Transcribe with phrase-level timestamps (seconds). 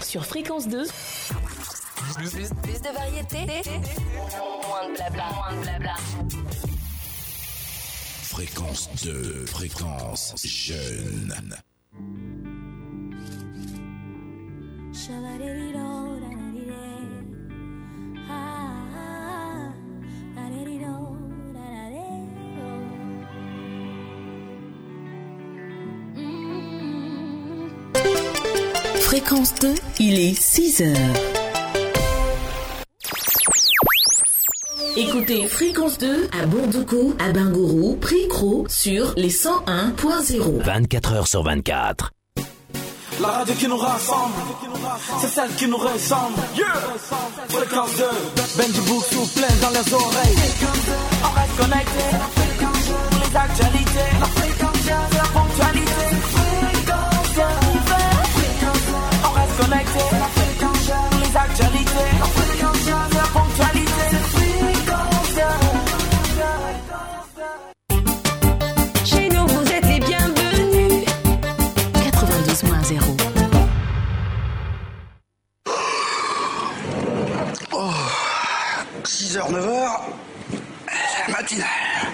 [0.00, 0.84] Sur Fréquence 2,
[2.14, 3.38] Plus, plus, plus de variété,
[4.66, 5.94] moins de blabla, moins de blabla.
[8.22, 11.34] Fréquence 2, fréquence jeune.
[29.66, 30.96] 2, il est 6 heures.
[34.96, 40.62] Écoutez Fréquence 2 à Bondoukou, à Bingourou, Pricro sur les 101.0.
[40.62, 42.12] 24 heures sur 24.
[43.20, 44.34] La radio qui nous rassemble,
[45.20, 46.38] c'est celle qui nous ressemble.
[46.56, 46.66] Yeah.
[47.48, 48.04] Fréquence 2,
[48.58, 49.04] Benji Book
[49.34, 50.36] plein dans les oreilles.
[51.24, 52.04] On reste connecté,
[53.22, 56.35] les actualités, la fréquence, c'est la ponctualité.
[59.58, 62.10] Les actualités.
[69.04, 71.04] Chez nous, vous êtes les bienvenus.
[71.94, 73.16] 92.0.
[79.04, 80.00] 6h, 9h,
[81.28, 81.85] la matinale.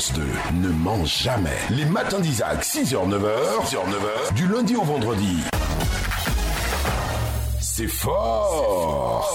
[0.00, 0.22] Fréquence 2
[0.62, 1.58] ne ment jamais.
[1.70, 5.40] Les matins d'Isaac, 6h, 9h, 6h, 9h, du lundi au vendredi.
[7.60, 9.26] C'est fort.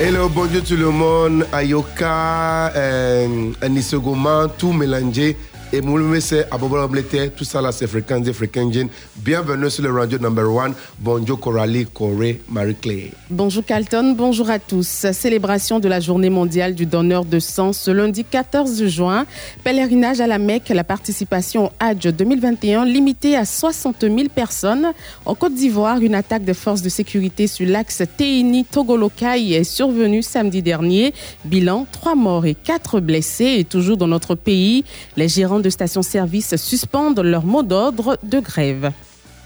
[0.00, 1.46] Hello, bonjour tout le monde.
[1.52, 5.36] Ayoka, euh, Anisogoma, tout mélangé.
[5.72, 8.74] Et Moulme, c'est Abobola Oblete, tout ça là, c'est Fréquence des Fréquences.
[9.18, 10.74] Bienvenue sur le radio number one.
[10.98, 13.12] Bonjour Coralie, Corée, Marie-Claire.
[13.30, 15.06] Bonjour Carlton, bonjour à tous.
[15.12, 19.26] Célébration de la journée mondiale du donneur de sang ce lundi 14 juin.
[19.62, 24.88] Pèlerinage à la Mecque, la participation au Hajj 2021 limitée à 60 000 personnes.
[25.24, 30.62] En Côte d'Ivoire, une attaque des forces de sécurité sur l'axe Téini-Togolokai est survenue samedi
[30.62, 31.14] dernier.
[31.44, 33.54] Bilan, 3 morts et 4 blessés.
[33.58, 34.84] Et toujours dans notre pays,
[35.16, 38.92] les gérants de stations-service suspendent leur mot d'ordre de grève.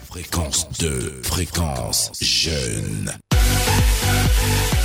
[0.07, 3.13] Fréquence 2, fréquence jeune.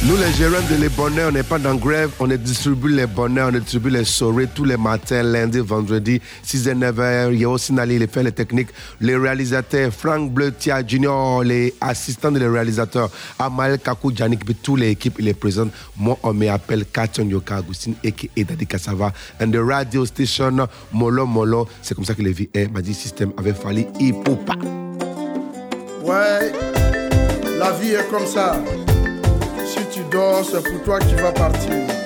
[0.01, 3.41] Nous, les gérants de les bonnets, on n'est pas dans grève, on distribue les bonnets,
[3.41, 7.31] on distribue les soirées tous les matins, lundi, vendredi, 6 et 9 heures.
[7.33, 8.69] Il y a aussi Nali, les fait les techniques,
[9.01, 14.79] les réalisateurs, Frank Bleu, Tia Junior, les assistants des réalisateurs, Amal Kakou, Janik, puis toutes
[14.79, 15.73] les équipes, ils les présentent.
[15.97, 19.11] Moi, on m'appelle Katon Yoka Agustin, et Daddy Kassava.
[19.41, 22.71] And the radio station, Molo Molo, c'est comme ça que les vies est.
[22.71, 24.49] M'a dit, système avait fallu hip-hop.
[26.05, 26.53] Ouais,
[27.59, 28.55] la vie est comme ça.
[30.11, 31.98] C'est pour toi qui vas partir.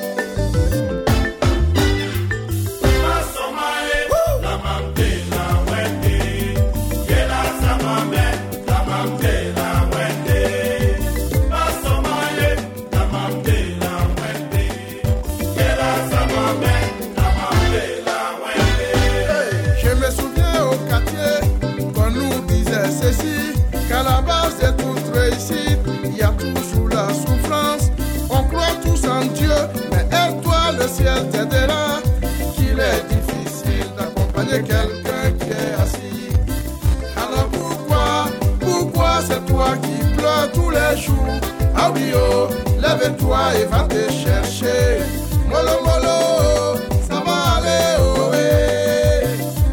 [41.76, 42.50] Ah oui, oh,
[42.80, 45.02] lève-toi et va te chercher.
[45.50, 46.78] Molo, molo,
[47.10, 49.26] ça va aller, oh, eh.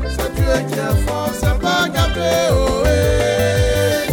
[0.09, 4.09] C'est Dieu qui est fort, c'est pas gâté, oh, eh.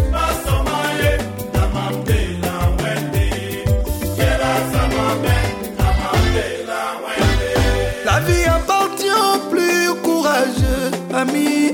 [8.06, 11.72] La vie appartient aux plus courageux, ami.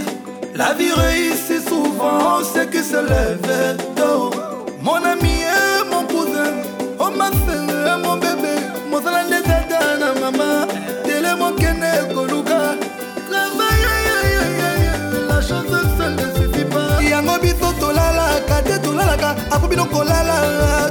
[0.54, 3.93] La vie réussit souvent ceux qui se lèvent tôt.
[4.84, 6.54] mon ami e mon cousin
[7.00, 8.54] oh, o masele e mon bebe
[8.90, 10.68] mosala nde tata na mama
[11.06, 12.60] tele mokende koluka.
[17.10, 20.36] Yango biso tolalaka te tolalaka apo bino kolala.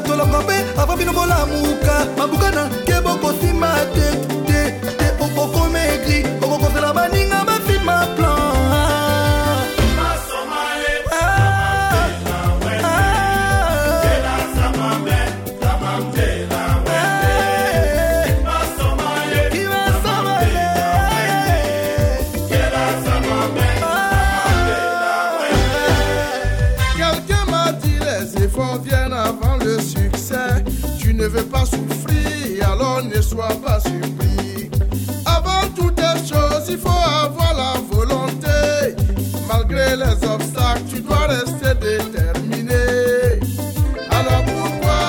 [0.06, 4.31] Tolongo mpe apo bino kolamuka mabuka na ke bokosima te
[28.72, 30.64] avant le succès.
[30.98, 34.70] Tu ne veux pas souffrir, alors ne sois pas surpris.
[35.26, 38.96] Avant toutes les choses, il faut avoir la volonté.
[39.46, 43.40] Malgré les obstacles, tu dois rester déterminé.
[44.10, 45.02] Alors pourquoi,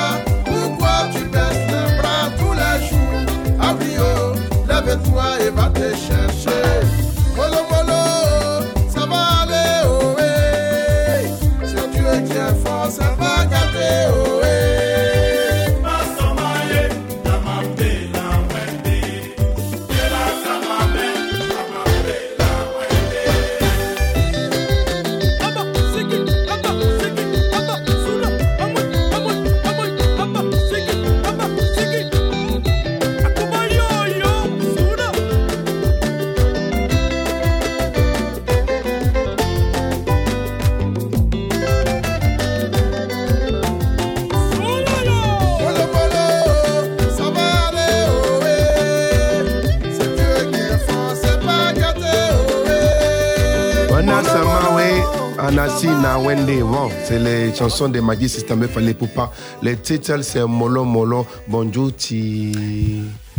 [0.46, 3.58] pourquoi tu baisses les bras tous les jours?
[3.62, 4.34] Ah oui, oh,
[4.68, 5.96] lève-toi et va te
[57.04, 59.32] c'est les chansons de Magic System fallait pour pas.
[59.62, 61.26] Le titre c'est Molo Molo.
[61.48, 62.52] Bonjour ti.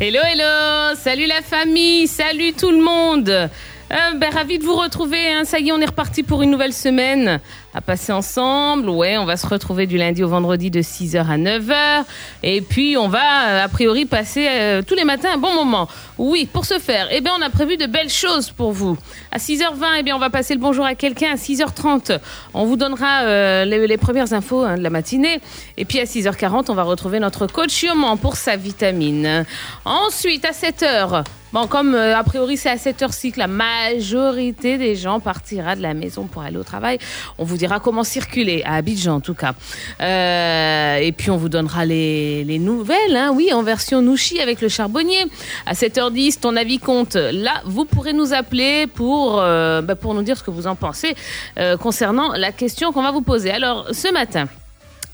[0.01, 3.29] Hello, hello, salut la famille, salut tout le monde.
[3.29, 5.31] Euh, ben, ravi de vous retrouver.
[5.33, 5.45] hein.
[5.45, 7.39] Ça y est, on est reparti pour une nouvelle semaine
[7.75, 8.89] à passer ensemble.
[8.89, 12.05] Ouais, on va se retrouver du lundi au vendredi de 6h à 9h.
[12.45, 15.89] Et puis, on va, euh, a priori, passer euh, tous les matins un bon moment.
[16.17, 18.97] Oui, pour ce faire, eh bien, on a prévu de belles choses pour vous.
[19.33, 21.33] À 6h20, eh bien, on va passer le bonjour à quelqu'un.
[21.33, 22.21] À 6h30,
[22.55, 25.41] on vous donnera euh, les, premières infos hein, de la matinée.
[25.77, 29.45] Et puis, à 6h40, on va retrouver notre coach Yoman pour sa vitamine.
[29.85, 31.25] Ensuite, à 7h,
[31.55, 35.83] Bon, comme a priori c'est à cette heure-ci que la majorité des gens partira de
[35.83, 36.99] la maison pour aller au travail,
[37.39, 39.55] on vous dira comment circuler, à Abidjan en tout cas.
[40.01, 44.61] Euh, et puis on vous donnera les, les nouvelles, hein, oui, en version Nouchi avec
[44.61, 45.23] le charbonnier.
[45.65, 47.15] À 7h10, ton avis compte.
[47.17, 50.75] Là, vous pourrez nous appeler pour, euh, bah, pour nous dire ce que vous en
[50.77, 51.15] pensez
[51.59, 53.51] euh, concernant la question qu'on va vous poser.
[53.51, 54.45] Alors, ce matin,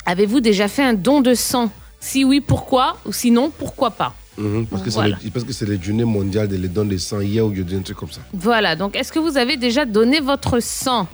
[0.06, 1.70] avez-vous déjà fait un don de sang?
[2.00, 2.96] Si oui, pourquoi?
[3.06, 4.12] Ou sinon, pourquoi pas?
[4.38, 5.16] Mhm, parce que c'est Voilà.
[5.22, 7.82] le- parce que c'est la journée mondiale de les dons de sang hier ou un
[7.82, 8.22] truc comme ça.
[8.32, 11.06] Voilà, donc est-ce que vous avez déjà donné votre sang?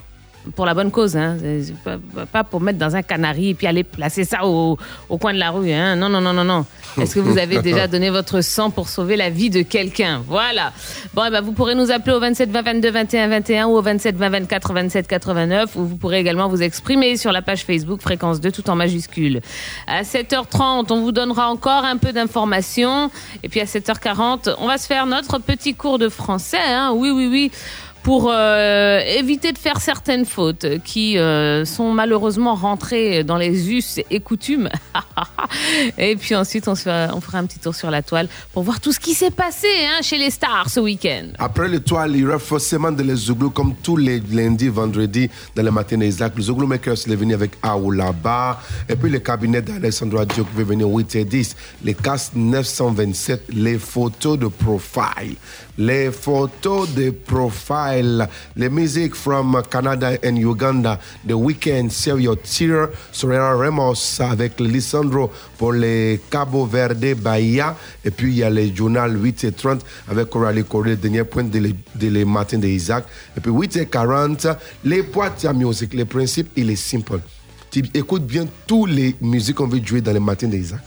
[0.55, 1.37] Pour la bonne cause, hein
[1.83, 1.97] pas,
[2.31, 4.77] pas pour mettre dans un canari et puis aller placer ça au,
[5.09, 6.65] au coin de la rue, hein Non, non, non, non, non.
[6.99, 10.23] Est-ce que vous avez déjà donné votre sang pour sauver la vie de quelqu'un?
[10.27, 10.71] Voilà.
[11.13, 13.81] Bon, eh ben, vous pourrez nous appeler au 27 20 22 21 21 ou au
[13.81, 18.01] 27 20 24 27 89 ou vous pourrez également vous exprimer sur la page Facebook
[18.01, 19.41] Fréquence 2 tout en majuscule.
[19.85, 23.11] À 7h30, on vous donnera encore un peu d'informations
[23.43, 27.11] et puis à 7h40, on va se faire notre petit cours de français, hein Oui,
[27.11, 27.51] oui, oui
[28.07, 33.99] pour euh, éviter de faire certaines fautes qui euh, sont malheureusement rentrées dans les us
[34.09, 34.69] et coutumes.
[35.97, 39.01] et puis ensuite, on, fera, un petit tour sur la toile pour voir tout ce
[39.01, 41.33] qui s'est passé hein, chez les stars ce week-end.
[41.37, 45.63] Après l'étoile, il y aura forcément de les Zouglou comme tous les lundis, vendredis, dans
[45.63, 46.31] le matin d'Isaac.
[46.37, 48.61] Le Zouglou Makers, est venu avec Aoulaba.
[48.87, 51.57] Et puis le cabinet d'Alessandro Adio qui va venir 8 et 10.
[51.83, 55.35] Les casques 927, les photos de profile.
[55.77, 57.11] Les photos de
[58.55, 60.99] Les musiques from Canada and Uganda.
[61.25, 67.75] The Weekend, Serial Tear, Soraya Ramos avec Lisandro pour les Cabo Verde Bahia.
[68.03, 71.43] Et puis il y a le journal 8 et 30 avec Coralie Corée, dernier point
[71.43, 73.05] de les, de les matins d'Isaac.
[73.35, 74.47] Et puis 8 et 40,
[74.83, 75.93] les boîtes à musique.
[75.93, 77.19] Le principe, il est simple.
[77.69, 80.81] Tu écoutes bien toutes les musiques qu'on veut jouer dans les matins d'Isaac.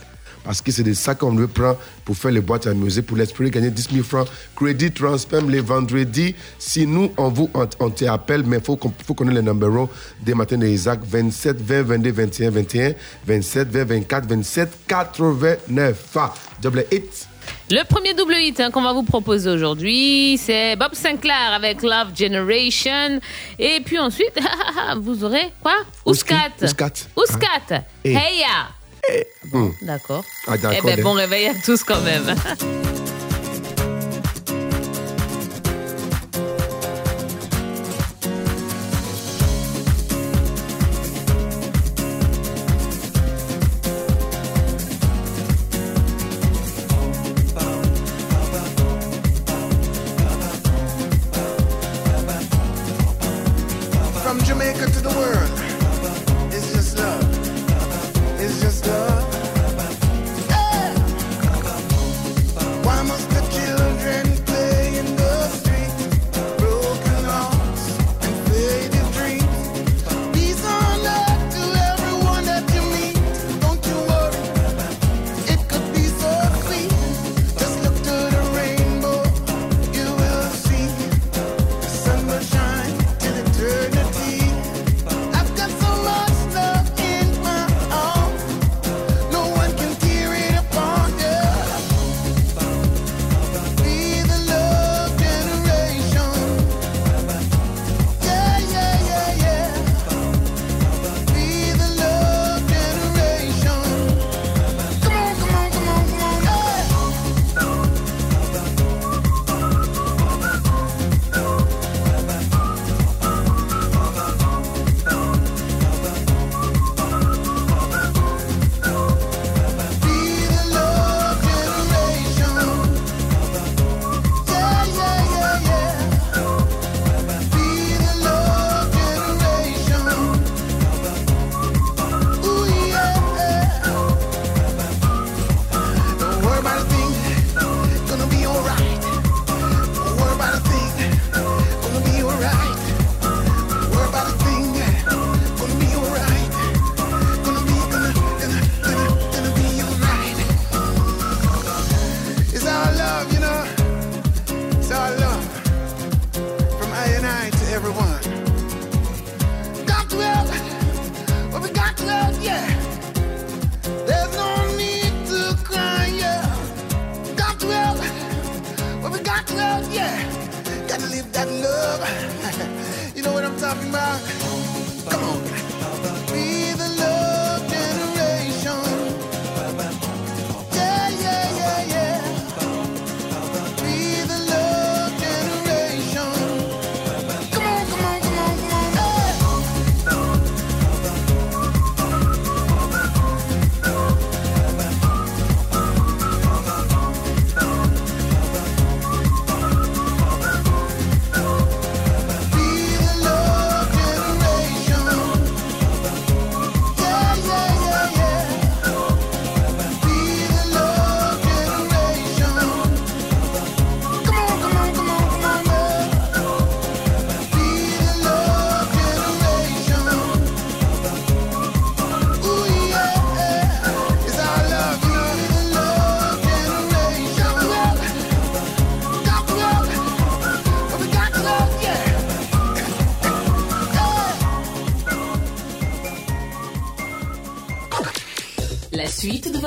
[0.45, 3.17] Parce que c'est de ça qu'on veut prendre pour faire les boîtes à musique, pour
[3.17, 4.27] l'espérer gagner 10 000 francs.
[4.57, 6.35] Crédit transfert les vendredis.
[6.59, 9.43] Si nous, on vous, on, on te appelle, mais il faut qu'on faut connaître les
[9.53, 9.89] numéros
[10.23, 12.93] des matins d'Isaac 27 20 22 21 21,
[13.27, 15.97] 27 20 24 27 89.
[16.17, 17.27] Ah, double hit.
[17.71, 22.09] Le premier double hit hein, qu'on va vous proposer aujourd'hui, c'est Bob Sinclair avec Love
[22.17, 23.21] Generation.
[23.59, 24.39] Et puis ensuite,
[25.01, 25.75] vous aurez quoi?
[26.07, 26.51] Ouskat.
[26.63, 26.93] Ouskat.
[27.17, 27.85] Ouskat.
[28.05, 28.47] Et- Hey ya.
[28.47, 28.80] Hmm.
[29.83, 30.25] D'accord.
[30.47, 31.21] Ah, d'accord, Eh ben, bon hein.
[31.21, 32.35] réveil à tous quand même.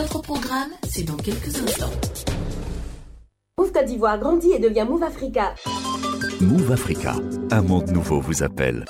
[0.04, 1.92] votre programme, c'est dans quelques instants.
[3.58, 5.56] Move Côte d'Ivoire grandit et devient Move Africa.
[6.42, 7.16] Move Africa,
[7.52, 8.84] un monde nouveau vous appelle.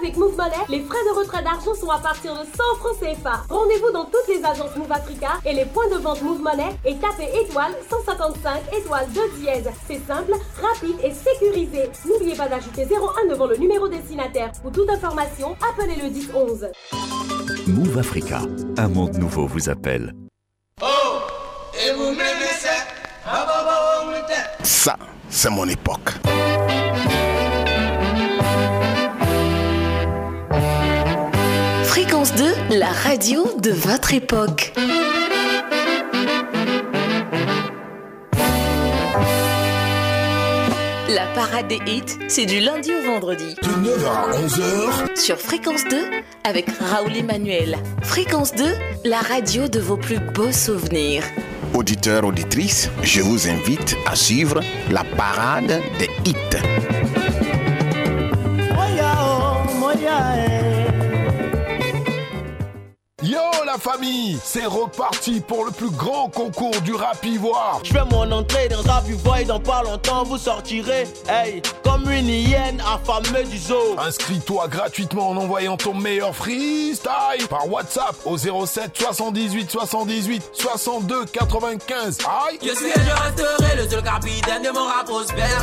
[0.00, 2.44] Avec Move Money, les frais de retrait d'argent sont à partir de 100
[2.78, 3.42] francs CFA.
[3.48, 6.96] Rendez-vous dans toutes les agences Move Africa et les points de vente Move Money et
[6.96, 9.70] tapez étoile 155 étoile 2 dièse.
[9.86, 11.90] C'est simple, rapide et sécurisé.
[12.06, 14.52] N'oubliez pas d'ajouter 01 devant le numéro destinataire.
[14.62, 16.66] Pour toute information, appelez le 10 11.
[17.66, 18.42] Move Africa,
[18.76, 20.12] un monde nouveau vous appelle.
[20.82, 22.68] Et vous m'aimez ça
[23.26, 24.98] on m'était Ça,
[25.30, 26.10] c'est mon époque.
[31.84, 34.74] Fréquence 2, la radio de votre époque.
[41.08, 43.54] La parade des hits, c'est du lundi au vendredi.
[43.62, 46.10] De 9h à 11h, Sur Fréquence 2,
[46.44, 47.76] avec Raoul Emmanuel.
[48.02, 48.64] Fréquence 2,
[49.04, 51.24] la radio de vos plus beaux souvenirs.
[51.72, 54.60] auditeurs, auditrices, je vous invite à suivre
[54.90, 56.34] la parade des hits.
[63.22, 67.80] Yo la famille, c'est reparti pour le plus grand concours du rap ivoire.
[67.82, 71.62] Je fais mon entrée dans Rap Ivoire et dans pas longtemps vous sortirez, hey,
[71.94, 73.96] comme une hyène affamée du zoo.
[73.98, 82.18] Inscris-toi gratuitement en envoyant ton meilleur freestyle par WhatsApp au 07 78 78 62 95.
[82.48, 85.62] Aïe Je suis et je resterai le seul capitaine de mon rap prospère.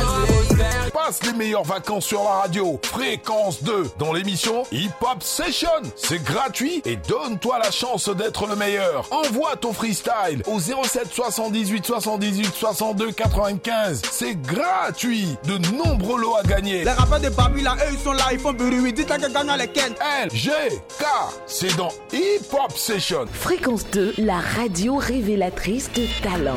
[0.94, 2.80] Passe les meilleures vacances sur la radio.
[2.82, 5.68] Fréquence 2 dans l'émission Hip Hop Session.
[5.96, 9.06] C'est gratuit et donne-toi la chance d'être le meilleur.
[9.10, 14.02] Envoie ton freestyle au 07 78 78 62 95.
[14.10, 15.36] C'est gratuit.
[15.44, 16.84] De nombreux à gagner.
[16.84, 18.92] Les rappeurs de Babi là, eux ils sont là, ils font bruit.
[18.92, 19.92] Dites-la que gagnant les Ken.
[20.22, 20.50] L, G,
[20.98, 21.04] K,
[21.46, 23.26] c'est dans Hip Hop Session.
[23.32, 26.54] Fréquence 2, la radio révélatrice de talent.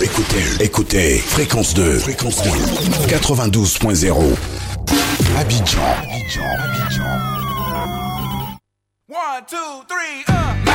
[0.00, 2.50] Écoutez, écoutez, fréquence 2, fréquence 2,
[3.08, 4.36] 92.0.
[5.38, 7.02] Abidjan, Abidjan, Abidjan.
[9.08, 9.56] 1, 2,
[9.88, 10.65] 3, 1.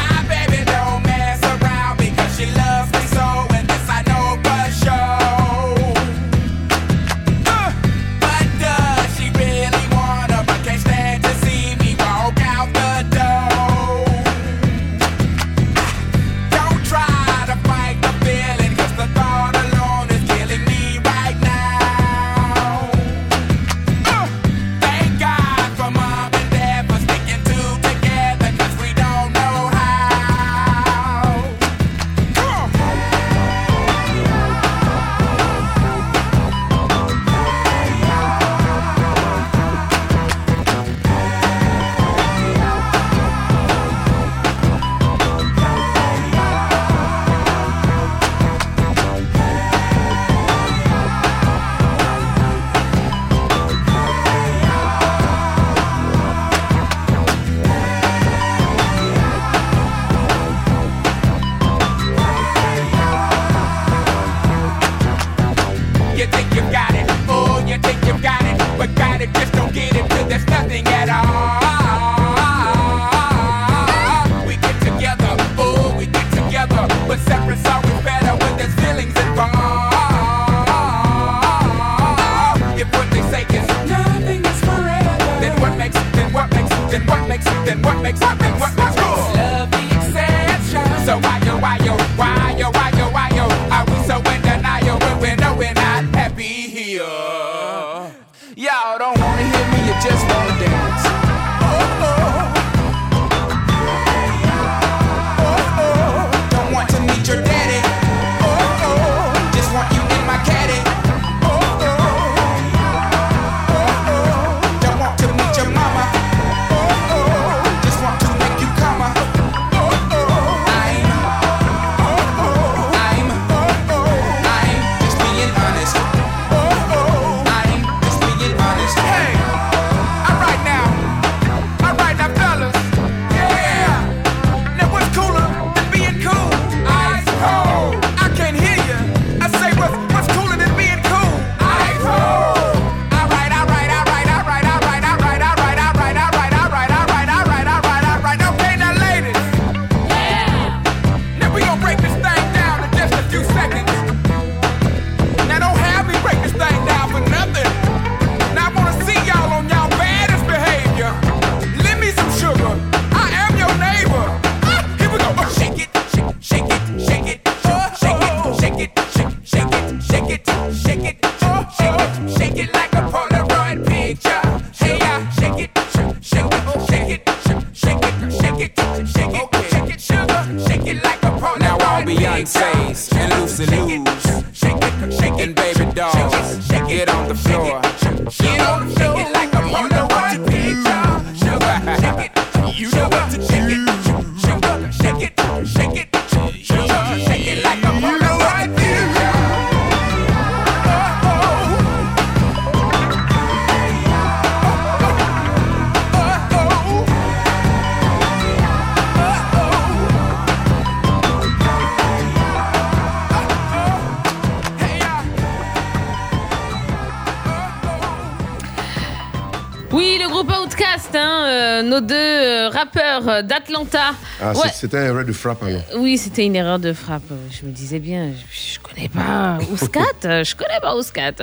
[223.28, 224.12] Euh, d'Atlanta.
[224.42, 224.70] Ah, Ouais.
[224.74, 225.82] c'était un erreur de frappe alors.
[225.98, 227.24] Oui, c'était une erreur de frappe.
[227.52, 230.00] Je me disais bien, je, je connais pas Ouscat,
[230.44, 231.34] je connais pas Ouscat.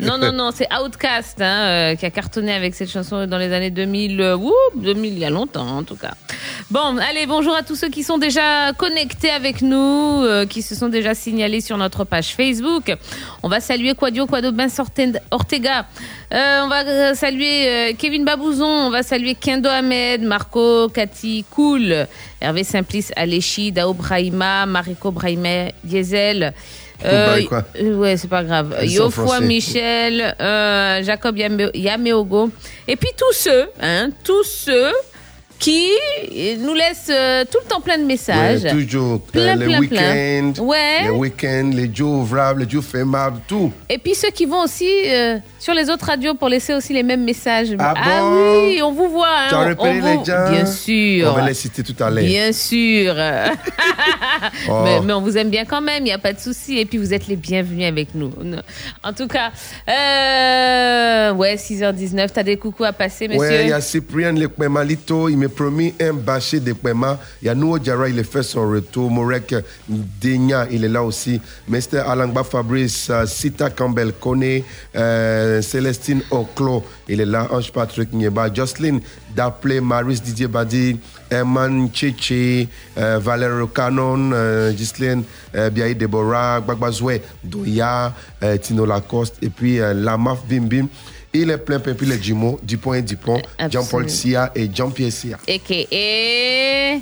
[0.00, 3.52] Non, non, non, c'est Outcast hein, euh, qui a cartonné avec cette chanson dans les
[3.52, 4.20] années 2000.
[4.20, 6.12] euh, wouh, 2000, il y a longtemps en tout cas.
[6.70, 10.74] Bon, allez, bonjour à tous ceux qui sont déjà connectés avec nous, euh, qui se
[10.74, 12.94] sont déjà signalés sur notre page Facebook.
[13.42, 14.68] On va saluer Quadio Quado Ben
[15.30, 15.86] Ortega.
[16.32, 21.44] Euh, on va euh, saluer euh, Kevin Babouzon, on va saluer Kendo Ahmed, Marco, Cathy
[21.50, 22.06] Cool,
[22.40, 26.52] Hervé Simplice, Aléchi, Dao Brahima, Mariko Brahima, Diesel.
[27.02, 27.64] Goodbye, quoi.
[27.80, 28.76] euh, ouais, c'est pas grave.
[28.82, 29.40] Yofua.
[29.40, 32.50] Michel, euh, Jacob Yame- Yameogo.
[32.86, 34.92] Et puis tous ceux, hein, tous ceux
[35.58, 35.88] qui
[36.60, 38.62] nous laissent euh, tout le temps plein de messages.
[38.62, 39.20] Ouais, toujours.
[39.20, 39.80] Plein, Euh, les plein, plein.
[39.80, 41.02] week-ends, Ouais.
[41.04, 43.72] les week-ends, les jours ouvrables, les jours fermables, tout.
[43.88, 47.02] Et puis ceux qui vont aussi euh, sur les autres radios pour laisser aussi les
[47.02, 47.68] mêmes messages.
[47.78, 48.66] Ah bon?
[48.66, 49.26] oui, on vous voit.
[49.28, 50.50] hein, Tu as repéré on les vous- gens?
[50.50, 51.28] Bien sûr.
[51.32, 52.24] On va les citer tout à l'heure.
[52.24, 53.14] Bien sûr.
[54.70, 54.82] Oh.
[54.84, 56.78] mais, mais on vous aime bien quand même, il n'y a pas de souci.
[56.78, 58.30] Et puis vous êtes les bienvenus avec nous.
[59.02, 59.50] En tout cas,
[59.88, 64.84] euh, ouais, 6h19, t'as des coucous à passer, monsieur Ouais, il y a Cyprien Lekpema
[64.84, 67.18] Lito, il m'a promis un de Pema.
[67.42, 69.10] Il y a Nouo Diarra, il a fait son retour.
[69.10, 69.54] Morek
[69.88, 71.40] Denya, il est là aussi.
[71.68, 71.98] Mr.
[72.06, 74.62] Alangba Fabrice, euh, Sita Campbell Kone,
[74.94, 77.48] euh, Célestine Oclo, il est là.
[77.50, 78.98] Ange Patrick Nieba, Jocelyn
[79.34, 80.98] Daplé, Maris Didier Badi,
[81.30, 85.22] Herman Cheche, euh, Valero Canon, euh, Ghislaine
[85.54, 86.62] euh, Biaï Deborah,
[87.44, 90.88] Doya, euh, Tino Lacoste, et puis euh, Lamaf Bim Bim.
[91.34, 95.36] Il les plein peuple les jumeaux Dupont et Dupont, Jean-Paul Sia et Jean-Pierre Sia.
[95.46, 96.98] Et que et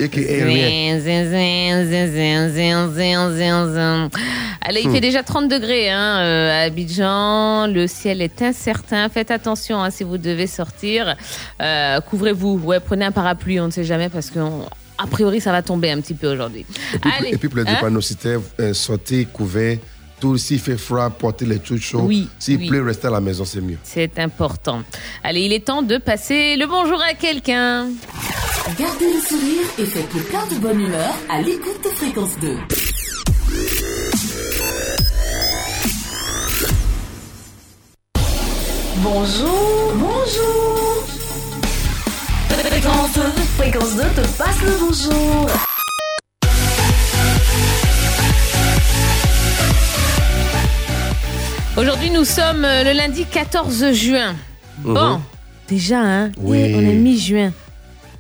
[4.63, 4.93] Allez, il hmm.
[4.93, 9.91] fait déjà 30 degrés hein, euh, à Abidjan, le ciel est incertain, faites attention hein,
[9.91, 11.15] si vous devez sortir,
[11.63, 14.67] euh, couvrez-vous, ouais, prenez un parapluie, on ne sait jamais parce que on
[14.99, 16.65] a priori, ça va tomber un petit peu aujourd'hui.
[16.95, 17.29] Et puis, Allez.
[17.35, 18.41] Et puis, pour les hein?
[18.61, 19.79] Euh, sortez couverts.
[20.21, 22.01] Tout, s'il fait froid, portez les trucs chauds.
[22.03, 22.69] Oui, S'il oui.
[22.69, 23.77] pleut, restez à la maison, c'est mieux.
[23.83, 24.83] C'est important.
[25.23, 27.89] Allez, il est temps de passer le bonjour à quelqu'un.
[28.79, 32.57] Gardez le sourire et faites le plein de bonne humeur à l'écoute de Fréquence 2.
[39.03, 41.05] Bonjour, bonjour.
[42.49, 43.21] Fréquence 2,
[43.59, 45.47] Fréquence 2 te passe le bonjour.
[51.77, 54.35] Aujourd'hui, nous sommes euh, le lundi 14 juin.
[54.79, 55.21] Bon, Mhm.
[55.69, 56.73] déjà, hein, Oui.
[56.75, 57.53] on est mi-juin.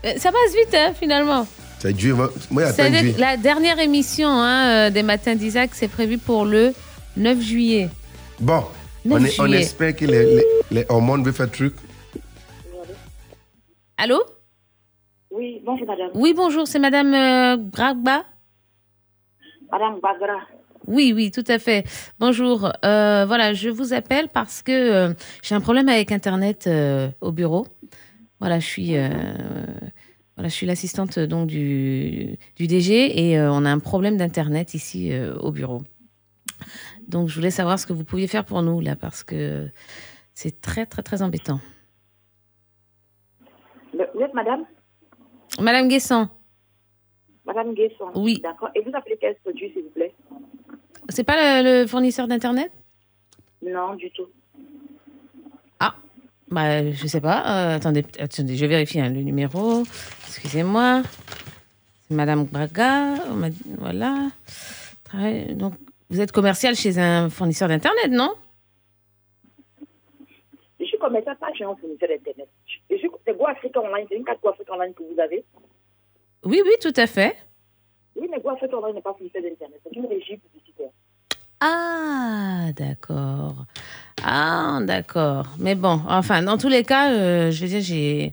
[0.04, 1.46] Euh, Ça passe vite, hein, finalement.
[1.78, 2.14] C'est Dieu.
[2.14, 3.14] Moi, moi, il y a C'est plein de Dieu.
[3.18, 6.74] la dernière émission hein, euh, des Matins d'Isaac, c'est prévu pour le
[7.16, 7.88] 9 juillet.
[8.40, 8.62] Bon,
[9.04, 9.60] 9 on, est- on juillet.
[9.62, 11.74] espère que les, les, les hormones vont faire truc.
[13.98, 14.22] Allô?
[15.30, 16.10] Oui, bonjour madame.
[16.14, 18.24] Oui, bonjour, c'est Madame euh, Gragba?
[19.70, 20.40] Madame Bagra.
[20.86, 21.84] Oui, oui, tout à fait.
[22.20, 22.70] Bonjour.
[22.84, 27.32] Euh, voilà, je vous appelle parce que euh, j'ai un problème avec Internet euh, au
[27.32, 27.66] bureau.
[28.38, 33.78] Voilà, je suis, voilà, je suis l'assistante donc du, du DG et on a un
[33.78, 35.80] problème d'Internet ici au bureau.
[37.08, 39.66] Donc, je voulais savoir ce que vous pouviez faire pour nous là parce que
[40.34, 41.60] c'est très, très, très embêtant.
[43.94, 44.66] Vous êtes madame?
[45.58, 46.28] Madame Guessant,
[47.46, 48.10] Madame Guesson.
[48.16, 48.40] Oui.
[48.42, 48.70] D'accord.
[48.74, 50.12] Et vous appelez quel produit, s'il vous plaît?
[51.08, 52.70] C'est pas le, le fournisseur d'Internet?
[53.62, 54.28] Non, du tout.
[56.48, 57.72] Bah, je sais pas.
[57.72, 59.82] Euh, attendez, attendez, je vérifie hein, le numéro.
[60.28, 61.02] Excusez-moi.
[62.02, 63.16] C'est Madame Braga.
[63.78, 64.28] Voilà.
[65.54, 65.74] Donc,
[66.08, 68.32] vous êtes commercial chez un fournisseur d'Internet, non?
[70.78, 72.48] Je suis commercial, pas chez un fournisseur d'Internet.
[72.88, 75.44] C'est Go Africa Online, c'est une carte Go Africa Online que vous avez.
[76.44, 77.36] Oui, oui, tout à fait.
[78.14, 80.65] Oui, mais Go Africa Online n'est pas fournisseur d'Internet, c'est une régie publicitaire.
[81.60, 83.64] Ah, d'accord.
[84.24, 85.46] Ah, d'accord.
[85.58, 88.32] Mais bon, enfin, dans tous les cas, euh, je veux dire, j'ai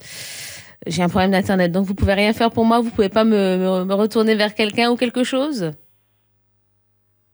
[0.86, 2.81] j'ai un problème d'internet, donc vous pouvez rien faire pour moi.
[2.81, 5.71] Vous pouvez pas me, me, me retourner vers quelqu'un ou quelque chose?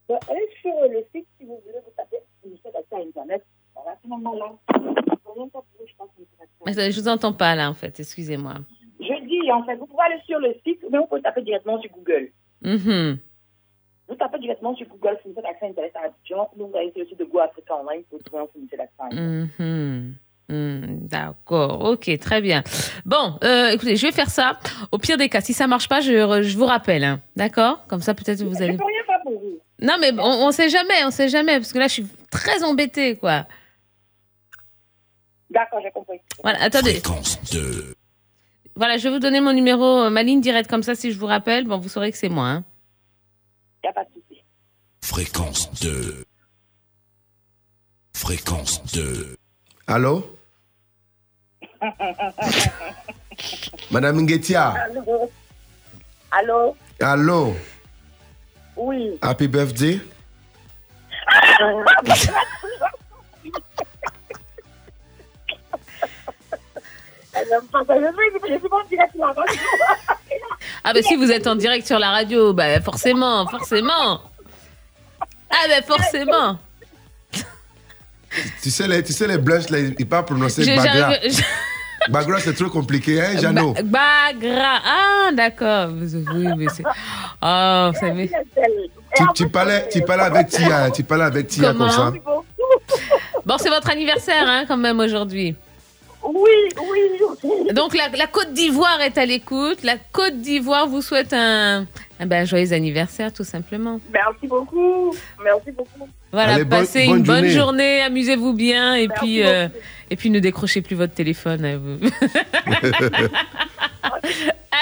[0.07, 2.17] Bon, allez sur le site si vous voulez, vous tapez
[2.91, 3.43] à Internet.
[3.75, 4.51] Voilà, à ce moment-là,
[6.65, 7.99] Mais Je vous entends pas là, en fait.
[7.99, 8.55] Excusez-moi.
[8.99, 11.79] Je dis, en fait, vous pouvez aller sur le site, mais vous pouvez taper directement
[11.81, 12.31] sur Google.
[12.61, 13.17] Mhm.
[14.09, 16.49] Vous tapez directement sur Google fournisseur d'accès à Internet à Abidjan.
[16.57, 18.93] Nous, vous allez sur le site de Go Africa Online pour trouver un fournisseur d'accès
[18.99, 19.49] à Internet.
[19.59, 20.15] Mhm.
[20.51, 22.63] Hmm, D'accord, ok, très bien.
[23.05, 24.57] Bon, euh, écoutez, je vais faire ça.
[24.91, 27.21] Au pire des cas, si ça marche pas, je, je vous rappelle, hein.
[27.35, 27.85] d'accord?
[27.87, 28.73] Comme ça, peut-être vous Je allez.
[28.73, 29.59] ne peux rien faire pour vous.
[29.79, 32.63] Non, mais on, on sait jamais, on sait jamais, parce que là, je suis très
[32.63, 33.45] embêtée, quoi.
[35.51, 36.19] D'accord, j'ai compris.
[36.41, 36.93] Voilà, attendez.
[36.93, 37.93] Fréquence 2.
[38.75, 41.19] Voilà, je vais vous donner mon numéro, euh, ma ligne directe, comme ça, si je
[41.19, 42.45] vous rappelle, bon, vous saurez que c'est moi.
[42.47, 42.63] Hein.
[43.83, 44.43] Il n'y a pas de souci.
[45.01, 46.25] Fréquence 2.
[48.13, 49.35] Fréquence 2.
[49.87, 50.37] Allô?
[53.91, 55.31] Madame Ngetia Allô?
[56.31, 56.75] Allô?
[56.99, 57.55] Allô?
[58.75, 59.17] Oui.
[59.21, 60.01] Happy birthday
[70.83, 74.21] Ah, bah si vous êtes en direct sur la radio, bah forcément, forcément.
[75.49, 76.57] Ah, bah forcément.
[78.61, 81.13] Tu sais, les, tu sais, les blushs, là, ils ne pas prononcer Bagra.
[81.23, 81.41] je-
[82.11, 83.73] Bagra, c'est trop compliqué, hein, Jeannot?
[83.83, 84.79] Ba- Bagra.
[84.85, 85.89] Ah, d'accord.
[85.91, 86.83] Oui, mais c'est.
[87.41, 88.29] Oh, vous savez.
[89.15, 91.87] tu, tu parlais, tu parlais avec Tia, tu parlais avec Tia Comment?
[91.89, 92.13] comme ça.
[93.45, 95.55] Bon, c'est votre anniversaire, hein, quand même, aujourd'hui.
[96.31, 96.49] Oui,
[97.43, 97.73] oui.
[97.73, 99.83] Donc, la, la Côte d'Ivoire est à l'écoute.
[99.83, 101.87] La Côte d'Ivoire vous souhaite un,
[102.19, 103.99] un ben, joyeux anniversaire, tout simplement.
[104.13, 105.13] Merci beaucoup.
[105.43, 106.07] Merci beaucoup.
[106.31, 107.49] Voilà, Allez, passez bonne une bonne journée.
[107.51, 109.67] journée, amusez-vous bien, et Merci puis, euh,
[110.11, 111.65] et puis ne décrochez plus votre téléphone.
[111.65, 111.97] hein, vous.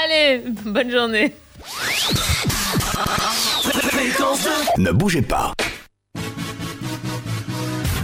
[0.03, 1.33] Allez, bonne journée.
[4.77, 5.53] Ne bougez pas.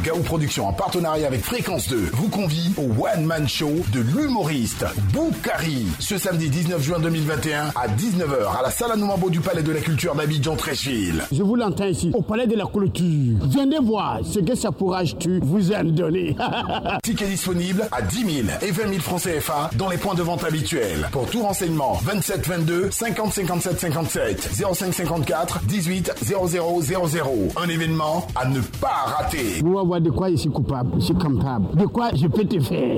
[0.04, 4.86] Gao Productions en partenariat avec Fréquence 2 vous convie au One Man Show de l'humoriste
[5.14, 9.72] Boukari ce samedi 19 juin 2021 à 19h à la salle Anoumabo du Palais de
[9.72, 11.24] la Culture d'Abidjan Trècheville.
[11.32, 13.38] Je vous l'entends ici, au palais de la clôture.
[13.48, 16.36] Venez voir ce que ça pourra tu vous a donné.
[17.04, 20.44] Tickets disponibles à 10 000 et 20 000 francs CFA dans les points de vente
[20.44, 21.08] habituels.
[21.14, 27.32] Pour tout renseignement, 27 22 50 57 57 05 54 18 00 00.
[27.56, 29.62] Un événement à ne pas rater.
[30.00, 31.76] De quoi je suis coupable, je suis capable.
[31.76, 32.98] De quoi je peux te faire?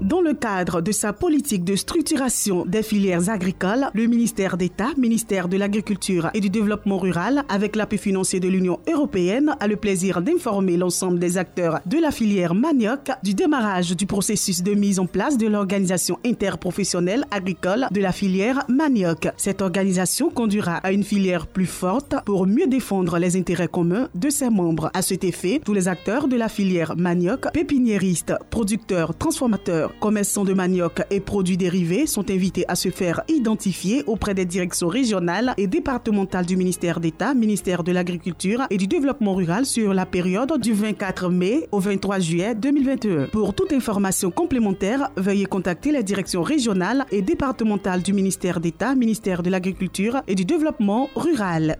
[0.00, 5.46] Dans le cadre de sa politique de structuration des filières agricoles, le ministère d'État, ministère
[5.46, 10.22] de l'Agriculture et du Développement rural, avec l'appui financier de l'Union européenne, a le plaisir
[10.22, 15.04] d'informer l'ensemble des acteurs de la filière manioc du démarrage du processus de mise en
[15.04, 19.28] place de l'organisation interprofessionnelle agricole de la filière manioc.
[19.36, 24.30] Cette organisation conduira à une filière plus forte pour mieux défendre les intérêts communs de
[24.30, 24.90] ses membres.
[24.94, 30.54] À cet effet, tous les acteurs de la filière manioc, pépiniéristes, producteurs, transformateurs, commerçants de
[30.54, 35.66] manioc et produits dérivés sont invités à se faire identifier auprès des directions régionales et
[35.66, 40.72] départementales du ministère d'État, ministère de l'Agriculture et du Développement rural sur la période du
[40.72, 43.26] 24 mai au 23 juillet 2021.
[43.26, 49.42] Pour toute information complémentaire, veuillez contacter les directions régionales et départementales du ministère d'État, ministère
[49.42, 51.78] de l'Agriculture et du Développement rural.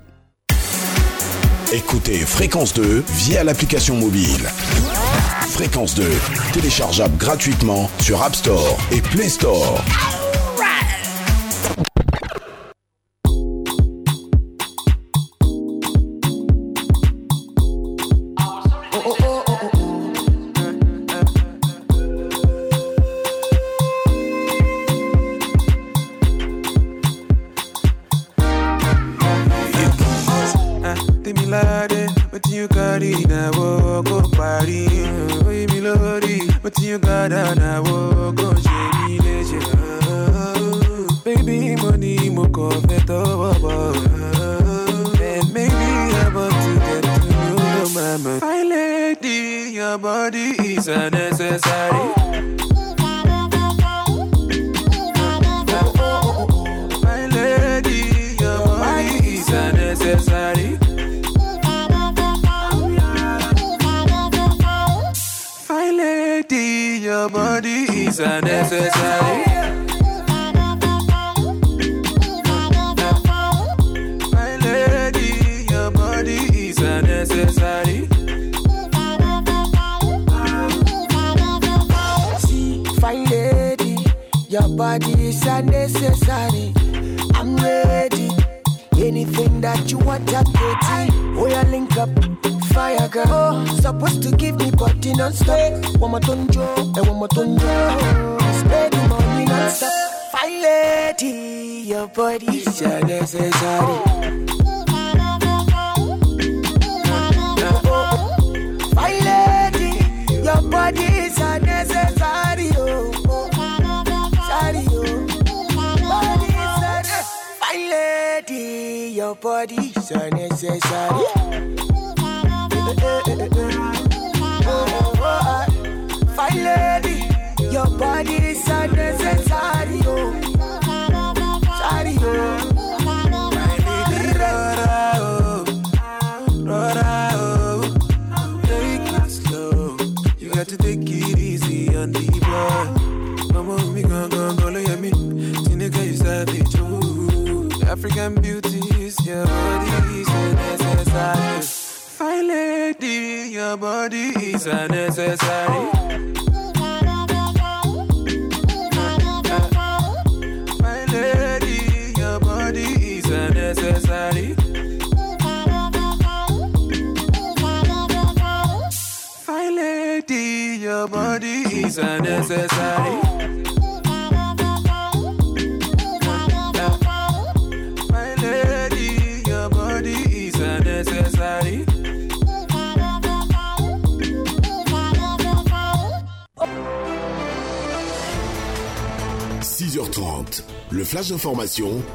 [1.73, 4.49] Écoutez Fréquence 2 via l'application mobile.
[5.61, 6.05] Fréquence 2,
[6.55, 9.85] téléchargeable gratuitement sur App Store et Play Store.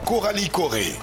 [0.06, 0.94] Coralie Corée.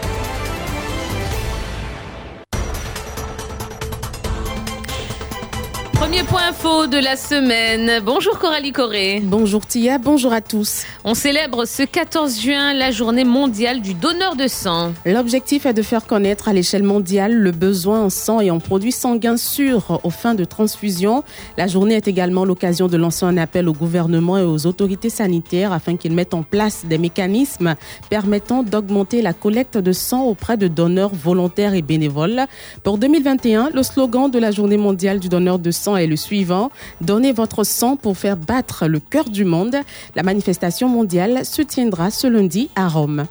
[5.95, 8.01] Premier point info de la semaine.
[8.05, 9.21] Bonjour Coralie Corée.
[9.25, 10.85] Bonjour Tia, bonjour à tous.
[11.05, 14.93] On célèbre ce 14 juin la journée mondiale du donneur de sang.
[15.05, 18.93] L'objectif est de faire connaître à l'échelle mondiale le besoin en sang et en produits
[18.93, 21.25] sanguins sûrs aux fins de transfusion.
[21.59, 25.73] La journée est également l'occasion de lancer un appel au gouvernement et aux autorités sanitaires
[25.73, 27.75] afin qu'ils mettent en place des mécanismes
[28.09, 32.43] permettant d'augmenter la collecte de sang auprès de donneurs volontaires et bénévoles.
[32.85, 36.71] Pour 2021, le slogan de la journée mondiale du donneur de sang est le suivant.
[37.01, 39.75] Donnez votre sang pour faire battre le cœur du monde.
[40.15, 43.27] La manifestation mondiale se tiendra ce lundi à Rome.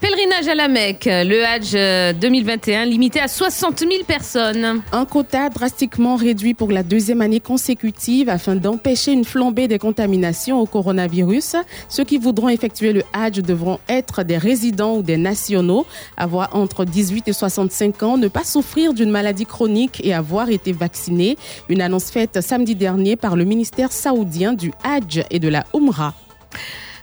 [0.00, 4.80] Pèlerinage à la Mecque, le Hajj 2021 limité à 60 000 personnes.
[4.92, 10.60] Un quota drastiquement réduit pour la deuxième année consécutive afin d'empêcher une flambée des contaminations
[10.60, 11.56] au coronavirus.
[11.88, 15.84] Ceux qui voudront effectuer le Hajj devront être des résidents ou des nationaux,
[16.16, 20.70] avoir entre 18 et 65 ans, ne pas souffrir d'une maladie chronique et avoir été
[20.70, 21.36] vaccinés.
[21.68, 26.14] Une annonce faite samedi dernier par le ministère saoudien du Hajj et de la Umrah.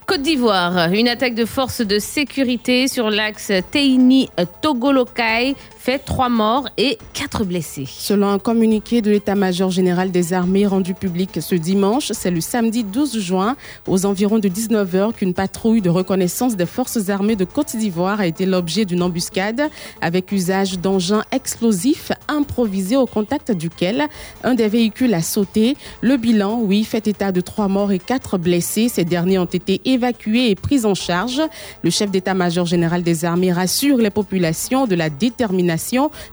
[0.08, 6.98] Côte d'Ivoire, une attaque de forces de sécurité sur l'axe Teini-Togolokai fait trois morts et
[7.14, 7.86] quatre blessés.
[7.88, 12.84] Selon un communiqué de l'état-major général des armées rendu public ce dimanche, c'est le samedi
[12.84, 17.76] 12 juin, aux environs de 19h, qu'une patrouille de reconnaissance des forces armées de Côte
[17.76, 19.62] d'Ivoire a été l'objet d'une embuscade
[20.02, 24.08] avec usage d'engins explosifs improvisés au contact duquel
[24.44, 25.78] un des véhicules a sauté.
[26.02, 28.90] Le bilan, oui, fait état de trois morts et quatre blessés.
[28.90, 31.44] Ces derniers ont été évacués et pris en charge.
[31.84, 35.75] Le chef d'état-major général des armées rassure les populations de la détermination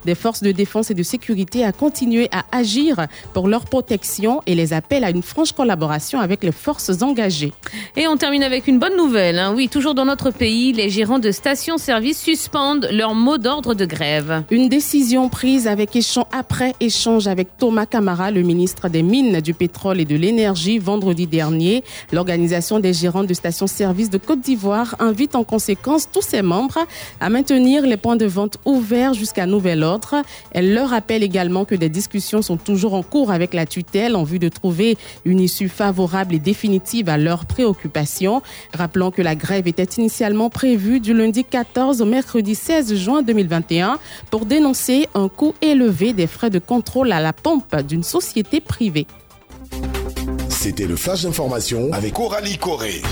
[0.05, 4.55] des forces de défense et de sécurité à continuer à agir pour leur protection et
[4.55, 7.53] les appelle à une franche collaboration avec les forces engagées.
[7.97, 9.39] Et on termine avec une bonne nouvelle.
[9.39, 9.53] hein.
[9.57, 14.45] Oui, toujours dans notre pays, les gérants de stations-service suspendent leur mot d'ordre de grève.
[14.51, 19.55] Une décision prise avec échange, après échange avec Thomas Camara, le ministre des Mines, du
[19.55, 21.83] Pétrole et de l'Énergie, vendredi dernier.
[22.13, 26.79] L'organisation des gérants de stations-service de Côte d'Ivoire invite en conséquence tous ses membres
[27.21, 30.23] à maintenir les points de vente ouverts jusqu'à nouvel ordre.
[30.53, 34.25] Elle leur rappelle également que des discussions sont toujours en cours avec la tutelle en
[34.25, 38.43] vue de trouver une issue favorable et définitive à leurs préoccupations.
[38.73, 43.99] Rappelons que la grève était initialement prévue du lundi 14 au mercredi 16 juin 2021
[44.31, 49.07] pour dénoncer un coût élevé des frais de contrôle à la pompe d'une société privée.
[50.49, 53.03] C'était le flash d'information avec Coralie Corée.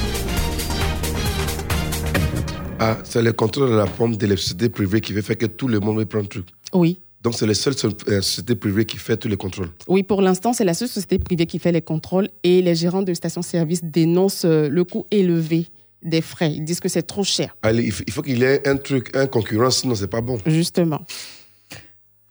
[2.83, 5.69] Ah, c'est le contrôle de la pompe de société privée qui fait faire que tout
[5.69, 6.47] le monde veut prendre le truc.
[6.73, 6.99] Oui.
[7.21, 7.75] Donc, c'est la seule
[8.09, 9.69] euh, société privée qui fait tous les contrôles.
[9.87, 13.03] Oui, pour l'instant, c'est la seule société privée qui fait les contrôles et les gérants
[13.03, 15.67] de stations-service dénoncent euh, le coût élevé
[16.03, 16.53] des frais.
[16.53, 17.55] Ils disent que c'est trop cher.
[17.63, 20.23] Allez, il faut, il faut qu'il y ait un truc, un concurrent, sinon c'est pas
[20.23, 20.39] bon.
[20.47, 21.03] Justement.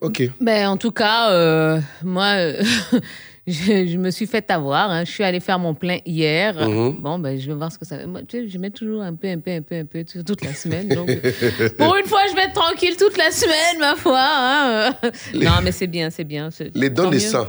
[0.02, 0.24] Ok.
[0.40, 2.64] Ben, en tout cas, euh, moi, euh,
[3.52, 4.90] je, je me suis fait avoir.
[4.92, 5.04] hein.
[5.06, 6.56] Je suis allée faire mon plein hier.
[6.68, 6.98] Mhm.
[7.02, 8.06] Bon, ben, je vais voir ce que ça fait.
[8.08, 10.24] Moi, tu sais, je mets toujours un peu, un peu, un peu, un peu tout-
[10.24, 10.88] toute la semaine.
[10.90, 11.20] Donc, euh,
[11.78, 14.20] pour une fois, je vais être tranquille toute la semaine, ma foi.
[14.22, 14.96] hein.
[15.34, 16.50] Non, mais c'est bien, c'est bien.
[16.76, 17.48] Les dons de sang.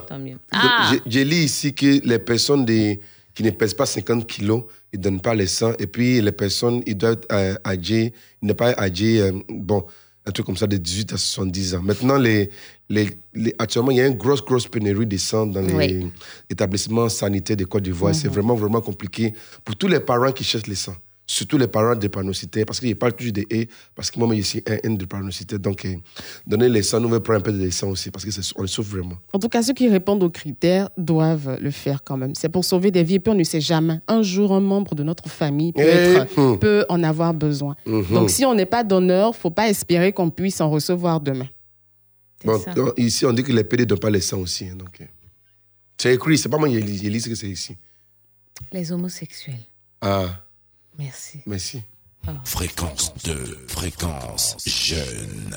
[0.52, 3.00] Ah, j'ai- lu ici que les personnes des-
[3.34, 5.74] qui ne pèsent pas 50 kilos, ils ne donnent pas les seins.
[5.78, 9.84] Et puis, les personnes, ils doivent euh, âgés, ne pas âgés, euh, bon,
[10.26, 11.82] un truc comme ça, de 18 à 70 ans.
[11.82, 12.50] Maintenant, les,
[12.90, 16.10] les, les- actuellement, il y a une grosse, grosse pénurie de sang dans les Oui.
[16.50, 18.14] établissements sanitaires de Côte d'Ivoire.
[18.14, 18.34] C'est Mhm.
[18.34, 19.32] vraiment, vraiment compliqué
[19.64, 20.96] pour tous les parents qui cherchent les sangs.
[21.24, 24.64] Surtout les parents drépanocytaires, parce qu'ils parlent toujours des et, parce que moi, je suis
[24.68, 25.60] un, un drépanocytaire.
[25.60, 25.94] Donc, euh,
[26.44, 29.14] donner les sangs nous veut prendre un peu de sang aussi, parce qu'on souffre vraiment.
[29.32, 32.34] En tout cas, ceux qui répondent aux critères doivent le faire quand même.
[32.34, 33.14] C'est pour sauver des vies.
[33.14, 34.00] Et puis, on ne sait jamais.
[34.08, 36.58] Un jour, un membre de notre famille peut, Eh, être- hmm.
[36.58, 37.76] peut en avoir besoin.
[37.86, 38.06] Mhm.
[38.12, 41.46] Donc, si on n'est pas donneur, faut pas espérer qu'on puisse en recevoir demain.
[42.44, 42.72] Bon, ça.
[42.74, 44.66] donc, ici, on dit que les PD ne donnent pas les sangs aussi.
[44.68, 45.04] hein, donc, euh,
[45.98, 47.76] c'est écrit, c'est pas moi qui lis, je lis ce que c'est ici.
[48.72, 49.58] Les homosexuels.
[50.00, 50.42] Ah,
[50.98, 51.40] Merci.
[51.46, 51.82] merci.
[52.44, 55.56] Fréquence 2, fréquence jeune.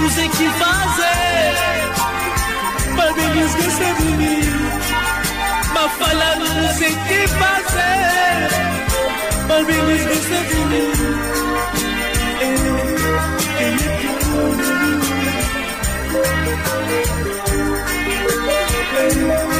[0.00, 1.54] Não sei o que fazer
[2.96, 3.22] Para me
[4.16, 4.40] mim
[5.74, 8.48] Mas falar não sei o que fazer
[9.46, 10.00] Para me mim
[18.92, 19.59] Thank you.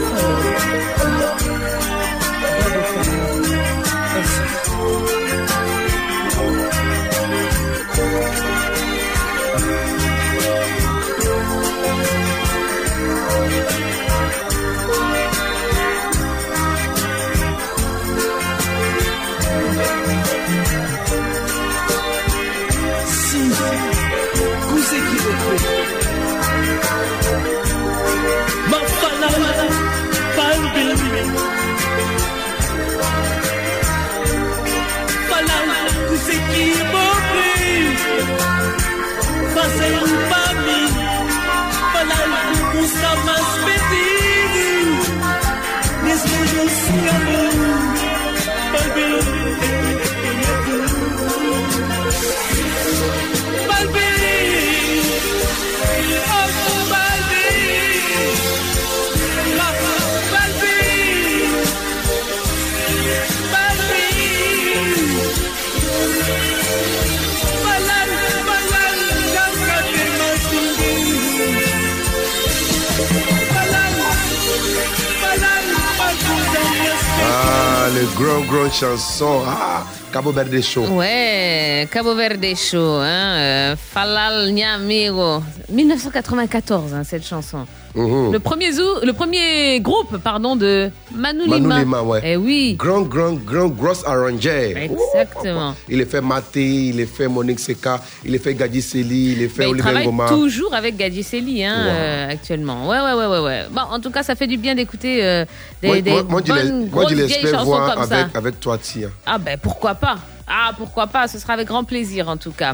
[77.91, 79.41] Ah, le grand, grand chanson.
[79.45, 79.83] Ah,
[80.13, 80.85] Cabo Verde Show.
[80.87, 85.43] Ouais, Cabo Verde Show, hein, euh, Falal Nyamigo.
[85.69, 87.65] 1994, hein, cette chanson.
[87.95, 88.31] Mhm.
[88.31, 91.59] Le premier, zoo, le premier groupe pardon, de Manu Lima.
[91.59, 92.21] Manu Lima, ouais.
[92.23, 92.75] Eh oui.
[92.77, 94.77] Grand, grand, grand, gros arrangeur.
[94.77, 95.75] Exactement.
[95.89, 99.43] Il a fait Maté, il a fait Monique Seka, il a fait Gadji Seli, il
[99.45, 100.27] a fait Mais il Olivier travaille Ngoma.
[100.29, 101.91] toujours avec Gadji Seli hein, Wow.
[101.91, 102.87] euh, actuellement.
[102.87, 103.61] Ouais, ouais, ouais, ouais, ouais.
[103.71, 105.45] Bon, en tout cas, ça fait du bien d'écouter euh,
[105.81, 108.19] des, Moi, des moi, moi, je bonnes, vieilles l'espère chansons voir comme ça.
[108.21, 109.09] avec, avec toi, Tia.
[109.25, 110.17] Ah ben pourquoi pas
[110.47, 112.73] Ah pourquoi pas, ce sera avec grand plaisir en tout cas.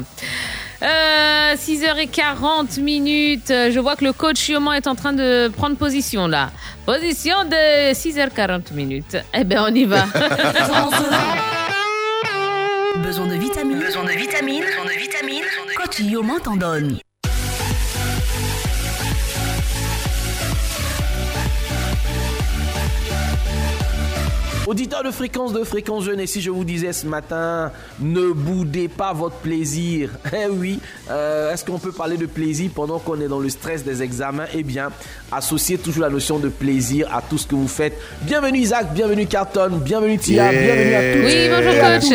[0.82, 3.48] Euh, 6h40 minutes.
[3.48, 6.50] Je vois que le coach Yoman est en train de prendre position là.
[6.86, 9.16] Position de 6h40 minutes.
[9.34, 10.04] Eh ben on y va.
[12.96, 13.80] Besoin de vitamines.
[13.80, 14.64] Besoin de vitamines.
[14.64, 15.44] Besoin de vitamines.
[15.76, 16.98] Coach Yoman t'en donne.
[24.68, 28.88] Auditeur de fréquence de fréquence jeune, et si je vous disais ce matin, ne boudez
[28.88, 30.10] pas votre plaisir.
[30.30, 30.78] Eh oui,
[31.10, 34.44] euh, est-ce qu'on peut parler de plaisir pendant qu'on est dans le stress des examens?
[34.52, 34.90] Eh bien,
[35.32, 37.98] associez toujours la notion de plaisir à tout ce que vous faites.
[38.20, 40.62] Bienvenue Isaac, bienvenue Carton, bienvenue Tia, Yeah.
[40.62, 41.34] bienvenue à tous.
[41.34, 42.08] Oui, bonjour, et à coach.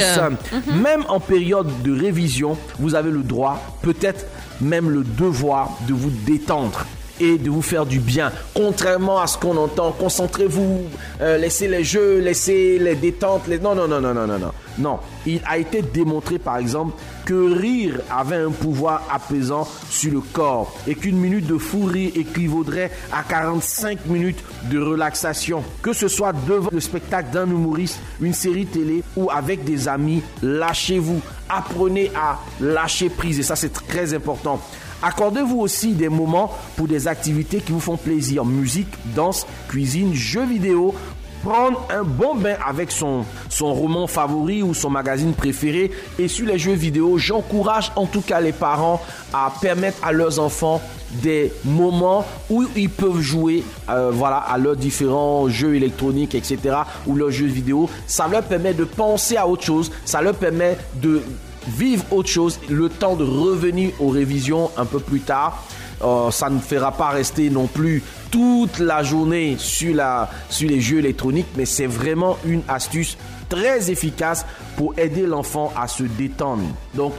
[0.52, 0.74] tous.
[0.76, 4.28] Même en période de révision, vous avez le droit, peut-être
[4.62, 6.86] même le devoir de vous détendre
[7.20, 8.32] et de vous faire du bien.
[8.54, 10.84] Contrairement à ce qu'on entend, concentrez-vous,
[11.22, 13.48] euh, laissez les jeux, laissez les détentes.
[13.48, 13.60] Les...
[13.60, 14.52] Non, non, non, non, non, non, non.
[14.80, 16.94] Non, il a été démontré par exemple
[17.26, 22.12] que rire avait un pouvoir apaisant sur le corps et qu'une minute de fou rire
[22.16, 25.64] équivaudrait à 45 minutes de relaxation.
[25.82, 30.24] Que ce soit devant le spectacle d'un humoriste, une série télé ou avec des amis,
[30.42, 31.22] lâchez-vous.
[31.50, 34.60] Apprenez à lâcher prise et ça c'est très important.
[35.04, 38.46] Accordez-vous aussi des moments pour des activités qui vous font plaisir.
[38.46, 40.96] Musique, danse, cuisine, jeux vidéo.
[41.44, 43.26] Prendre un bon bain avec son,
[43.60, 45.92] roman favori ou son magazine préféré.
[46.18, 49.02] Et sur les jeux vidéo, j'encourage en tout cas les parents
[49.34, 50.82] à permettre à leurs enfants
[51.22, 56.78] des moments où ils peuvent jouer euh, voilà, à leurs différents jeux électroniques, etc.
[57.06, 57.90] ou leurs jeux vidéo.
[58.08, 59.92] Ça leur permet de penser à autre chose.
[60.06, 61.22] Ça leur permet de
[61.68, 65.64] vivre autre chose, le temps de revenir aux révisions un peu plus tard.
[66.02, 69.96] Euh, ça ne fera pas rester non plus toute la journée sur,
[70.62, 74.46] les jeux électroniques, mais c'est vraiment une astuce très efficace
[74.76, 76.64] pour aider l'enfant à se détendre.
[76.96, 77.14] Donc,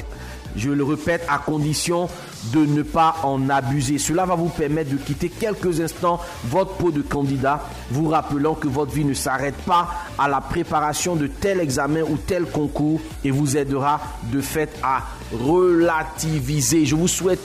[0.57, 2.09] je le répète, à condition
[2.53, 3.99] de ne pas en abuser.
[3.99, 8.69] Cela va vous permettre de quitter quelques instants votre peau de candidat, vous rappelant que
[8.69, 9.89] votre vie ne s'arrête pas
[10.19, 14.01] à la préparation de tel examen ou tel concours et vous aidera
[14.33, 16.87] de fait à relativiser.
[16.87, 17.41] Je vous souhaite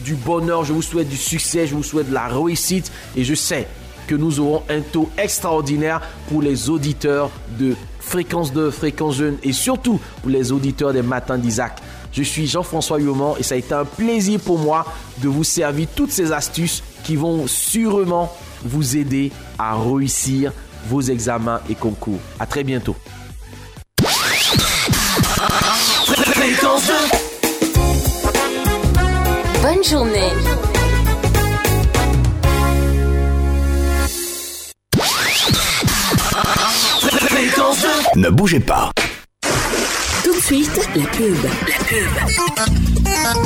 [0.00, 3.34] du bonheur, je vous souhaite du succès, je vous souhaite de la réussite et je
[3.34, 3.66] sais
[4.06, 9.52] que nous aurons un taux extraordinaire pour les auditeurs de Fréquence 2, Fréquence Jeune et
[9.52, 11.80] surtout pour les auditeurs des Matins d'Isaac.
[12.14, 14.86] Je suis Jean-François Yoman et ça a été un plaisir pour moi
[15.18, 18.32] de vous servir toutes ces astuces qui vont sûrement
[18.64, 20.52] vous aider à réussir
[20.88, 22.20] vos examens et concours.
[22.38, 22.94] À très bientôt.
[29.60, 30.30] Bonne journée.
[38.16, 38.90] Ne bougez pas.
[40.46, 41.36] Tout de suite, la pub.
[41.42, 43.44] La pub.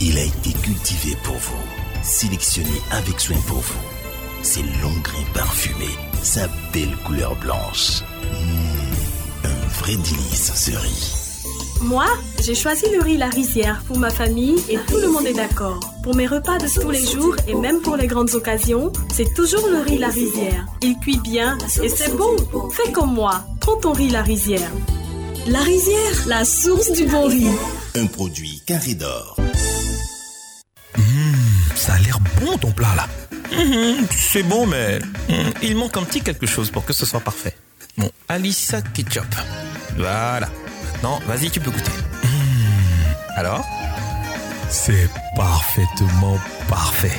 [0.00, 1.62] Il a été cultivé pour vous,
[2.02, 3.80] sélectionné avec soin pour vous.
[4.42, 8.00] Ses longs grains parfumés, sa belle couleur blanche.
[8.22, 11.12] Mmh, un vrai délice ce riz.
[11.82, 12.06] Moi,
[12.42, 15.80] j'ai choisi le riz La Rizière pour ma famille et tout le monde est d'accord.
[16.02, 19.68] Pour mes repas de tous les jours et même pour les grandes occasions, c'est toujours
[19.68, 20.64] le riz La Rizière.
[20.80, 22.36] Il cuit bien et c'est bon.
[22.70, 24.70] Fais comme moi, prends ton riz La Rizière.
[25.46, 27.50] La rizière, la source du bon riz.
[27.96, 29.36] Un produit carré d'or.
[31.74, 33.08] Ça a l'air bon ton plat là.
[33.52, 37.20] Mhm, c'est bon, mais mhm, il manque un petit quelque chose pour que ce soit
[37.20, 37.56] parfait.
[37.96, 39.34] Bon, Alissa Ketchup.
[39.96, 40.48] Voilà.
[40.92, 41.90] Maintenant, vas-y, tu peux goûter.
[42.22, 43.14] Mhm.
[43.36, 43.64] Alors?
[44.68, 46.38] C'est parfaitement
[46.68, 47.18] parfait.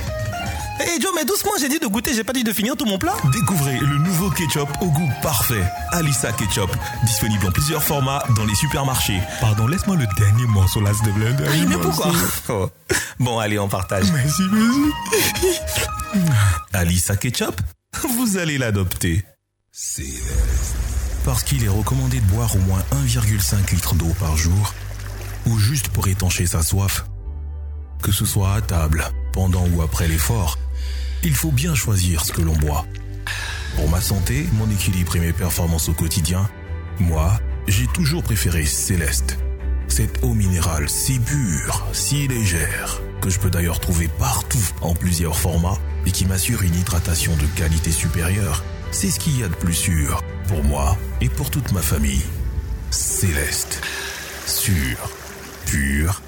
[0.81, 2.97] Hé Joe, mais doucement, j'ai dit de goûter, j'ai pas dit de finir tout mon
[2.97, 3.13] plat.
[3.31, 5.63] Découvrez le nouveau ketchup au goût parfait.
[5.91, 6.69] Alissa Ketchup.
[7.03, 9.19] Disponible en plusieurs formats dans les supermarchés.
[9.39, 11.35] Pardon, laisse-moi le dernier morceau là, s'il te plaît.
[11.39, 12.11] Ah, mais pourquoi
[12.49, 12.69] Oh.
[13.19, 14.11] Bon, allez, on partage.
[14.11, 14.91] Merci, merci.
[16.73, 17.59] Alissa Ketchup,
[18.17, 19.23] vous allez l'adopter.
[19.71, 20.75] Céleste.
[21.23, 24.73] Parce qu'il est recommandé de boire au moins 1,5 litre d'eau par jour,
[25.45, 27.05] ou juste pour étancher sa soif.
[28.01, 30.57] Que ce soit à table, pendant ou après l'effort,
[31.23, 32.85] il faut bien choisir ce que l'on boit.
[33.75, 36.49] Pour ma santé, mon équilibre et mes performances au quotidien,
[36.99, 39.37] moi, j'ai toujours préféré Céleste.
[39.87, 45.37] Cette eau minérale si pure, si légère, que je peux d'ailleurs trouver partout en plusieurs
[45.37, 49.55] formats et qui m'assure une hydratation de qualité supérieure, c'est ce qu'il y a de
[49.55, 52.25] plus sûr pour moi et pour toute ma famille.
[52.89, 53.81] Céleste.
[54.45, 54.97] Sûr,
[55.65, 56.21] pur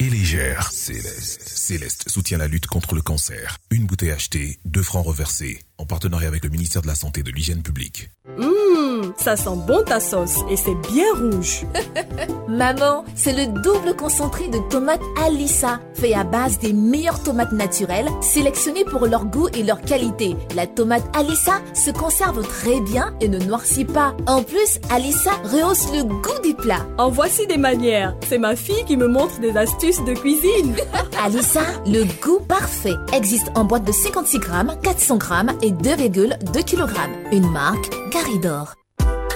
[0.00, 0.72] et légère.
[0.72, 1.42] Céleste.
[1.46, 3.58] Céleste soutient la lutte contre le cancer.
[3.70, 7.22] Une bouteille achetée, deux francs reversés, en partenariat avec le ministère de la Santé et
[7.22, 8.10] de l'Hygiène publique.
[8.38, 11.64] Hum, ça sent bon ta sauce et c'est bien rouge.
[12.48, 18.08] Maman, c'est le double concentré de tomates Alissa, fait à base des meilleures tomates naturelles,
[18.20, 20.36] sélectionnées pour leur goût et leur qualité.
[20.54, 24.14] La tomate Alissa se conserve très bien et ne noircit pas.
[24.26, 26.86] En plus, Alissa rehausse le goût des plats.
[26.98, 28.14] En voici des manières.
[28.28, 30.76] C'est ma fille qui me montre des astuces de cuisine.
[31.24, 36.96] Alissa, le goût parfait, existe en boîte de 56 grammes, 400 grammes et 2,2 kg.
[37.32, 38.79] Une marque Garidor.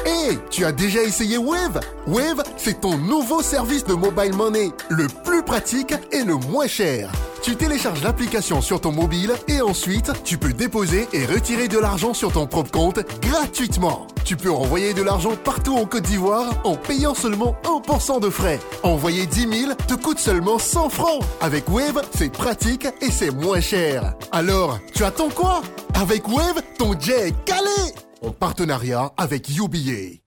[0.06, 1.80] Hé, tu as déjà essayé Wave?
[2.06, 7.10] Wave, c'est ton nouveau service de mobile money, le plus pratique et le moins cher.
[7.42, 12.12] Tu télécharges l'application sur ton mobile et ensuite, tu peux déposer et retirer de l'argent
[12.12, 14.06] sur ton propre compte gratuitement.
[14.24, 18.58] Tu peux envoyer de l'argent partout en Côte d'Ivoire en payant seulement 1% de frais.
[18.82, 21.22] Envoyer 10 000 te coûte seulement 100 francs.
[21.40, 24.14] Avec Wave, c'est pratique et c'est moins cher.
[24.32, 25.62] Alors, tu attends quoi?
[25.94, 27.94] Avec Wave, ton jet est calé
[28.24, 30.22] En partenariat avec UBA.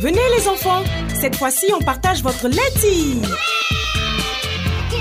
[0.00, 0.82] Venez les enfants,
[1.14, 3.22] cette fois-ci on partage votre laiti.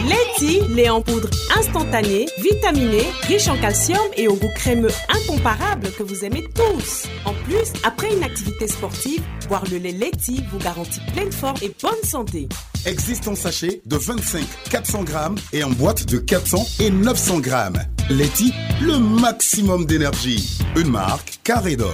[0.08, 6.04] Laiti, lait en poudre instantané, vitaminé, riche en calcium et au goût crémeux incomparable que
[6.04, 7.08] vous aimez tous.
[7.26, 11.74] En plus, après une activité sportive, boire le lait Laiti vous garantit pleine forme et
[11.82, 12.48] bonne santé.
[12.86, 17.80] Existe en sachet de 25, 400 grammes et en boîte de 400 et 900 grammes.
[18.10, 20.60] Leti, le maximum d'énergie.
[20.76, 21.94] Une marque carré d'or.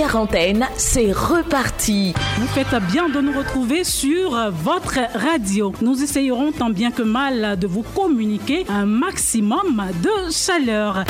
[0.00, 2.14] Première antenne, c'est reparti.
[2.38, 5.74] Vous faites bien de nous retrouver sur votre radio.
[5.82, 11.04] Nous essayerons tant bien que mal de vous communiquer un maximum de chaleur.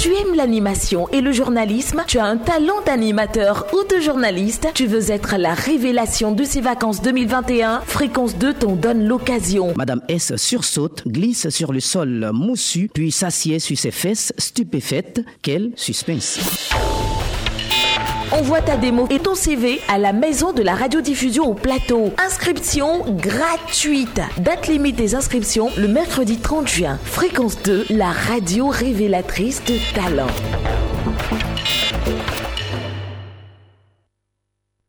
[0.00, 2.02] Tu aimes l'animation et le journalisme?
[2.08, 4.66] Tu as un talent d'animateur ou de journaliste?
[4.74, 9.72] Tu veux être la révélation de ces vacances 2021 Fréquence 2 t'en donne l'occasion.
[9.76, 15.24] Madame S sursaute, glisse sur le sol moussu, puis s'assied sur ses fesses, stupéfaite.
[15.42, 16.40] Quel suspense.
[18.32, 22.12] Envoie ta démo et ton CV à la maison de la radiodiffusion au plateau.
[22.24, 24.20] Inscription gratuite.
[24.38, 26.98] Date limite des inscriptions le mercredi 30 juin.
[27.04, 30.28] Fréquence 2, la radio révélatrice de talent.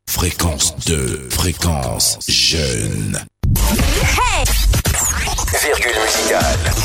[0.08, 3.18] Fréquence 2, fréquence jeune.
[5.60, 6.81] Virgule musicale.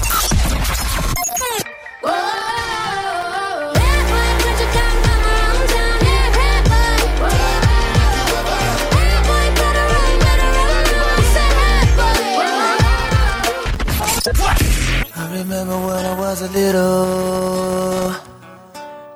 [16.07, 18.15] I was a little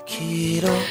[0.06, 0.91] kiddo.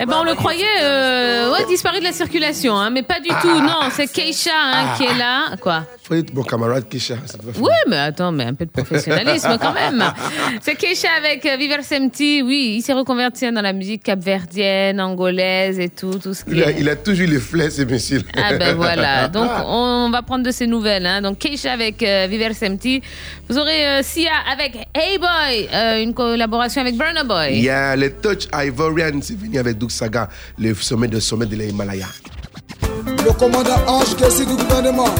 [0.00, 3.28] Eh ben, on le croyait euh, ouais, disparu de la circulation, hein, mais pas du
[3.40, 3.60] tout.
[3.60, 5.56] Non, c'est Keisha hein, qui est là.
[5.60, 7.16] Quoi Faut être mon camarade faire-
[7.58, 10.04] Oui, mais attends, mais un peu de professionnalisme quand même.
[10.60, 12.42] C'est Keisha avec euh, Viver Semti.
[12.42, 16.62] Oui, il s'est reconverti dans la musique capverdienne, angolaise et tout, tout ce qui Il
[16.64, 18.22] a, il a toujours les flèches, ce monsieur.
[18.36, 21.06] Ah ben voilà, donc on va prendre de ses nouvelles.
[21.06, 21.22] Hein.
[21.22, 23.02] Donc Keisha avec euh, Viver Semti.
[23.48, 27.54] Vous aurez euh, Sia avec Hey Boy, euh, une collaboration avec Burna Boy.
[27.58, 29.78] Il y a le Touch Ivorian, c'est venu avec
[30.58, 32.06] Le sommet de sommet de l'Himalaya.
[33.06, 35.14] Le commandant Ange Kessi du gouvernement.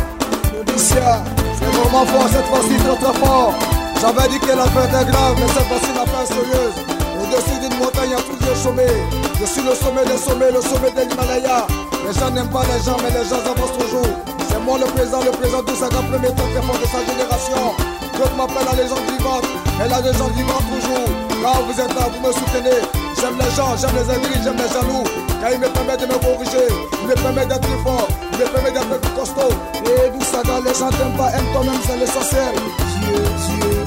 [0.76, 3.54] C'est vraiment fort cette fois-ci, très très fort.
[4.00, 6.76] J'avais dit que l'affaire était grave, mais cette fois-ci l'affaire est sérieuse.
[7.20, 8.96] Au-dessus d'une montagne, il y a plusieurs sommets.
[9.40, 11.66] Je suis le sommet des sommets, le sommet de l'Himalaya.
[12.06, 14.12] Les gens n'aiment pas les gens, mais les gens avancent toujours.
[14.48, 17.74] C'est moi le président, le président du Saga, premier temps très fort de sa génération.
[18.16, 19.46] D'autres m'appellent la légende vivante,
[19.78, 21.08] mais la légende vivante toujours.
[21.42, 23.05] Là où vous êtes là, vous me soutenez.
[23.20, 25.04] J'aime les gens, j'aime les aigris, j'aime les jaloux.
[25.40, 26.66] Car il me permet de me corriger,
[27.02, 29.52] il me permet d'être plus fort, il me permet d'être plus costaud.
[29.84, 32.54] Et d'où ça les gens t'aiment pas, aime toi-même, c'est l'essentiel.
[33.00, 33.86] Dieu, Dieu.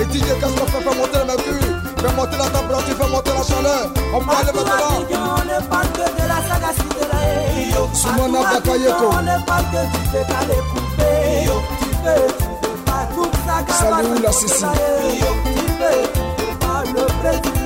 [0.00, 3.30] Et DJ, qu'est-ce qu'on fait Fais monter le mercure, fais monter la température, fais monter
[3.30, 3.90] la chaleur.
[4.14, 4.96] On peut aller maintenant.
[5.10, 9.06] On ne parle que de la sagacité de la Soumana Bakayeko.
[9.10, 11.46] On ne parle que tu fais pas les poupées.
[11.78, 13.56] Tu fais, tu fais pas tout ça.
[13.72, 14.64] Salut la Sissi.
[14.64, 17.63] Tu fais, tu fais pas le président.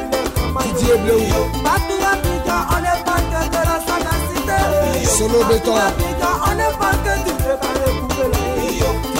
[0.65, 1.19] Didier Bleu.
[1.35, 4.59] On parle que de la sagacité.
[5.07, 5.75] Solo béton.
[5.75, 7.11] On ne parle que
[7.43, 8.33] fais pas les poupées.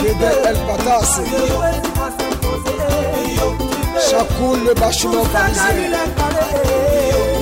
[0.01, 0.57] Dédé El
[4.65, 5.63] le parisien.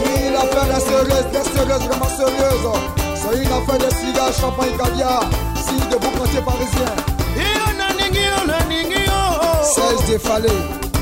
[0.05, 2.67] Oui, l'affaire est sérieuse, très sérieuse, vraiment sérieuse.
[3.15, 5.23] C'est une affaire de cigares, champagne, caviar.
[5.55, 6.91] Signe de beau quartier parisien.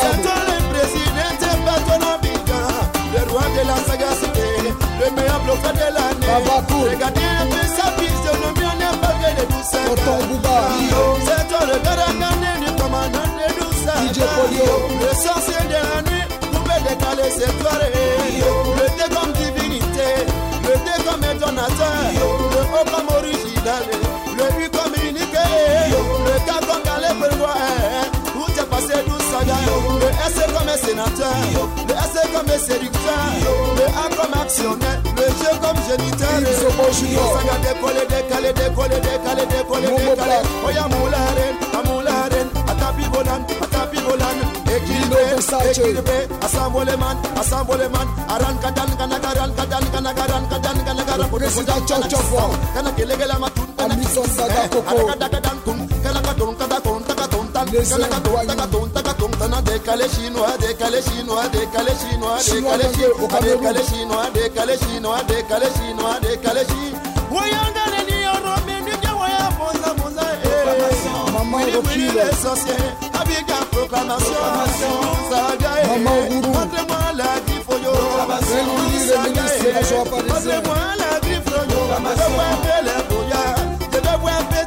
[0.00, 2.66] C'est toi le président, pas ton Abidjan.
[3.14, 4.48] Le roi de la sagacité,
[5.00, 6.28] le meilleur bluffeur de l'année.
[6.90, 9.94] Regardez un peu sa le mieux n'est pas que douceurs.
[9.96, 10.58] Tonton Bouba.
[11.26, 13.28] C'est toi le garagandé du commandant.
[13.88, 14.88] DJ Polio.
[15.00, 17.92] Le sorcier de la nuit, pouvait décaler ses soirées.
[18.76, 20.10] Le thé comme divinité,
[20.62, 23.82] le thé comme étonnateur, le haut comme original,
[30.28, 31.36] S comme sénateur,
[31.88, 33.24] le S comme séducteur,
[33.76, 36.28] le A comme actionnaire, le G comme géniteur.
[37.62, 40.42] Décoller, décaler, décoller, décaler, décoller, décaler.
[41.78, 44.36] Amoularen, atapi volan, atapi volan.
[44.76, 45.78] Équilibré, Lino Versace.
[45.78, 48.08] équilibré, assemble-man, assemble-man.
[48.28, 49.20] Aran kadan, kadan,
[49.92, 51.28] kana karan, kadan, kana karan.
[51.30, 52.52] Président Chop Chop Wang.
[52.74, 55.08] Kana kelegela matun, kana Amison Saga Coco.
[57.58, 57.88] Les
[59.38, 63.72] Tana décalé chinois, décalé chinois, décalé chinois, Chinois décalé d'anglais au chinois, Cameroun.
[63.74, 67.00] décalé chinois, décalé chinois, décalé chinois, décalé chinois.
[67.32, 71.32] Wayanga le ni oro mi ni je waya bonza bonza eh.
[71.32, 72.22] Maman Wili wili recule.
[72.30, 74.46] les sorciers, abiga proclamation.
[75.28, 75.86] Saga eh.
[75.88, 76.52] Maman Gourou.
[76.54, 77.92] Montrez-moi la griffe yo.
[78.28, 80.34] Ben Louis, le ministre de la joie parisien.
[80.34, 81.78] Montrez-moi la griffe yo.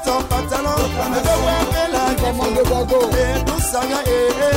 [0.06, 0.76] Dois un peu ton pantalon.
[0.78, 3.00] Je dois un peu la griffe Maman de Bago.
[3.12, 4.52] Eh, tout ça, eh, eh.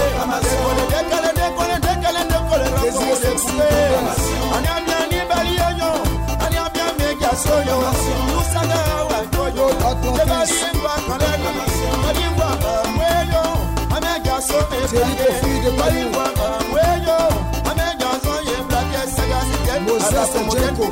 [0.94, 3.24] Décolle, décolle, décolle, décolle, décolle, Les raconte, yeux décolle.
[3.24, 3.54] sexy,
[3.92, 4.22] Thomas.
[4.56, 5.90] Ani abia ni bali yo yo.
[6.44, 7.76] Ani abia mega so yo.
[8.30, 8.62] Tout ça,
[9.10, 9.66] wa yo yo.
[9.88, 10.18] Atlantis.
[10.18, 11.52] Je bali ngwa kale ni.
[12.04, 12.48] Bali ngwa
[12.98, 13.44] we yo.
[13.96, 15.28] Amega so me Thierry blake.
[15.28, 16.64] Kofi de Bali Panou.
[16.70, 17.14] ngwa
[20.00, 20.84] Jenko.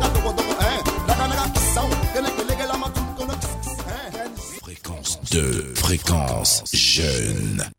[4.61, 7.76] Fréquence 2, fréquence jeune.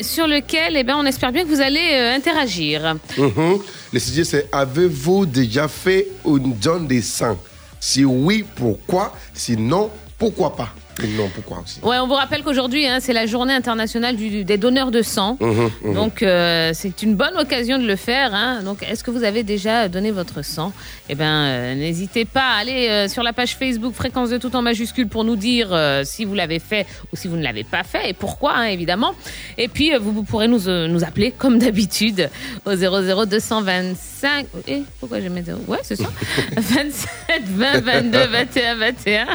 [0.00, 2.94] Sur lequel, eh bien, on espère bien que vous allez euh, interagir.
[3.16, 3.58] Mhm.
[3.92, 7.38] Le sujet, c'est avez-vous déjà fait une donne de sang
[7.80, 9.12] Si oui, pourquoi?
[9.34, 10.74] Sinon, pourquoi pas?
[11.16, 14.56] Non, pourquoi aussi Ouais, on vous rappelle qu'aujourd'hui, hein, c'est la journée internationale du- des
[14.58, 15.36] donneurs de sang.
[15.40, 15.94] Mhm, mhm.
[15.94, 18.34] Donc, euh, c'est une bonne occasion de le faire.
[18.34, 18.62] hein.
[18.62, 20.72] Donc, est-ce que vous avez déjà donné votre sang?
[21.08, 24.54] Eh bien, euh, n'hésitez pas à aller euh, sur la page Facebook Fréquence de tout
[24.56, 25.68] en majuscule pour nous dire
[26.04, 29.14] si vous l'avez fait ou si vous ne l'avez pas fait et pourquoi, hein, évidemment.
[29.58, 32.30] Et puis, vous, vous pourrez nous, nous appeler, comme d'habitude,
[32.64, 34.46] au 00 225.
[34.68, 35.42] Eh, pourquoi j'ai mis.
[35.66, 36.08] Ouais, c'est ça.
[36.56, 39.26] 27 20 22 21 21.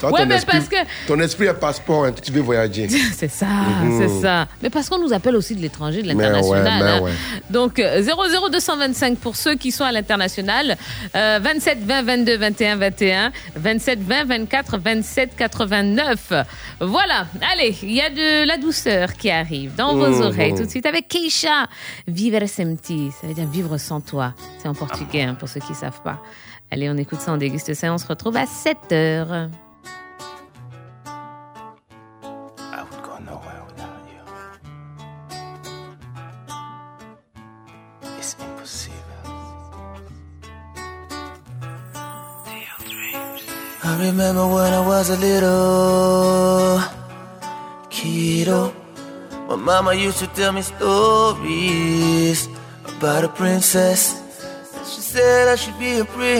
[0.00, 0.76] Toi, ouais, ton mais esprit- parce que.
[1.06, 2.88] Ton esprit est passeport, hein, tu veux voyager.
[3.14, 3.98] C'est ça, Mhm.
[4.00, 4.46] c'est ça.
[4.62, 6.82] Mais parce qu'on nous appelle aussi de l'étranger, de l'international.
[6.82, 7.00] ouais, hein.
[7.02, 7.12] ouais.
[7.50, 10.76] Donc euh, 00225 pour ceux qui sont à l'international,
[11.16, 16.32] euh, 27 20 22 21 21, 27 20 24 27 89.
[16.80, 17.26] Voilà.
[17.52, 20.22] Allez, il y a de la douceur qui arrive dans vos Mhm.
[20.22, 21.66] oreilles tout de suite avec Keisha.
[22.06, 24.34] Vivere sem ti, ça veut dire vivre sans toi.
[24.60, 26.20] C'est en portugais hein, pour ceux qui savent pas.
[26.70, 29.48] Allez, on écoute ça, on déguste ça, on se retrouve à 7 heures.
[43.94, 46.82] I remember when I was a little
[47.90, 48.74] kiddo.
[48.74, 48.74] Oh.
[49.48, 52.48] My mama used to tell me stories
[52.88, 54.20] about a princess.
[54.90, 56.36] She said I should be a prince.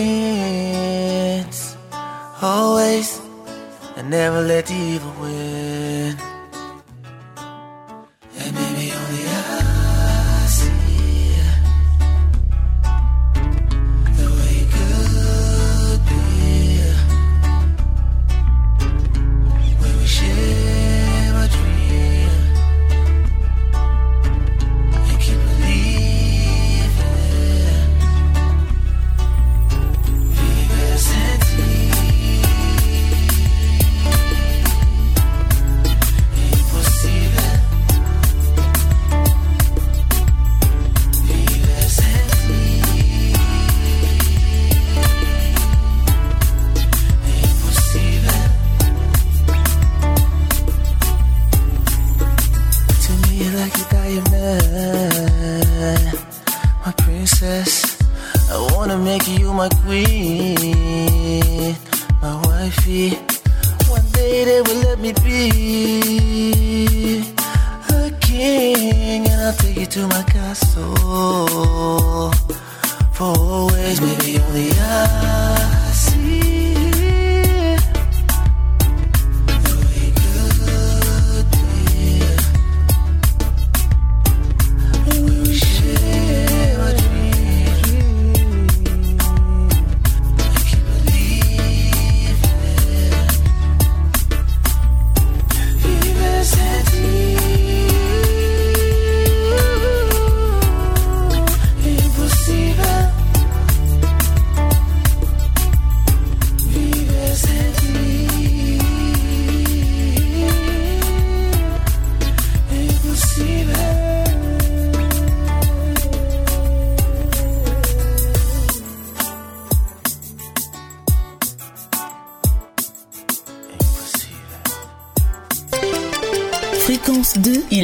[2.43, 3.21] Always,
[3.95, 5.84] and never let evil win.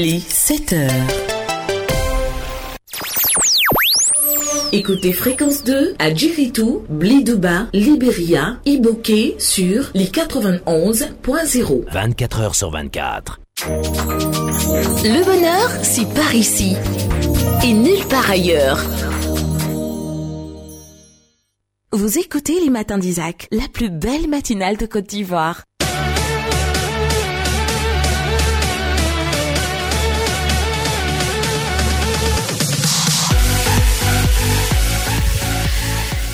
[0.00, 0.90] Il est 7 heures.
[4.72, 11.84] Écoutez Fréquence 2 à Djiritou, Blidouba, Libéria, Iboké sur les 91.0.
[11.92, 13.40] 24 heures sur 24.
[13.66, 16.76] Le bonheur, c'est par ici.
[17.62, 18.82] Et nulle part ailleurs.
[21.92, 25.64] Vous écoutez les matins d'Isaac, la plus belle matinale de Côte d'Ivoire.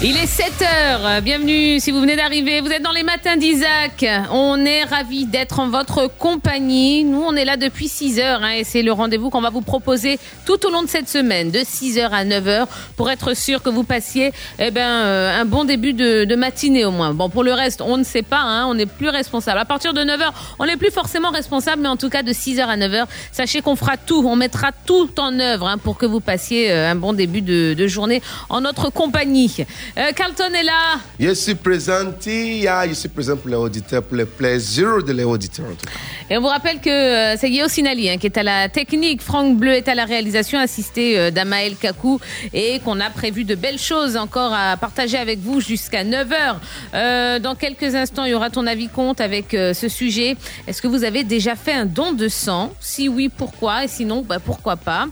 [0.09, 1.21] Il est 7 heures.
[1.21, 2.61] Bienvenue si vous venez d'arriver.
[2.61, 4.07] Vous êtes dans les matins d'Isaac.
[4.31, 7.03] On est ravis d'être en votre compagnie.
[7.03, 9.63] Nous, on est là depuis 6 heures hein, et c'est le rendez-vous qu'on va vous
[9.63, 13.35] proposer tout au long de cette semaine, de 6 heures à 9 heures, pour être
[13.35, 14.31] sûr que vous passiez
[14.61, 17.13] eh ben, euh, un bon début de, de matinée au moins.
[17.13, 18.43] Bon, pour le reste, on ne sait pas.
[18.43, 19.59] Hein, on n'est plus responsable.
[19.59, 22.33] À partir de 9 heures, on n'est plus forcément responsable, mais en tout cas de
[22.33, 24.25] 6 heures à 9 heures, sachez qu'on fera tout.
[24.25, 27.75] On mettra tout en œuvre hein, pour que vous passiez euh, un bon début de,
[27.75, 29.67] de journée en notre compagnie.
[29.99, 30.99] Euh, Carlton est là.
[31.19, 32.87] Je suis présent, Tia.
[32.87, 35.93] Je suis présent pour les auditeurs, pour le plaisir de les auditeurs en tout cas.
[36.29, 39.23] Et on vous rappelle que euh, c'est Guillaume Sinali hein, qui est à la technique,
[39.23, 42.19] Franck Bleu est à la réalisation, assisté euh, d'Amael Kakou,
[42.53, 46.57] et qu'on a prévu de belles choses encore à partager avec vous jusqu'à 9h.
[46.95, 50.37] Euh, dans quelques instants, il y aura ton avis compte avec euh, ce sujet.
[50.67, 52.73] Est-ce que vous avez déjà fait un don de sang?
[52.81, 53.85] Si oui, pourquoi?
[53.85, 55.07] Et sinon, bah, pourquoi pas?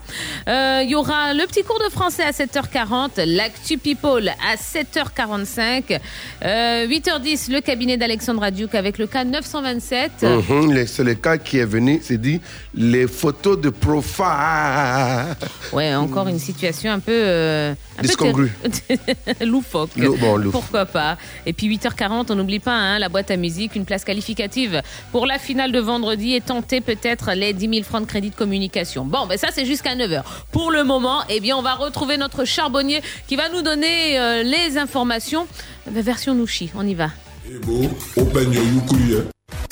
[0.49, 5.99] Euh, Il y aura le petit cours de français à 7h40, l'actu people à 7h45,
[6.43, 10.23] euh, 8h10, le cabinet d'Alexandra Duke avec le cas 927.
[10.23, 12.41] Mhm, C'est le cas qui est venu, c'est dit
[12.73, 15.35] les photos de profile.
[15.73, 17.11] Ouais, encore une situation un peu.
[17.13, 18.51] euh, un Discongrue.
[19.41, 19.91] loufoque.
[19.95, 20.51] Lou- bon, louf.
[20.51, 21.17] Pourquoi pas?
[21.45, 25.25] Et puis 8h40, on n'oublie pas hein, la boîte à musique, une place qualificative pour
[25.25, 29.05] la finale de vendredi et tenter peut-être les 10 000 francs de crédit de communication.
[29.05, 30.23] Bon, ben ça, c'est jusqu'à 9h.
[30.51, 34.43] Pour le moment, eh bien, on va retrouver notre charbonnier qui va nous donner euh,
[34.43, 35.47] les informations.
[35.89, 37.09] Ben, version Nouchi, on y va.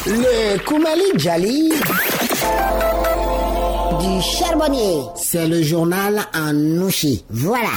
[0.05, 1.69] Le Koumali Djali
[4.03, 5.01] du charbonnier.
[5.15, 7.23] C'est le journal en Nouchi.
[7.29, 7.69] Voilà.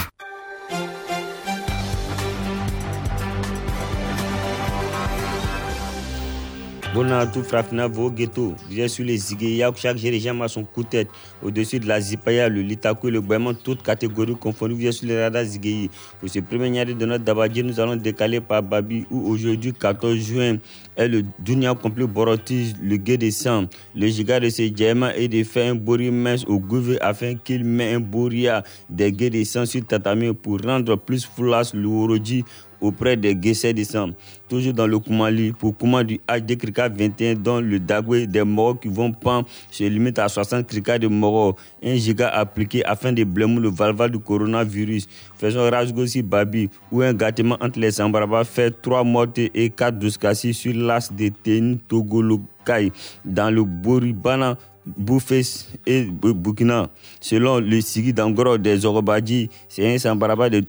[6.97, 8.55] Bona tout frafina ghetto.
[8.71, 11.07] Bien sur les Zigueya, chaque dirigeant a son coup de tête.
[11.43, 15.23] Au-dessus de la Zipaya, le Litakou et le Boiement, toutes catégories confondues, bien sur les
[15.23, 15.91] radars Zigueyi.
[16.19, 20.17] Pour ce premier année de notre Dabadji, nous allons décaler par Babi, où aujourd'hui, 14
[20.17, 20.57] juin,
[20.95, 23.65] est le Dunia complet Borotis, le guet des sang.
[23.95, 27.63] Le giga de ce diamant est de faire un bori mince au gouvernement afin qu'il
[27.63, 32.43] mette un boria des guets des sang sur tatami pour rendre plus foulas le Woroji
[32.81, 34.09] auprès des Guessets des Sang.
[34.47, 38.79] Toujours dans le Koumali, pour Kouma du HD Krika 21, dont le Dagwe des morts
[38.79, 41.55] qui vont prendre se limite à 60 Krika de morts.
[41.83, 45.07] Un giga appliqué afin de blâmer le valva du coronavirus.
[45.37, 50.53] Faisons Rajgosi Babi, où un gâtement entre les Sambaraba fait 3 morts et 4 douskassis
[50.53, 52.91] sur l'as de Teni Togolokai,
[53.25, 54.57] dans le Boribana.
[54.95, 56.89] Boufès et Bu- Burkina.
[57.19, 60.63] Selon le Sigi d'Angoro des Orobadji, c'est un Sambaraba de,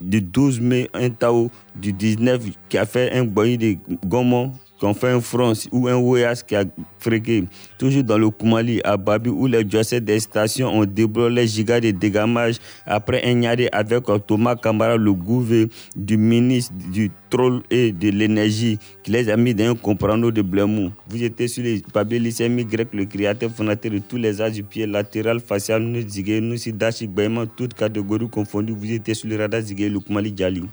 [0.00, 3.76] de 12 mai, un Tao du 19 qui a fait un boyer de
[4.06, 4.52] Gomon
[4.82, 6.64] qu'on fait un front ou un voyage qui a
[6.98, 7.44] fréqué,
[7.78, 11.78] toujours dans le Koumali, à Babi, où les diocèses des stations ont débloqué les gigas
[11.78, 17.62] de dégamage après un yardé avec euh, Thomas Kamara, le gouvernement du ministre du troll
[17.70, 20.90] et de l'énergie, qui les a mis dans un comprando de Blemou.
[21.08, 24.86] Vous étiez sur les papiers lycémiques le créateur fondateur de tous les arts du pied
[24.86, 28.74] latéral, facial, nous zigué, nous si dashi, Baïman, toutes catégories confondues.
[28.76, 30.64] Vous étiez sur le radar zigué, le Koumali Djali.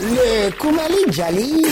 [0.00, 1.64] Le Koumali Djali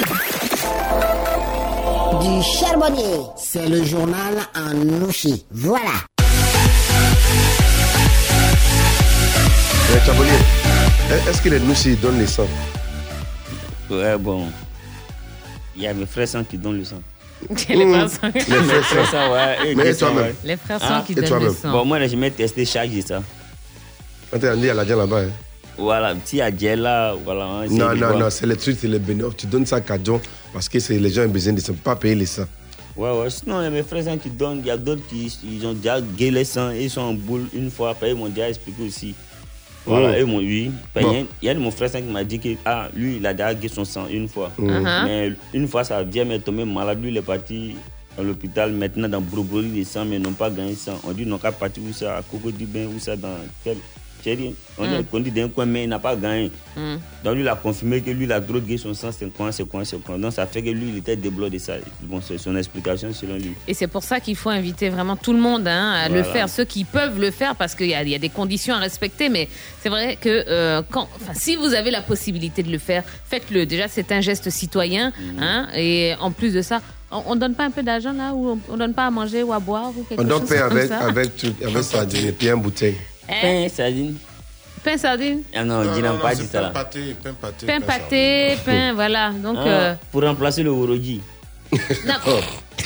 [2.27, 3.20] du charbonnier.
[3.37, 5.45] C'est le journal en Nouchi.
[5.51, 5.93] Voilà.
[9.93, 10.33] Mais Chabonnier,
[11.29, 12.49] est-ce que les Noussi donnent les sangs
[13.89, 14.47] Ouais, bon.
[15.77, 17.01] Il y a mes frères sang qui donnent le sang.
[17.68, 18.31] Les frères sang.
[18.35, 18.41] Les
[18.83, 19.33] frères sang.
[19.33, 19.74] ouais.
[19.77, 20.35] Mais toi-même?
[20.45, 21.70] Les frères sang Ah, qui donnent le sang.
[21.70, 23.22] Bon, moi, je m'ai testé chaque jour ça.
[24.33, 25.20] On t'a dit à la là-bas.
[25.20, 25.29] hein.
[25.79, 27.66] Voilà, petit adjel là, voilà.
[27.68, 29.37] Non, non, non, c'est les trucs, c'est les bénéfices.
[29.37, 30.20] Tu donnes ça à Kadjon
[30.53, 31.72] parce que c'est les gens ont besoin de ça.
[31.72, 32.47] ne pas payer les sangs.
[32.97, 33.29] Ouais, ouais.
[33.29, 34.61] Sinon, il y a mes frères sang qui donnent.
[34.61, 36.70] Il y a d'autres qui ils ont déjà gué les sangs.
[36.70, 37.91] Ils sont en boule une fois.
[37.91, 39.14] Après, ils m'ont déjà expliqué aussi.
[39.85, 40.20] Voilà, Oh.
[40.20, 40.70] ils m'ont oui.
[40.95, 41.27] Ben, Bon.
[41.43, 43.55] Il y a y mon frère qui m'a dit que ah, lui, il a déjà
[43.55, 44.51] gué son sang une fois.
[44.59, 44.68] Mm.
[44.68, 45.05] Uh-huh.
[45.05, 47.01] Mais une fois, ça vient me tomber malade.
[47.03, 47.77] Lui, il est parti
[48.18, 50.99] à l'hôpital maintenant dans Brobroli des sang, mais ils n'ont pas gagné sang.
[51.05, 53.37] On dit qu'ils n'ont qu'à partir où ça, à Coco du Bain, où ça, dans
[53.62, 53.77] quel.
[54.27, 54.99] Chérie, on Mm.
[54.99, 56.51] dit qu'on dit d'un coin, mais il n'a pas gagné.
[56.77, 56.97] Mm.
[57.22, 59.64] Donc lui, il a confirmé que lui, il a drogué son sang, c'est quoi, c'est
[59.68, 60.18] quoi, c'est quoi.
[60.18, 61.74] Donc ça fait que lui, il était débloqué de ça.
[62.03, 63.53] Bon, c'est son explication selon lui.
[63.68, 66.49] Et c'est pour ça qu'il faut inviter vraiment tout le monde hein, à le faire,
[66.49, 68.79] ceux qui peuvent le faire, parce qu'il y, a- il y a des conditions à
[68.79, 69.29] respecter.
[69.29, 69.49] Mais
[69.81, 73.64] c'est vrai que euh, quand, enfin, si vous avez la possibilité de le faire, faites-le.
[73.64, 75.11] Déjà, c'est un geste citoyen.
[75.11, 75.43] Mm.
[75.43, 78.51] hein, et en plus de ça, on, on donne pas un peu d'argent là ou
[78.51, 80.61] on, on donne pas à manger ou à boire ou quelque On doit chose payer
[80.62, 81.31] comme avec, ça avec,
[81.64, 82.97] avec sardine et puis une bouteille.
[83.29, 84.16] Eh, Pain, sardine.
[84.85, 86.68] pain sardine, Ah non, Non, non, non, pas dit ça là.
[86.68, 87.66] pain pâté, pain pâté.
[87.66, 89.31] pain pâté, pain, voilà.
[89.33, 91.20] Donc, Ah, euh, Pour remplacer le woroji.
[92.07, 92.14] non,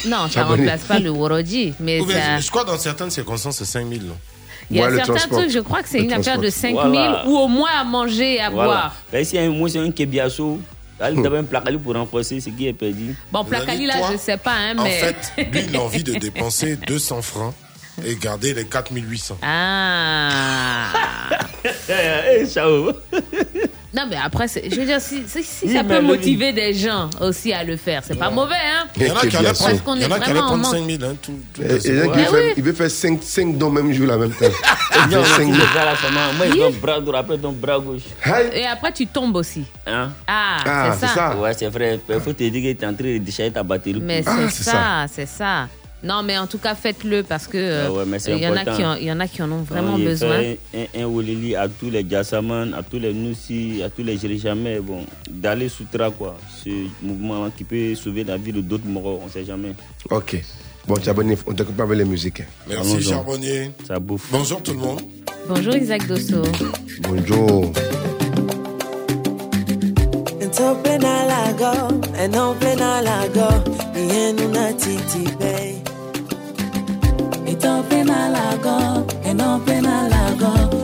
[0.06, 0.62] non, ça Chabonnier.
[0.70, 2.38] remplace pas le woroji, mais ça.
[2.40, 4.02] Je crois que dans certaines circonstances, c'est 5000.
[4.06, 4.14] non?
[4.70, 5.38] Il y a Ouais, certains transport.
[5.40, 6.82] trucs, je crois que c'est une affaire de transport.
[6.82, 7.26] 5000 Voilà.
[7.26, 8.68] ou au moins à manger et à Voilà.
[8.70, 8.94] boire.
[9.12, 10.60] Ben, si un- moi, c'est un kebiasso.
[11.12, 13.16] Il doit un placali pour renforcer ce qui est perdu.
[13.32, 14.90] Bon, Placali, là, toi, je sais pas, hein, En mais.
[14.98, 17.54] fait, lui, il a envie de dépenser 200 francs
[18.04, 19.38] et garder les 4800.
[19.42, 20.88] Ah
[21.88, 22.92] Eh, ciao.
[23.92, 26.72] Non, mais après, je veux dire, si, si- si Oui, ça peut le- motiver des
[26.74, 29.52] gens aussi à le faire, c'est pas mauvais, hein Il y en a qui allaient
[29.52, 30.74] prendre, qu'on il y en est a qui allaient vraiment en prendre manque.
[30.76, 31.04] 5000.
[31.04, 32.14] Hein, tout, tout Et- et là, moment.
[32.16, 32.24] il,
[32.56, 34.46] Ah veut faire 5, 5 dons même jour en même temps.
[35.06, 35.64] Il fait non, 5 tu dons.
[35.74, 36.32] ça.
[36.36, 38.02] Moi, il donne bras droit, après, donne bras gauche.
[38.54, 39.64] Et après, tu tombes aussi.
[39.84, 40.12] Hein?
[40.24, 41.34] Ah, c'est ça.
[41.36, 41.98] Ouais, c'est vrai.
[42.08, 44.00] Il faut te dire que tu es en train de décharger ta batterie.
[44.00, 45.66] Mais c'est ça, c'est ça.
[46.02, 48.64] Non, mais en tout cas, faites-le parce que euh, Ah ouais, il y en a
[48.64, 50.38] qui en- il y en a qui en ont vraiment On besoin.
[50.38, 54.02] fait Un, un, un Wolili à tous les Gassaman, à tous les Noussi, à tous
[54.02, 56.38] les Jéréchamais, bon, d'aller soutra quoi.
[56.64, 56.70] Ce
[57.02, 59.74] mouvement qui peut sauver la vie de d'autres morts, on sait jamais.
[60.08, 60.40] Ok.
[60.86, 62.42] Bon, Chabonnier, on t'occupe avec les musiques.
[62.66, 63.02] Merci.
[63.02, 63.70] Charbonnier.
[63.86, 64.28] Ça bouffe.
[64.32, 65.02] Bonjour tout le monde.
[65.46, 66.42] Bonjour Isaac Dosso.
[67.02, 67.70] Bonjour.
[71.10, 73.48] Lago, plena lago,
[74.78, 75.82] titi bay.
[77.60, 80.79] Ito plena lago, eno plena lago,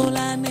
[0.00, 0.47] 从来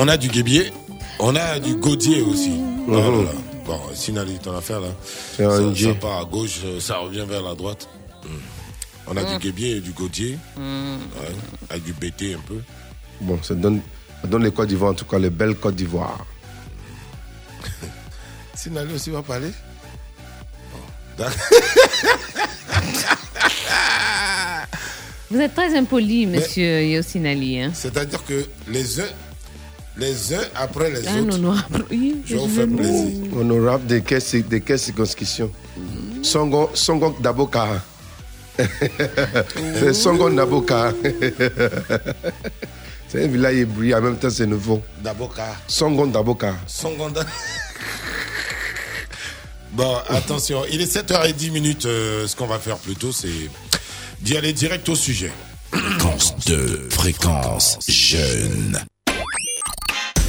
[0.00, 0.72] on a du guébier,
[1.18, 2.52] on a du gaudier aussi.
[2.88, 3.30] Là là.
[3.66, 4.88] Bon, Sinali, ton affaire là.
[5.36, 7.88] C'est un ça, ça part à gauche, ça revient vers la droite.
[8.24, 8.28] Hmm.
[9.06, 9.32] On a Mm.
[9.32, 10.96] du guébier et du gaudier, Hmm.
[11.20, 11.34] ouais,
[11.68, 12.60] avec du BT un peu.
[13.20, 13.80] Bon, ça donne,
[14.22, 16.24] ça donne les Côtes d'Ivoire, en tout cas, les belles Côtes d'Ivoire.
[18.54, 19.50] Sinali aussi va parler
[21.18, 21.24] Bon.
[25.30, 27.60] Vous êtes très impoli, monsieur Yosinali.
[27.60, 27.70] Hein?
[27.74, 29.04] C'est-à-dire que les uns,
[30.00, 31.84] les uns après les Un autres, honorable.
[31.90, 33.36] Oui, je vous fais plaisir.
[33.36, 35.50] Honorable de quelle, de quelle circonscription
[36.22, 37.82] Songo, Songo Daboka.
[38.56, 40.92] c'est Songo Daboka.
[43.08, 44.82] c'est un village ébloui, en même temps c'est nouveau.
[45.02, 45.56] Daboka.
[45.68, 46.54] Songo Daboka.
[46.66, 47.24] Songonda.
[49.72, 51.86] Bon, attention, il est 7h10 minutes.
[51.86, 53.28] euh, ce qu'on va faire plutôt, c'est
[54.20, 55.30] d'y aller direct au sujet.
[55.72, 58.80] Fréquence 2, fréquence jeune.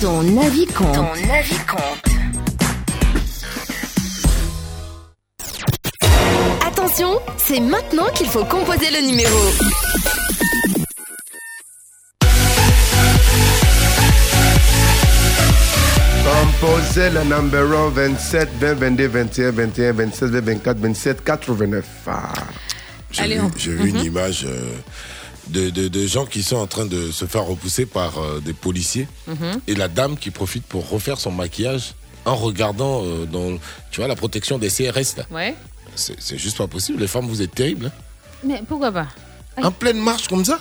[0.01, 0.93] Ton avis compte.
[0.95, 2.03] Ton avis compte.
[6.67, 9.37] Attention, c'est maintenant qu'il faut composer le numéro.
[16.23, 21.85] Composez le numéro 27, 20, 22, 21, 21, 26, 24, 27, 89.
[22.07, 22.33] Ah.
[23.11, 24.05] J'ai Allez, vu, on- j'ai vu une Mhm.
[24.05, 24.71] image euh,
[25.47, 28.53] de, de- de gens qui sont en train de se faire repousser par euh, des
[28.53, 29.61] policiers Mhm.
[29.67, 31.93] et la dame qui profite pour refaire son maquillage
[32.25, 33.57] en regardant euh, dans
[33.91, 35.17] tu vois, la protection des CRS.
[35.17, 35.25] là.
[35.31, 35.55] Ouais.
[35.95, 36.99] C'est juste pas possible.
[37.01, 37.87] Les femmes, vous êtes terribles.
[37.87, 38.01] hein.
[38.43, 39.07] Mais pourquoi pas?
[39.61, 40.59] En pleine marche comme ça?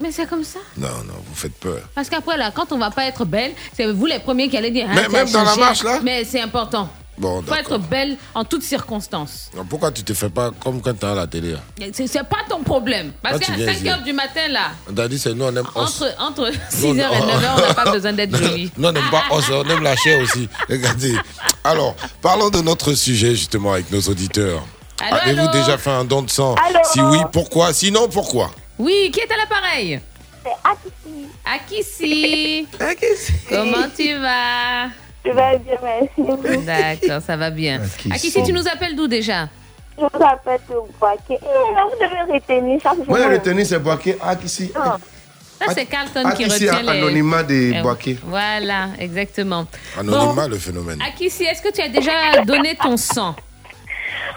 [0.00, 0.58] Mais c'est comme ça.
[0.76, 1.80] Non, non, vous faites peur.
[1.94, 4.70] Parce qu'après, là, quand on va pas être belle, c'est vous les premiers qui allez
[4.72, 4.88] dire.
[4.88, 6.88] Mais tiens, même dans la marche, là Mais c'est important.
[7.16, 9.50] Bon, faut être belle en toutes circonstances.
[9.70, 11.60] Pourquoi tu te fais pas comme quand tu es à la télé là
[11.92, 13.12] C'est pas ton problème.
[13.22, 13.88] Parce qu'à viens 5 ici.
[13.88, 16.02] heures du matin, là, On t'a dit, c'est nous, on aime os.
[16.02, 17.04] entre, entre Non, 6h et non.
[17.06, 18.72] 9h, on n'a pas besoin d'être jolie.
[18.76, 20.48] Non, on n'aime pas os, on aime la chair aussi.
[20.68, 21.14] Regardez.
[21.62, 24.62] Alors, parlons de notre sujet justement avec nos auditeurs.
[25.00, 26.54] Avez-vous déjà fait un don de sang?
[26.56, 27.72] Allô Si oui, pourquoi?
[27.72, 28.50] Sinon, pourquoi?
[28.78, 30.00] Oui, qui est à l'appareil?
[30.44, 31.26] C'est Akissi.
[31.44, 32.66] Akissi.
[32.80, 33.32] Akissi.
[33.48, 34.88] Comment tu vas?
[35.24, 36.64] Je vais bien, merci.
[36.66, 37.80] D'accord, ça va bien.
[37.82, 38.12] Akissi.
[38.12, 39.48] Akissi, tu nous appelles d'où déjà
[39.96, 41.34] Je vous appelle de Boaké.
[41.42, 42.92] Hum, Vous devez retenir ça.
[43.06, 44.16] Moi, retenir, c'est Boaké.
[44.20, 44.70] Ah, ici.
[44.74, 46.88] Ça, c'est Carlton Ah, qui retient les...
[46.90, 48.18] anonymat de Eh, Boaké.
[48.24, 49.66] Voilà, exactement.
[49.98, 51.00] Anonymat, le phénomène.
[51.00, 53.34] Akissi, est-ce que tu as déjà donné ton sang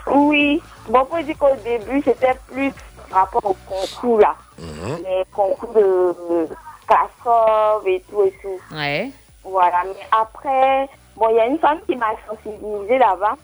[0.10, 0.62] Oui.
[0.88, 2.72] Bon, pour dire qu'au début, c'était plus
[3.10, 4.36] par rapport au concours, là.
[4.60, 4.98] Mhm.
[5.04, 6.48] Les concours de
[6.88, 8.76] Kassov et tout et tout.
[8.76, 9.12] Ouais.
[9.50, 9.84] Voilà.
[9.86, 13.36] Mais après, bon, il y a une femme qui m'a sensibilisée là-bas.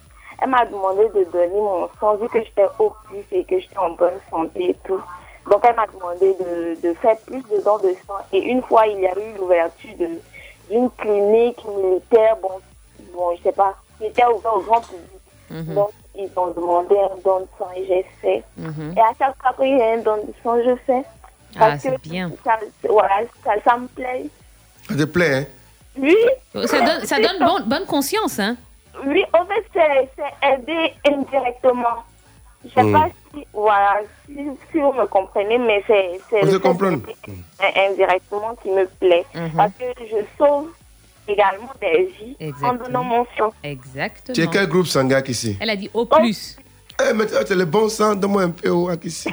[0.42, 3.78] Elle m'a demandé de donner mon sang vu que j'étais au plus et que j'étais
[3.78, 5.02] en bonne santé et tout.
[5.50, 8.18] Donc, elle m'a demandé de, de faire plus de dons de sang.
[8.32, 9.92] Et une fois, il y a eu l'ouverture
[10.70, 12.60] d'une clinique militaire, bon,
[13.14, 15.22] bon, je sais pas, qui était ouverte au grand public.
[15.50, 15.76] Mhm.
[15.76, 18.44] Donc, ils ont demandé un don de sang et j'ai fait.
[18.58, 18.94] Mhm.
[18.98, 21.04] Et à chaque fois qu'il y a un don de sang, je fais.
[21.56, 22.32] Ah, Parce c'est que bien.
[22.44, 22.58] Ça,
[22.90, 24.26] voilà, ça, ça me plaît.
[24.90, 25.46] Ça te plaît, hein?
[25.98, 26.16] Oui.
[26.66, 28.56] Ça donne, ça donne bon- bonne conscience, hein
[29.06, 32.04] Oui, en fait, c'est aider indirectement.
[32.66, 32.94] Je sais Mm.
[32.94, 34.34] pas si, voilà, si,
[34.72, 36.20] si vous me comprenez, mais c'est
[37.76, 39.26] indirectement qui me plaît.
[39.36, 39.52] Mhm.
[39.58, 40.70] Parce que je sauve
[41.28, 43.54] également des vies en donnant mon sang.
[43.64, 44.34] Exactement.
[44.34, 46.58] Tu es quel groupe sanguin ici Elle a dit au plus.
[47.02, 49.30] Eh, mais tu es le bon sang, donne-moi un peu au ici.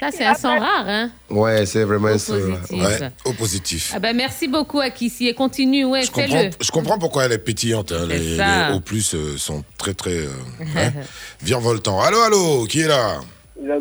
[0.00, 2.12] Ça, c'est un sang rare, hein Ouais, c'est vraiment un.
[2.12, 3.92] Ouais, au positif.
[3.94, 5.28] Ah ben, merci beaucoup, Akissi.
[5.28, 7.92] Et continue, ouais, Je comprends, je comprends pourquoi elle est pétillante.
[7.92, 8.06] hein.
[8.08, 10.28] Les, les au plus euh, sont très, très euh,
[10.76, 10.92] hein,
[11.42, 12.00] virevoltants.
[12.00, 13.20] Allô, allô, qui est là?
[13.62, 13.78] Il a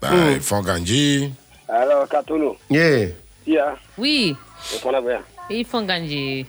[0.00, 0.10] bah,
[0.40, 1.32] Fangandji.
[1.68, 2.56] Alors, Katolo.
[2.70, 3.08] Yeah.
[3.44, 3.76] Tia.
[3.98, 4.36] Oui,
[5.82, 6.46] gagner.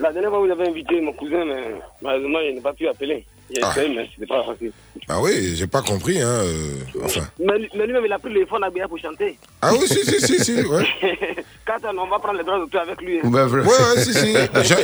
[0.00, 3.24] La dernière fois, vous avez invité mon cousin, mais malheureusement, il n'a pas pu appeler.
[3.62, 3.70] Ah.
[3.72, 4.72] essayé, mais c'était pas facile.
[5.08, 6.20] Ah oui, j'ai pas compris.
[6.20, 7.22] Hein, euh, enfin.
[7.38, 9.38] Mais, mais lui-même, il a pris le téléphone à Béa pour chanter.
[9.62, 10.86] Ah oui, si, si, si, si, ouais.
[11.66, 13.18] Quand on va prendre les droits d'auteur avec lui.
[13.18, 13.28] hein.
[13.28, 13.42] Ouais.
[13.42, 14.34] Ouais, ouais, si, si.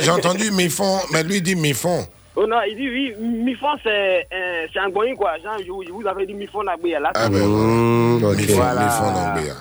[0.01, 2.05] J'ai entendu Mifon, mais lui il dit Mifon.
[2.37, 5.37] Oh non, il dit oui, Mifon, c'est euh, c'est un goyen, quoi.
[5.41, 6.99] Genre, je, vous- je vous avais dit Mifon à Béa.
[6.99, 8.35] Là, Ah ben, Mmh.
[8.35, 8.61] Mifon.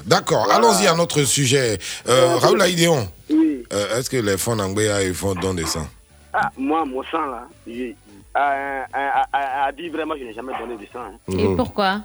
[0.06, 1.78] D'accord, allons-y à notre sujet.
[2.08, 3.62] Euh, Raoul Aïdéon, Oui.
[3.72, 5.86] euh, est-ce que les fonds ils font don de sang?
[6.32, 7.46] Ah, moi, mon sang, là,
[8.34, 11.00] à, à, à, à dire vraiment, je n'ai jamais donné du sang.
[11.00, 11.36] hein.
[11.38, 12.00] Et pourquoi?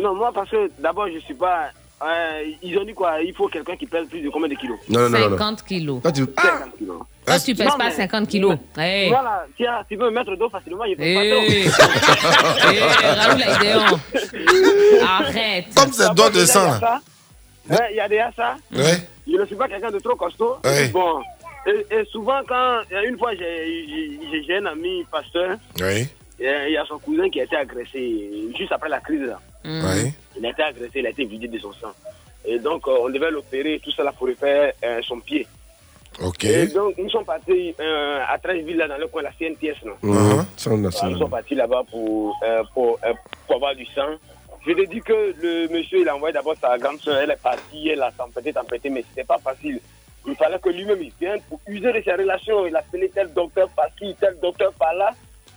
[0.00, 1.68] Non, moi, parce que d'abord, je suis pas.
[2.02, 3.20] euh, ils ont dit quoi?
[3.22, 4.78] Il faut quelqu'un qui pèse plus de combien de kilos?
[4.88, 5.38] Non, non, non, non, non.
[5.38, 6.02] 50 kilos.
[6.02, 6.24] Toi, tu...
[6.24, 6.98] 50 kilos.
[7.26, 8.56] Toi, tu pèses Non, pas mais- 50 kilos.
[8.76, 9.08] Hey.
[9.10, 11.68] Voilà, tiens, tu veux me mettre d'eau facilement, je peux Hey.
[11.70, 12.82] pas Hey,
[13.72, 13.98] Raoul.
[15.06, 15.66] Arrête.
[15.76, 16.80] Comme c'est don de sang,
[17.90, 18.56] il y a déjà ça.
[18.74, 19.08] Ouais.
[19.26, 20.56] je ne suis pas quelqu'un de trop costaud.
[20.64, 20.88] Ouais.
[20.88, 21.22] Bon,
[21.66, 26.06] et, et souvent, quand, une fois, j'ai un ami pasteur, Oui.
[26.38, 29.22] il y a son cousin qui a été agressé juste après la crise.
[29.22, 29.40] Là.
[29.64, 30.12] Oui.
[30.36, 31.92] Il a été agressé, il a été vidé de son sang.
[32.46, 35.46] Et donc, euh, on devait l'opérer, tout ça là, pour refaire euh, son pied.
[36.22, 36.44] Ok.
[36.44, 39.82] Et donc, nous sommes partis euh, à Trècheville, là, dans le coin de la CNTS.
[39.84, 39.92] Là.
[40.02, 40.44] Mhm.
[40.56, 41.08] Ça, on a Voilà, ça.
[41.08, 43.12] nous sommes partis là-bas pour, euh, pour, euh,
[43.46, 44.10] pour avoir du sang.
[44.66, 47.42] Je te dis que le monsieur, il a envoyé d'abord sa grande soeur, elle est
[47.42, 49.80] partie, elle a tempêté, tempêté, mais c'était pas facile.
[50.26, 52.66] Il fallait que lui-même, il vienne pour user de ses relations.
[52.66, 55.10] Il a appelé tel docteur par-ci, tel docteur par-là,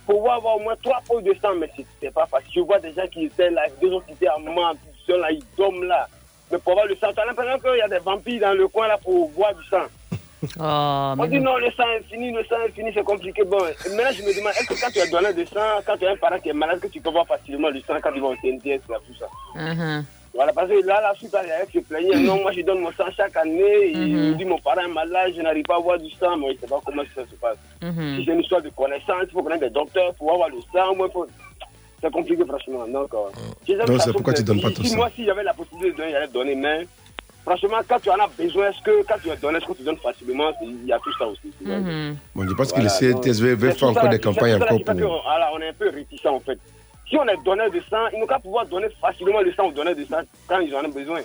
[0.06, 2.50] pour avoir au moins trois pots de sang, mais c'était pas facile.
[2.54, 5.18] Je vois des gens qui étaient là, deux autres qui étaient en main, ils sont
[5.18, 6.06] là, ils dorment là.
[6.50, 8.68] Mais pour avoir le sang, tu as l'impression qu'il y a des vampires dans le
[8.68, 9.84] coin là pour boire du sang.
[10.58, 11.56] Oh, On dit non.
[11.58, 13.42] le sang est fini, le sang est fini, c'est compliqué.
[13.44, 16.06] Bon, maintenant je me demande, est-ce que quand tu es donneur de sang, quand tu
[16.06, 18.20] as un parent qui est malade, que tu peux voir facilement le sang quand tu
[18.20, 19.26] vas au TNTS, là, tout ça?
[19.56, 20.04] Mhm.
[20.38, 22.14] Voilà, parce que là, la suite, elle se plaignait.
[22.20, 23.90] Non, moi je donne mon sang chaque année.
[23.92, 26.36] Il me dit, mon parent est malade, je n'arrive pas à avoir du sang.
[26.36, 27.56] Moi, je ne sais pas comment ça se passe.
[27.82, 28.18] Mhm.
[28.18, 30.94] Si c'est une histoire de connaissance, il faut connaître des docteurs pour avoir le sang.
[30.94, 31.26] Moi, faut...
[32.00, 32.86] C'est compliqué, franchement.
[32.86, 34.96] Donc, euh, Donc, c'est pourquoi tu donnes pas ton si sang.
[34.98, 36.86] Moi, si j'avais la possibilité de donner, j'allais donner, mais
[37.44, 39.82] franchement, quand tu en as besoin, est-ce que quand tu es donné, est-ce que tu
[39.82, 41.52] donnes facilement Il y a tout ça aussi.
[41.60, 42.16] Mhm.
[42.36, 44.84] Bon, je pense que Voilà, le donc, CNTSV veut faire encore des campagnes encore pour.
[44.84, 46.60] que, voilà, on est un peu réticent en fait.
[47.08, 49.72] Si on est donneur de sang, ils n'ont qu'à pouvoir donner facilement le sang aux
[49.72, 51.20] donneurs de sang quand ils en ont besoin.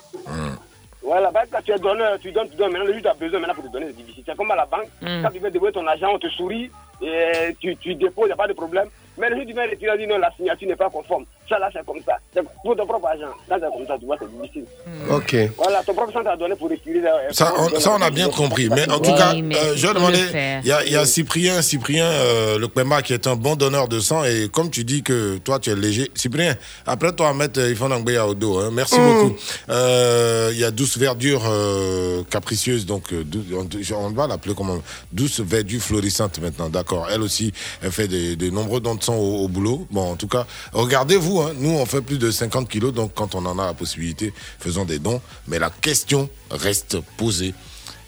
[1.04, 2.72] Voilà, bah, quand tu es donneur, tu donnes, tu donnes.
[2.72, 4.24] Maintenant, le juge a besoin maintenant pour te donner, c'est difficile.
[4.26, 4.88] C'est comme à la banque.
[5.02, 5.22] Mm.
[5.22, 6.72] Quand tu veux dévoiler ton argent, on te sourit,
[7.02, 8.88] et tu, tu déposes, il n'y a pas de problème.
[9.16, 11.26] Mais le juge tu viens retirer, il dit non, la signature n'est pas conforme.
[11.48, 12.14] Ça là, c'est comme ça.
[12.34, 13.28] C'est pour ton propre argent.
[13.48, 14.66] Quand c'est comme ça, tu vois, c'est difficile.
[15.12, 15.36] Ok.
[15.58, 17.06] Voilà, ton propre sang t'a donné pour retirer.
[17.06, 18.70] euh, Ça, on, donner- ça, on a bien compris.
[18.70, 22.58] Mais en tout cas, euh, je demandais, il y a, y a Cyprien, Cyprien, euh,
[22.58, 24.24] le Kpema, qui est un bon donneur de sang.
[24.24, 26.10] Et comme tu dis que toi, tu es léger.
[26.16, 26.56] Cyprien,
[26.88, 28.58] après toi, mettre il faut Nangbea au dos.
[28.60, 28.70] hein.
[28.74, 29.06] Merci Mm.
[29.14, 29.36] beaucoup.
[29.70, 32.86] Euh, Il y a Douce Verdure euh, capricieuse.
[32.88, 34.78] Donc, euh, dou- on, on va l'appeler comment?
[35.12, 36.70] Douce Verdure florissante maintenant.
[36.84, 37.08] D'accord.
[37.10, 39.88] Elle aussi, elle fait des, de nombreux dons de sang au, au boulot.
[39.90, 41.40] Bon, en tout cas, regardez-vous.
[41.42, 41.54] hein.
[41.58, 42.94] nous, on fait plus de 50 kilos.
[42.94, 45.22] Donc, quand on en a la possibilité, faisons des dons.
[45.48, 47.54] Mais la question reste posée.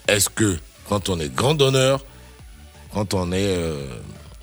[0.10, 0.57] Est-ce que
[0.89, 2.03] quand on est grand donneur,
[2.93, 3.88] quand on est euh,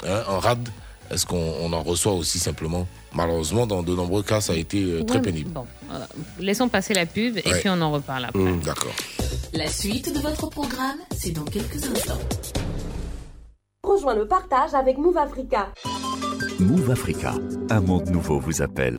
[0.07, 0.69] hein, en rade,
[1.11, 2.89] est-ce qu'on on en reçoit aussi simplement?
[3.15, 5.51] Malheureusement, dans de nombreux cas, ça a été euh, très Ouais, pénible.
[5.51, 5.99] Bon, euh,
[6.41, 7.61] laissons passer la pub et Ouais.
[7.61, 8.39] puis on en reparle après.
[8.41, 8.95] Hum, D'accord.
[9.53, 12.19] La suite de votre programme, c'est dans quelques instants.
[13.85, 15.73] Rejoins le partage avec Move Africa.
[16.61, 17.35] Move Africa,
[17.69, 18.97] un monde nouveau vous appelle.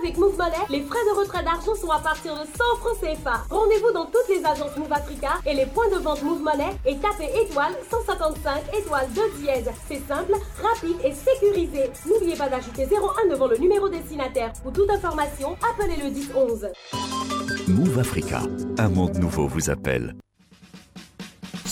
[0.00, 2.46] Avec Move Money, les frais de retrait d'argent sont à partir de 100
[2.78, 3.42] francs CFA.
[3.50, 6.96] Rendez-vous dans toutes les agences Move Africa et les points de vente Move Money et
[6.98, 9.68] tapez étoile 155 étoile 2 dièse.
[9.88, 11.90] C'est simple, rapide et sécurisé.
[12.06, 14.52] N'oubliez pas d'ajouter 01 devant le numéro destinataire.
[14.62, 16.68] Pour toute information, appelez le 10 11.
[17.66, 18.42] Move Africa,
[18.78, 20.14] un monde nouveau vous appelle.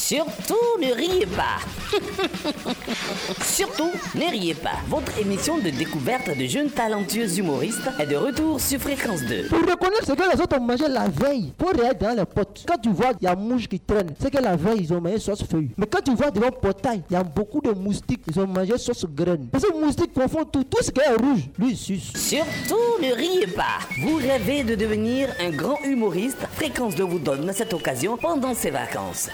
[0.07, 1.57] Surtout ne riez pas.
[3.43, 4.77] Surtout ne riez pas.
[4.87, 9.47] Votre émission de découverte de jeunes talentueux humoristes est de retour sur Fréquence 2.
[9.49, 12.67] Pour reconnaître ce que les autres ont mangé la veille, faut regarder dans les potes.
[12.69, 15.01] Quand tu vois il y a mouche qui traîne, c'est que la veille ils ont
[15.01, 15.71] mangé sauce feuille.
[15.79, 18.47] Mais quand tu vois devant le portail, il y a beaucoup de moustiques, ils ont
[18.47, 19.49] mangé sauce graine.
[19.51, 22.13] Parce que moustiques confondent tout, tout ce qui est rouge, lui il suce.
[22.15, 23.79] Surtout ne riez pas.
[24.03, 28.71] Vous rêvez de devenir un grand humoriste Fréquence 2 vous donne cette occasion pendant ses
[28.71, 29.31] vacances.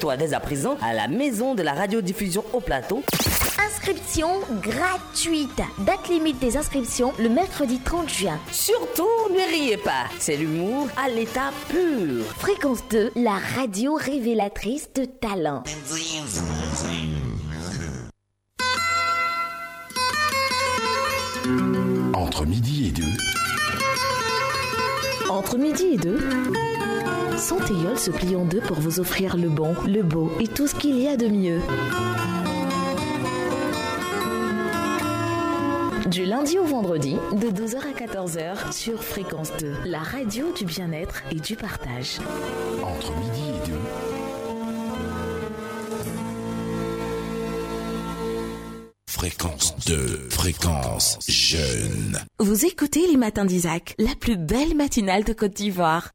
[0.00, 3.02] Inscris-toi dès à présent à la maison de la radiodiffusion au plateau.
[3.66, 4.28] Inscription
[4.62, 5.60] gratuite.
[5.80, 8.38] Date limite des inscriptions le mercredi 30 juin.
[8.50, 10.06] Surtout ne riez pas.
[10.18, 12.24] C'est l'humour à l'état pur.
[12.38, 15.64] Fréquence 2, la radio révélatrice de talent.
[22.14, 23.16] Entre midi et deux,
[25.28, 26.18] Entre midi et deux,
[27.40, 30.74] Santéol se plie en deux pour vous offrir le bon, le beau et tout ce
[30.74, 31.60] qu'il y a de mieux.
[36.10, 41.22] Du lundi au vendredi, de 12h à 14h sur Fréquence 2, la radio du bien-être
[41.30, 42.18] et du partage.
[42.82, 44.10] entre midi et deux,
[49.20, 52.18] Fréquence 2, fréquence jeune.
[52.38, 56.10] Vous écoutez les matins d'Isaac, la plus belle matinale de Côte d'Ivoire.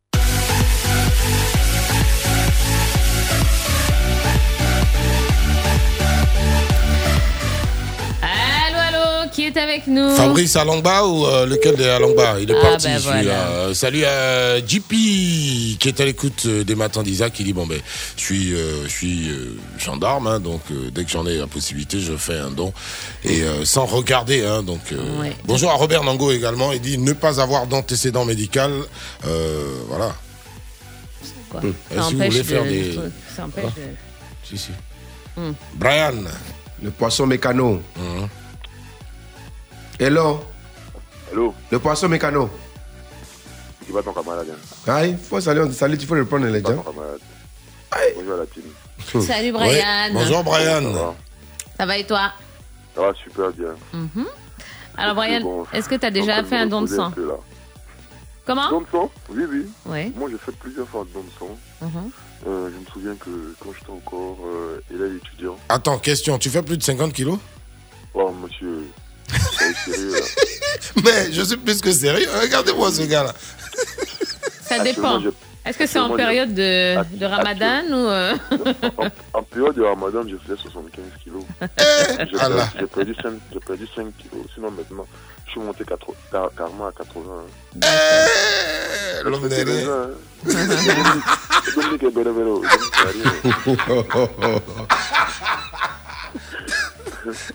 [9.35, 12.87] Qui est avec nous Fabrice Alongba ou euh, lequel de Alongba Il est Ah, parti.
[12.87, 13.47] ben voilà.
[13.49, 17.33] Euh, salut à JP qui est à l'écoute euh, des matins d'Isaac.
[17.33, 17.79] qui dit bon ben
[18.15, 21.47] je suis euh, je suis euh, gendarme hein, donc euh, dès que j'en ai la
[21.47, 22.71] possibilité je fais un don
[23.25, 25.35] et euh, sans regarder hein, donc euh, Ouais.
[25.45, 26.71] bonjour à Robert Nango également.
[26.71, 28.71] Il dit ne pas avoir d'antécédent médical
[29.27, 30.15] euh, voilà.
[31.49, 31.61] quoi.
[31.91, 32.95] Et Ça si vous empêche voulez de- faire des-
[33.35, 33.79] Ça empêche Ah.
[33.79, 34.71] de- Si, si.
[35.35, 35.51] Hmm.
[35.73, 36.13] Brian.
[36.83, 37.81] Le poisson mécano.
[37.97, 38.27] Mhm.
[39.99, 40.43] Hello?
[41.31, 41.53] Hello?
[41.71, 42.49] Le poisson mécano.
[43.85, 44.47] Tu vas ton camarade.
[44.51, 44.91] hein.
[44.91, 46.83] Aïe, faut saluer, salut, il faut répondre les Tu vas gens.
[46.83, 47.19] ton camarade.
[48.15, 48.63] Bonjour à la team.
[49.21, 50.09] Salut, Brian.
[50.13, 50.81] Bonjour, Brian.
[50.81, 51.15] Ça va,
[51.77, 52.31] Ça va et toi?
[52.95, 53.75] Ça va super bien.
[53.93, 54.25] Mhm.
[54.97, 57.11] Alors, Brian, bon, est-ce que tu as déjà fait un don de un sang?
[57.11, 57.29] peu.
[58.45, 58.69] Comment?
[58.69, 59.11] Don de sang?
[59.29, 59.65] Oui, oui.
[59.85, 60.11] Ouais.
[60.15, 61.57] Moi, j'ai fait plusieurs fois de don de sang.
[61.81, 62.11] Mhm.
[62.47, 66.37] Euh, je me souviens que quand j'étais encore euh, élève étudiant, Attends, question.
[66.37, 67.37] Tu fais plus de 50 kilos?
[68.13, 68.83] Oh monsieur.
[71.03, 72.27] Mais je suis plus que sérieux.
[72.41, 73.33] Regardez-moi ce gars-là.
[74.67, 75.21] Ça dépend.
[75.65, 78.07] Est-ce que c'est en période de, de ramadan ou.
[78.07, 78.35] euh,
[79.33, 81.43] En période de ramadan, je faisais 75 kilos.
[81.59, 82.67] J'ai Allah.
[82.67, 84.45] perdu, j'ai perdu 5, j'ai perdu 5 kilos.
[84.53, 85.07] Sinon, maintenant,
[85.47, 87.21] je suis monté 80, car- carrément à 80.
[87.81, 87.87] hein.
[89.25, 90.09] L'homme n'est rien.
[91.75, 94.61] Dominique est belle, belle, Dominique est rien.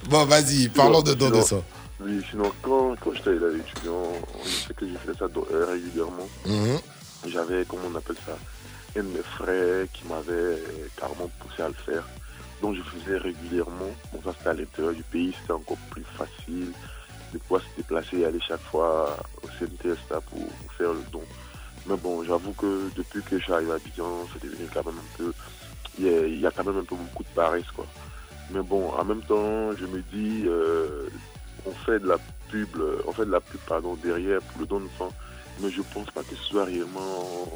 [0.08, 1.62] Bon, vas-y, parlons de don de sang.
[2.00, 4.12] Oui, sinon, quand, quand j'étais étudiant,
[4.44, 6.28] je sais que je faisais ça euh, régulièrement.
[6.46, 6.78] Mhm.
[7.28, 8.32] J'avais, comment on appelle ça,
[8.98, 10.62] un de mes frères qui m'avait
[10.96, 12.02] carrément poussé à le faire.
[12.62, 13.90] Donc je faisais régulièrement.
[14.12, 16.72] Bon, ça c'était à l'intérieur du pays, c'était encore plus facile
[17.32, 21.04] de pouvoir se déplacer et aller chaque fois au CNTS là, pour, pour faire le
[21.12, 21.22] don.
[21.86, 24.96] Mais bon, j'avoue que depuis que je suis arrivé à Abidjan, c'est devenu quand même
[24.98, 25.32] un peu.
[25.98, 27.86] Il y, a, il y a quand même un peu beaucoup de paresse, quoi.
[28.52, 31.08] Mais bon, en même temps, je me dis, euh,
[31.64, 32.18] on fait de la
[32.48, 35.12] pub, euh, on fait de la pub, pardon, derrière pour le don de sang,
[35.60, 37.48] mais je pense pas que ce soit réellement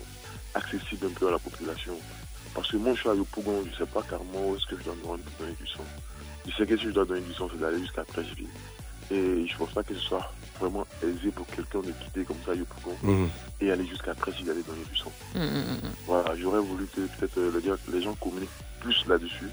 [0.54, 1.98] accessible un peu à la population.
[2.54, 4.84] Parce que moi, je suis à Yopougon, je sais pas carrément où est-ce que je
[4.84, 4.94] dois
[5.38, 5.84] donner du sang?
[6.46, 8.46] Je sais que si je dois donner du sang, c'est d'aller jusqu'à Trècheville.
[9.10, 10.30] Et je pense pas que ce soit
[10.60, 13.28] vraiment aisé pour quelqu'un de quitter comme ça Yopougon Mhm.
[13.60, 15.10] et aller jusqu'à Trècheville aller donner du sang.
[15.34, 15.92] Mm, mm, mm.
[16.06, 18.50] Voilà, j'aurais voulu que peut-être euh, les gens communiquent
[18.80, 19.50] plus là-dessus,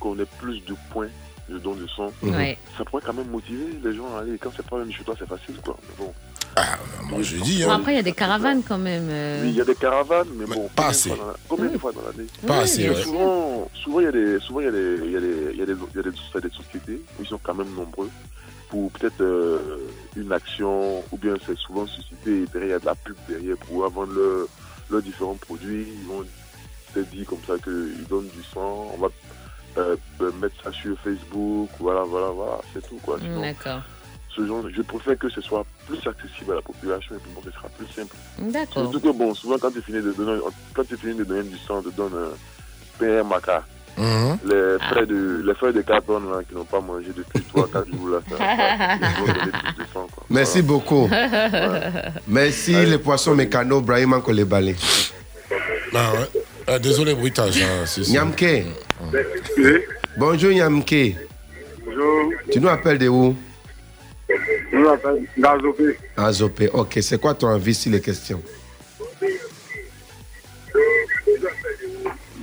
[0.00, 1.08] qu'on ait plus de points
[1.48, 2.12] de don de sang.
[2.22, 2.34] Mhm.
[2.34, 2.58] Ouais.
[2.78, 4.38] Ça pourrait quand même motiver les gens à aller.
[4.38, 5.76] Quand c'est pas même chez toi, c'est facile, quoi.
[5.82, 6.12] Mais bon.
[7.10, 9.08] moi, je dis, Bon, après, il y a des caravanes quand même.
[9.10, 9.42] euh.
[9.44, 11.08] Oui, il y a des caravanes, mais bon, pas combien de assez.
[11.10, 13.02] fois dans la- Combien de fois dans l'année Pas Oui, assez, ouais.
[13.02, 15.50] Souvent, souvent il y a des, souvent il y a des, il y a des,
[15.52, 17.26] il y a des, il y a des, il y a des sociétés où ils
[17.28, 18.10] sont quand même nombreux
[18.68, 19.58] pour peut-être euh,
[20.16, 21.84] une action ou bien c'est souvent
[22.26, 24.12] et derrière il y a de la pub derrière pour vendre
[24.90, 25.86] leurs différents produits.
[26.00, 26.24] Ils vont
[26.94, 28.92] te dire comme ça qu'ils donnent du sang.
[28.94, 29.08] On va
[29.78, 31.68] euh, euh, mettre ça sur Facebook.
[31.78, 33.18] Voilà, voilà, voilà, c'est tout quoi.
[33.20, 33.80] Sinon, D'accord.
[34.34, 37.40] ce genre, je préfère que ce soit plus accessible à la population et puis bon,
[37.44, 38.14] ce sera plus simple.
[38.38, 38.82] D'accord.
[38.90, 40.40] Surtout que bon, souvent quand tu finis de donner,
[40.74, 43.64] quand tu finis de donner du sang, tu donnes un pain maca.
[43.96, 44.38] Mhm.
[44.44, 48.08] Les frères de, les frères de carton là, qui n'ont pas mangé depuis 3-4 jours
[48.08, 50.24] là, ça, ça, ils vont donner plus de sang, quoi.
[50.30, 51.08] Merci beaucoup.
[52.28, 54.76] Merci les poissons mécano, Brahim balais.
[55.94, 56.42] Ah ouais.
[56.72, 57.60] Ah, désolé, bruitage.
[57.60, 57.84] hein.
[58.10, 58.64] Nyamke.
[60.16, 61.16] Bonjour Nyamke.
[61.84, 63.34] Bonjour, Tu nous appelles de où?
[64.72, 65.98] Je m'appelle Gazopé.
[66.16, 66.68] Azopé.
[66.72, 68.40] Ok, c'est quoi ton avis sur les questions?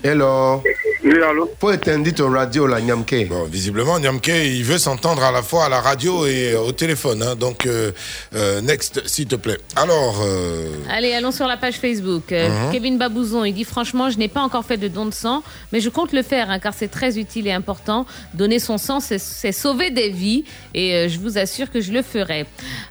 [0.03, 0.61] Hello?
[1.09, 1.49] Oui, allô?
[1.61, 3.29] Faut éteindre ton radio là, Nyamke.
[3.29, 7.23] Bon, visiblement, Nyamke, il veut s'entendre à la fois à la radio et au téléphone.
[7.23, 7.33] hein.
[7.35, 7.91] Donc, euh,
[8.35, 9.57] euh, next, s'il te plaît.
[9.77, 12.33] Alors, euh, Allez, allons sur la page Facebook.
[12.33, 12.71] Euh, Mhm.
[12.73, 15.79] Kevin Babouzon, il dit franchement, je n'ai pas encore fait de don de sang, mais
[15.79, 18.05] je compte le faire hein, car c'est très utile et important.
[18.33, 20.43] Donner son sang, c'est- c'est sauver des vies
[20.73, 22.45] et euh, je vous assure que je le ferai.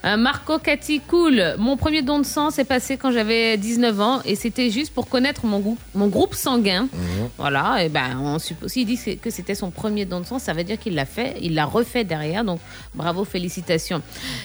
[0.07, 4.23] Euh, Marco Cathy Cool, mon premier don de sang s'est passé quand j'avais 19 ans
[4.25, 6.89] et c'était juste pour connaître mon groupe, mon groupe sanguin.
[7.37, 10.53] Voilà, et ben on suppose, s'il dit que c'était son premier don de sang, ça
[10.53, 12.61] veut dire qu'il l'a fait, il l'a refait derrière, donc
[12.95, 14.03] bravo, félicitations.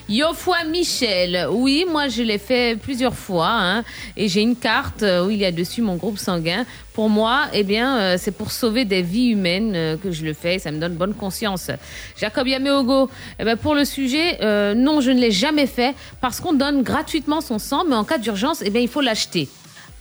[0.10, 3.84] Yofoi Michel, oui, moi je l'ai fait plusieurs fois, hein,
[4.18, 6.66] et j'ai une carte euh, où il y a dessus mon groupe sanguin.
[6.94, 10.34] Pour moi, eh bien, euh, c'est pour sauver des vies humaines euh, que je le
[10.34, 11.72] fais, et ça me donne bonne conscience.
[12.18, 13.10] Jacob Yameogo,
[13.40, 14.40] eh ben, pour le sujet,
[14.76, 18.18] non, je ne l'ai jamais fait parce qu'on donne gratuitement son sang, mais en cas
[18.18, 19.48] d'urgence, eh bien, il faut l'acheter.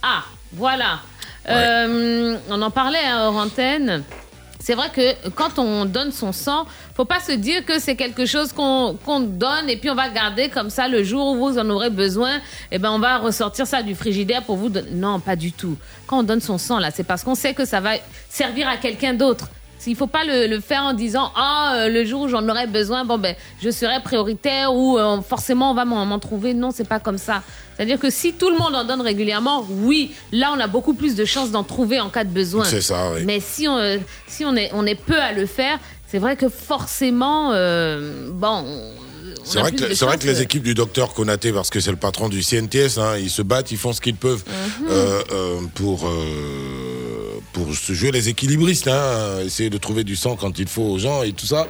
[0.02, 1.00] Ah, voilà.
[1.48, 4.02] Euh, on en parlait hein, hors antenne.
[4.62, 8.26] C'est vrai que quand on donne son sang, faut pas se dire que c'est quelque
[8.26, 11.70] chose qu'on donne et puis on va garder comme ça le jour où vous en
[11.70, 12.40] aurez besoin.
[12.70, 14.90] Et ben on va ressortir ça du frigidaire pour vous donner.
[14.92, 15.78] Non, pas du tout.
[16.06, 17.92] Quand on donne son sang là, c'est parce qu'on sait que ça va
[18.28, 19.48] servir à quelqu'un d'autre.
[19.86, 22.66] Il faut pas le, le faire en disant ah euh, le jour où j'en aurai
[22.66, 26.86] besoin bon ben je serai prioritaire ou euh, forcément on va m'en trouver non c'est
[26.88, 27.42] pas comme ça
[27.76, 30.66] c'est à dire que si tout le monde en donne régulièrement oui là on a
[30.66, 33.22] beaucoup plus de chances d'en trouver en cas de besoin C'est ça, oui.
[33.24, 35.78] mais si on euh, si on est on est peu à le faire
[36.08, 38.64] c'est vrai que forcément euh, bon
[39.44, 41.96] C'est vrai, que, c'est vrai que les équipes du docteur Konaté, parce que c'est le
[41.96, 44.86] patron du CNTS, hein, ils se battent, ils font ce qu'ils peuvent Mhm.
[44.90, 46.08] euh, euh, pour,
[47.52, 50.98] pour se jouer les équilibristes, hein, essayer de trouver du sang quand il faut aux
[50.98, 51.66] gens et tout ça.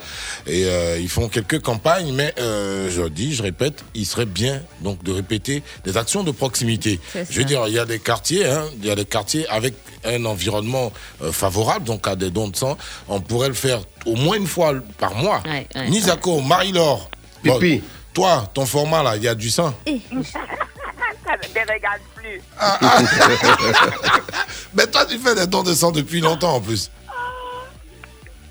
[0.46, 4.62] Et euh, ils font quelques campagnes, mais euh, je dis, je répète, il serait bien
[4.80, 7.00] donc de répéter des actions de proximité.
[7.14, 9.74] Je veux dire, il y a des quartiers, hein, il y a des quartiers avec
[10.04, 10.92] un environnement
[11.22, 12.76] euh, favorable, donc à des dons de sang.
[13.08, 15.42] On pourrait le faire au moins une fois par mois.
[15.46, 17.10] Ouais, ouais, Nisako, Marie-Laure.
[17.44, 17.58] Bon,
[18.12, 19.74] toi, ton format là, il y a du sang.
[21.30, 21.42] Ça ne
[22.16, 22.42] plus.
[24.74, 26.90] Mais toi, tu fais des dons de sang depuis longtemps en plus.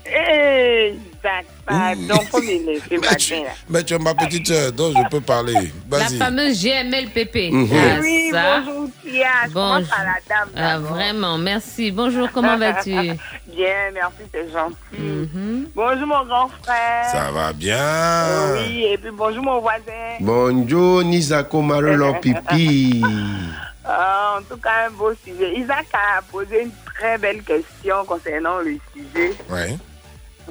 [0.06, 3.50] Eh, Jacques, pardon, faut me laisser Mais tu, matin.
[3.68, 5.70] mais tu es ma petite soeur, donc je peux parler.
[5.90, 7.50] La fameuse GMLPP.
[7.52, 7.68] Mhm.
[7.72, 8.60] Ah, Oui, ça.
[8.60, 9.26] bonjour Tia.
[9.52, 10.48] Commence par la dame.
[10.56, 11.90] Ah, vraiment, merci.
[11.90, 12.90] Bonjour, comment vas-tu?
[13.54, 14.74] Bien, merci, c'est gentil.
[14.98, 15.68] Mhm.
[15.74, 17.04] Bonjour mon grand frère.
[17.12, 18.54] Ça va bien.
[18.54, 20.16] Oui, et puis bonjour mon voisin.
[20.20, 23.02] Bonjour, Nisako Marlon Pipi.
[23.84, 25.54] Ah, en tout cas, un beau sujet.
[25.56, 29.32] Isaac a posé une très belle question concernant le sujet.
[29.50, 29.76] Ouais.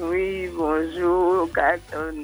[0.00, 2.14] Oui, bonjour, Carton.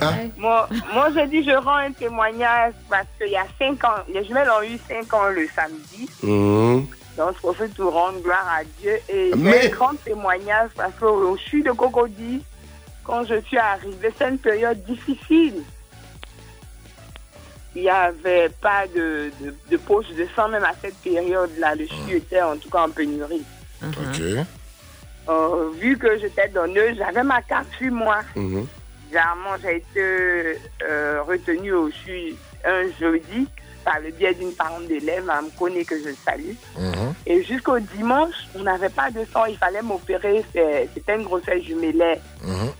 [0.00, 0.12] Ah.
[0.36, 4.24] Moi, moi, je dis, je rends un témoignage parce qu'il y a cinq ans, les
[4.24, 6.08] jumelles ont eu cinq ans le samedi.
[6.22, 6.86] Mhm.
[7.16, 8.96] Donc, je profite pour rendre gloire à Dieu.
[9.08, 12.42] Et Mais- un grand témoignage parce qu'au CHU de Cocody,
[13.04, 15.62] quand je suis arrivée, c'est une période difficile.
[17.74, 21.74] Il n'y avait pas de, de, de poche de sang, même à cette période-là.
[21.74, 23.44] Le CHU était en tout cas en pénurie.
[23.82, 24.22] Ok.
[25.28, 28.20] Euh, vu que j'étais donneuse, j'avais ma carte sur moi.
[28.34, 28.66] Mhm.
[29.10, 32.34] Généralement, j'ai été euh, retenue au CHU
[32.64, 33.46] un jeudi
[33.84, 36.52] par le biais d'une parente d'élève, elle me connaît que je salue.
[36.78, 37.14] Mhm.
[37.26, 42.18] Et jusqu'au dimanche, on n'avait pas de sang, il fallait m'opérer, c'était une grossesse jumellaire.
[42.42, 42.70] Mhm.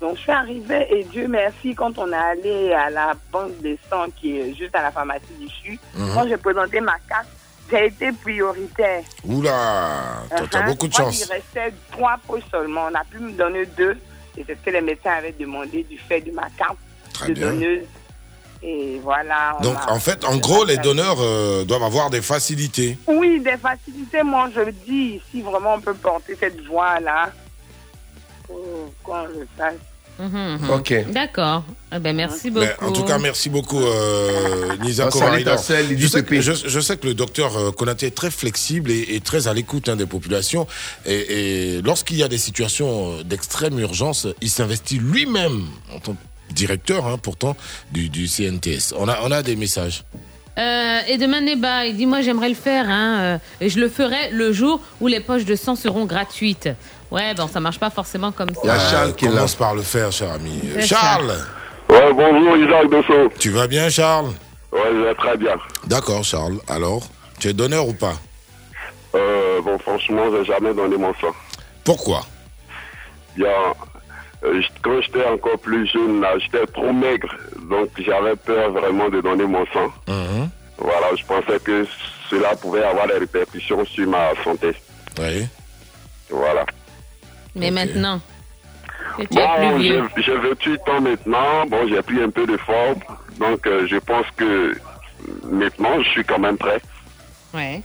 [0.00, 3.78] Donc je suis arrivée et Dieu merci, quand on est allé à la banque des
[3.88, 6.10] sangs qui est juste à la pharmacie du CHU, Mhm.
[6.14, 7.28] quand j'ai présenté ma carte,
[7.70, 9.02] j'ai été prioritaire.
[9.24, 10.66] Oula, t'as Uh-huh.
[10.66, 11.26] beaucoup de Moi, chance.
[11.26, 12.88] Il restait trois poches seulement.
[12.90, 13.96] On a pu me donner deux.
[14.36, 16.76] Et c'est ce que les médecins avaient demandé du fait de ma carte
[17.12, 17.46] Très de bien.
[17.50, 17.84] donneuse.
[18.62, 19.56] Et voilà.
[19.58, 22.96] on Donc, en fait, en gros, les donneurs euh, doivent avoir des facilités.
[23.08, 24.22] Oui, des facilités.
[24.22, 27.30] Moi, je dis, si vraiment on peut porter cette voix-là,
[29.02, 29.74] qu'on le fasse.
[30.18, 30.70] Mhm, mhm.
[30.70, 31.04] Ok.
[31.10, 31.64] D'accord.
[31.94, 32.66] Eh ben, merci beaucoup.
[32.66, 36.52] Mais en tout cas, merci beaucoup, euh, Nisa ta sœur, Lydie je, sais que, je,
[36.52, 39.88] je sais que le docteur euh, Konaté est très flexible et, et très à l'écoute
[39.88, 40.66] hein, des populations.
[41.06, 45.64] Et, et lorsqu'il y a des situations euh, d'extrême urgence, il s'investit lui-même
[45.94, 47.56] en tant que directeur, hein, pourtant,
[47.92, 48.94] du, du CNTS.
[48.96, 50.04] On a, on a des messages.
[50.58, 53.88] Euh, et demain, Neba, il dit Moi, j'aimerais le faire, hein, euh, et je le
[53.88, 56.68] ferai le jour où les poches de sang seront gratuites.
[57.12, 59.04] Ouais, bon, ça marche pas forcément comme ça.
[59.04, 60.60] Euh, commence par le faire, cher ami.
[60.64, 61.34] Euh, Charles
[61.90, 63.28] Ouais, bonjour Isaac Dosso.
[63.38, 64.30] Tu vas bien, Charles
[64.72, 65.54] Ouais, je vais très bien.
[65.86, 66.58] D'accord, Charles.
[66.68, 67.02] Alors,
[67.38, 68.14] tu es donneur ou pas
[69.14, 71.34] Euh, bon, franchement, j'ai jamais donné mon sang.
[71.84, 72.22] Pourquoi
[73.36, 73.48] Bien,
[74.44, 77.28] euh, j- quand j'étais encore plus jeune, là, j'étais trop maigre.
[77.70, 79.88] Donc, j'avais peur vraiment de donner mon sang.
[80.08, 80.48] Mhm.
[80.78, 81.86] Voilà, je pensais que
[82.30, 84.72] cela pouvait avoir des répercussions sur ma santé.
[85.20, 85.46] Oui.
[86.30, 86.64] Voilà.
[87.54, 88.20] Mais maintenant,
[89.18, 91.66] Bon, j'ai j'ai 28 ans maintenant.
[91.68, 93.00] Bon, j'ai pris un peu de forme.
[93.38, 94.74] Donc, euh, je pense que
[95.44, 96.80] maintenant, je suis quand même prêt.
[97.52, 97.82] Ouais.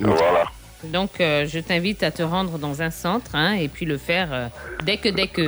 [0.00, 0.44] Voilà.
[0.84, 4.28] Donc, euh, je t'invite à te rendre dans un centre hein, et puis le faire
[4.32, 4.48] euh,
[4.84, 5.42] dès que, dès que.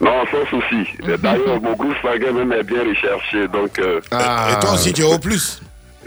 [0.00, 0.88] Non, sans souci.
[1.18, 3.48] D'ailleurs, mon groupe sanguin même est bien recherché.
[3.48, 5.60] Donc, euh, Et toi aussi, tu es au plus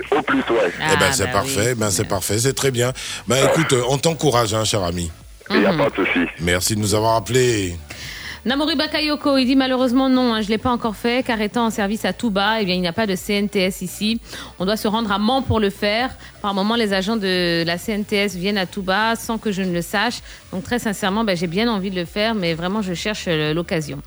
[0.10, 0.72] Au plus, ouais.
[0.94, 2.94] eh ben, c'est parfait, ben, c'est parfait, c'est très bien.
[3.28, 5.12] Ben, écoute, on t'encourage, hein, cher ami.
[5.54, 6.20] Il n'y a pas de souci.
[6.40, 7.76] Merci de nous avoir appelés.
[8.44, 11.68] Namori Bakayoko, il dit malheureusement non, hein, je ne l'ai pas encore fait car étant
[11.68, 14.20] en service à Touba, eh bien, il n'y a pas de CNTS ici.
[14.58, 16.10] On doit se rendre à Mans pour le faire.
[16.42, 19.84] Par moment, les agents de la CNTS viennent à Touba sans que je ne le
[19.84, 20.22] sache.
[20.52, 23.54] Donc très sincèrement, ben, j'ai bien envie de le faire, mais vraiment je cherche euh,
[23.54, 24.02] l'occasion.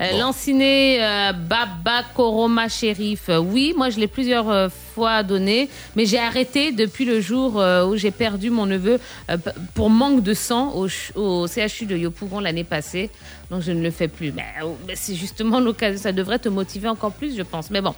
[0.00, 6.06] Euh, Lanciné euh, Baba Koroma Shérif, oui, moi je l'ai plusieurs euh, fois donné, mais
[6.06, 8.98] j'ai arrêté depuis le jour euh, où j'ai perdu mon neveu
[9.30, 9.36] euh,
[9.74, 13.10] pour manque de sang au, ch- au CHU de Yopougon l'année passée.
[13.50, 14.32] Donc je ne le fais plus.
[14.32, 14.44] Mais,
[14.88, 16.00] mais c'est justement l'occasion.
[16.02, 17.70] Ça devrait te motiver encore plus, je pense.
[17.70, 17.94] Mais bon.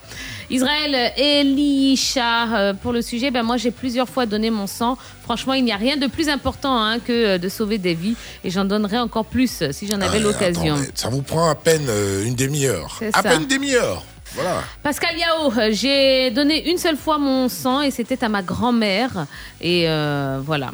[0.51, 4.99] Israël Elisha, euh, pour le sujet, ben moi j'ai plusieurs fois donné mon sang.
[5.23, 8.17] Franchement, il n'y a rien de plus important hein, que de sauver des vies.
[8.45, 10.77] Et j'en donnerais encore plus si j'en avais Ah, l'occasion.
[10.95, 11.87] ça vous prend à peine
[12.27, 12.99] une demi-heure.
[13.13, 13.23] À ça.
[13.23, 14.03] peine une demi-heure.
[14.35, 14.63] Voilà.
[14.83, 19.27] Pascal Yao, j'ai donné une seule fois mon sang et c'était à ma grand-mère.
[19.61, 20.71] Et euh, voilà.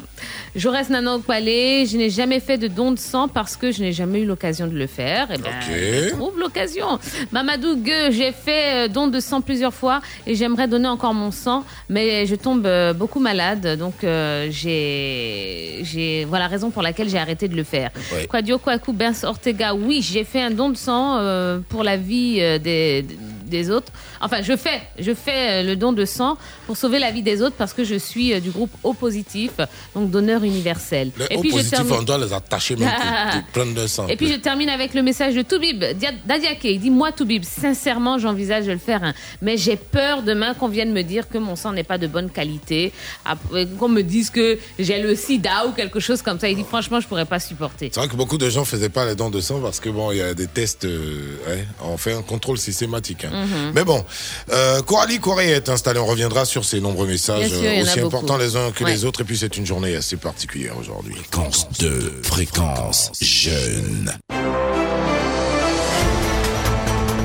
[0.55, 3.91] Jaurès Nanok Palais, je n'ai jamais fait de don de sang parce que je n'ai
[3.91, 5.31] jamais eu l'occasion de le faire.
[5.31, 6.99] Et ben, je trouve l'occasion.
[7.31, 11.31] Mamadou Gueux, j'ai fait euh, don de sang plusieurs fois et j'aimerais donner encore mon
[11.31, 13.77] sang, mais je tombe euh, beaucoup malade.
[13.77, 17.89] Donc, euh, j'ai, j'ai, voilà la raison pour laquelle j'ai arrêté de le faire.
[18.13, 18.27] Ouais.
[18.27, 23.05] Quadio Kwaku Ortega, oui, j'ai fait un don de sang euh, pour la vie des,
[23.45, 23.91] des autres.
[24.21, 27.41] Enfin, je fais, je fais euh, le don de sang pour sauver la vie des
[27.41, 29.51] autres parce que je suis euh, du groupe O positif,
[29.95, 31.11] donc donneur universel.
[31.29, 32.89] Les hauts positifs, on doit les attacher même
[33.53, 34.07] prendre de sang.
[34.07, 35.83] Et puis je termine avec le message de Toubib.
[35.97, 39.13] Dia- Dadiake, il dit Moi, Toubib, sincèrement, j'envisage de le faire, hein.
[39.41, 42.29] mais j'ai peur demain qu'on vienne me dire que mon sang n'est pas de bonne
[42.29, 42.91] qualité,
[43.25, 46.49] après, qu'on me dise que j'ai le sida ou quelque chose comme ça.
[46.49, 47.89] Il dit Franchement, je pourrais pas supporter.
[47.93, 50.11] C'est vrai que beaucoup de gens faisaient pas les dons de sang parce que bon,
[50.11, 53.25] il y a des tests, euh, ouais, on fait un contrôle systématique.
[53.25, 53.34] hein.
[53.35, 53.71] Mhm.
[53.75, 54.03] Mais bon,
[54.51, 55.99] euh, Coralie Corée est installée.
[55.99, 58.07] On reviendra sur ces nombreux messages sûr, euh, aussi beaucoup.
[58.17, 58.91] importants les uns que Ouais.
[58.91, 59.21] les autres.
[59.21, 61.15] Et puis c'est une journée assez particulière aujourd'hui.
[61.15, 64.13] Fréquence 2, fréquence jeune.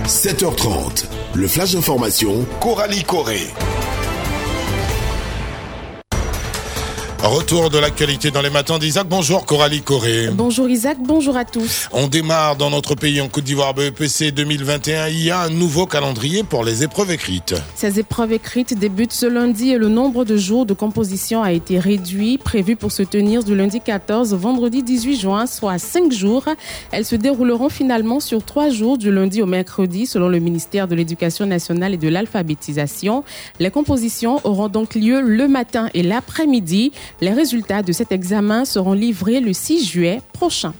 [0.06, 1.04] 7h30,
[1.34, 3.46] le flash d'information, Coralie Corée.
[7.22, 9.06] Retour de l'actualité dans les matins d'Isaac.
[9.06, 10.30] Bonjour Coralie Corée.
[10.32, 11.86] Bonjour Isaac, bonjour à tous.
[11.92, 15.08] On démarre dans notre pays en Côte d'Ivoire BEPC 2021.
[15.08, 17.54] Il y a un nouveau calendrier pour les épreuves écrites.
[17.74, 21.78] Ces épreuves écrites débutent ce lundi et le nombre de jours de composition a été
[21.78, 26.46] réduit, prévu pour se tenir du lundi 14 au vendredi 18 juin, soit 5 jours.
[26.90, 30.94] Elles se dérouleront finalement sur 3 jours du lundi au mercredi selon le ministère de
[30.94, 33.24] l'Éducation nationale et de l'alphabétisation.
[33.58, 36.92] Les compositions auront donc lieu le matin et l'après-midi.
[37.20, 40.72] Les résultats de cet examen seront livrés le 6 juillet prochain.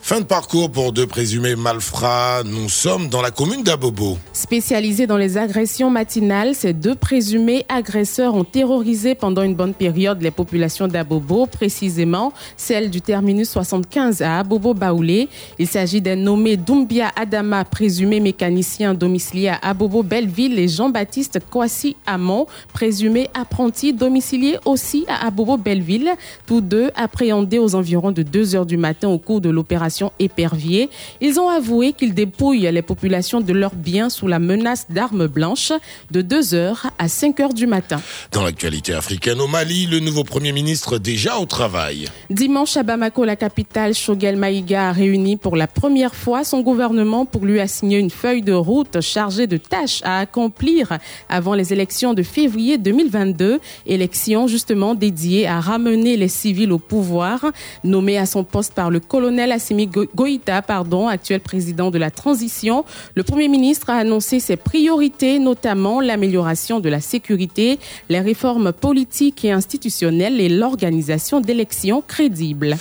[0.00, 2.42] Fin de parcours pour deux présumés malfrats.
[2.44, 4.18] Nous sommes dans la commune d'Abobo.
[4.32, 10.20] Spécialisés dans les agressions matinales, ces deux présumés agresseurs ont terrorisé pendant une bonne période
[10.20, 15.28] les populations d'Abobo, précisément celle du terminus 75 à Abobo-Baoulé.
[15.58, 22.46] Il s'agit d'un nommé Doumbia Adama, présumé mécanicien domicilié à Abobo-Belleville, et Jean-Baptiste Kwasi Amon,
[22.72, 25.26] présumé apprenti domicilié aussi à
[26.46, 30.90] Tous deux appréhendés aux environs de 2 heures du matin au cours de l'opération Épervier.
[31.20, 35.72] Ils ont avoué qu'ils dépouillent les populations de leurs biens sous la menace d'armes blanches
[36.10, 38.00] de 2 heures à 5 heures du matin.
[38.32, 42.08] Dans l'actualité africaine au Mali, le nouveau Premier ministre déjà au travail.
[42.30, 47.24] Dimanche à Bamako, la capitale, Shogel Maïga a réuni pour la première fois son gouvernement
[47.24, 52.14] pour lui assigner une feuille de route chargée de tâches à accomplir avant les élections
[52.14, 57.44] de février 2022, élections justement dédiées à ramener les civils au pouvoir.
[57.84, 62.10] Nommé à son poste par le colonel Assimi Go- Goïta, pardon, actuel président de la
[62.10, 62.84] transition,
[63.14, 67.78] le Premier ministre a annoncé ses priorités, notamment l'amélioration de la sécurité,
[68.08, 72.76] les réformes politiques et institutionnelles et l'organisation d'élections crédibles.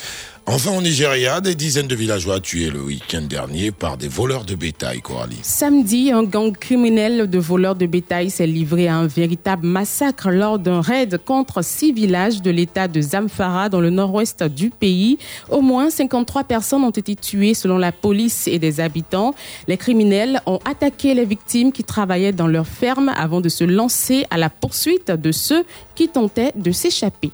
[0.48, 4.56] Enfin, au Nigeria, des dizaines de villageois tués le week-end dernier par des voleurs de
[4.56, 5.40] bétail, Coralie.
[5.44, 10.58] Samedi, un gang criminel de voleurs de bétail s'est livré à un véritable massacre lors
[10.58, 15.20] d'un raid contre six villages de l'état de Zamfara dans le nord-ouest du pays.
[15.50, 19.36] Au moins 53 personnes ont été tuées selon la police et des habitants.
[19.68, 24.26] Les criminels ont attaqué les victimes qui travaillaient dans leur ferme avant de se lancer
[24.32, 25.64] à la poursuite de ceux
[25.94, 27.32] qui tentaient de s'échapper.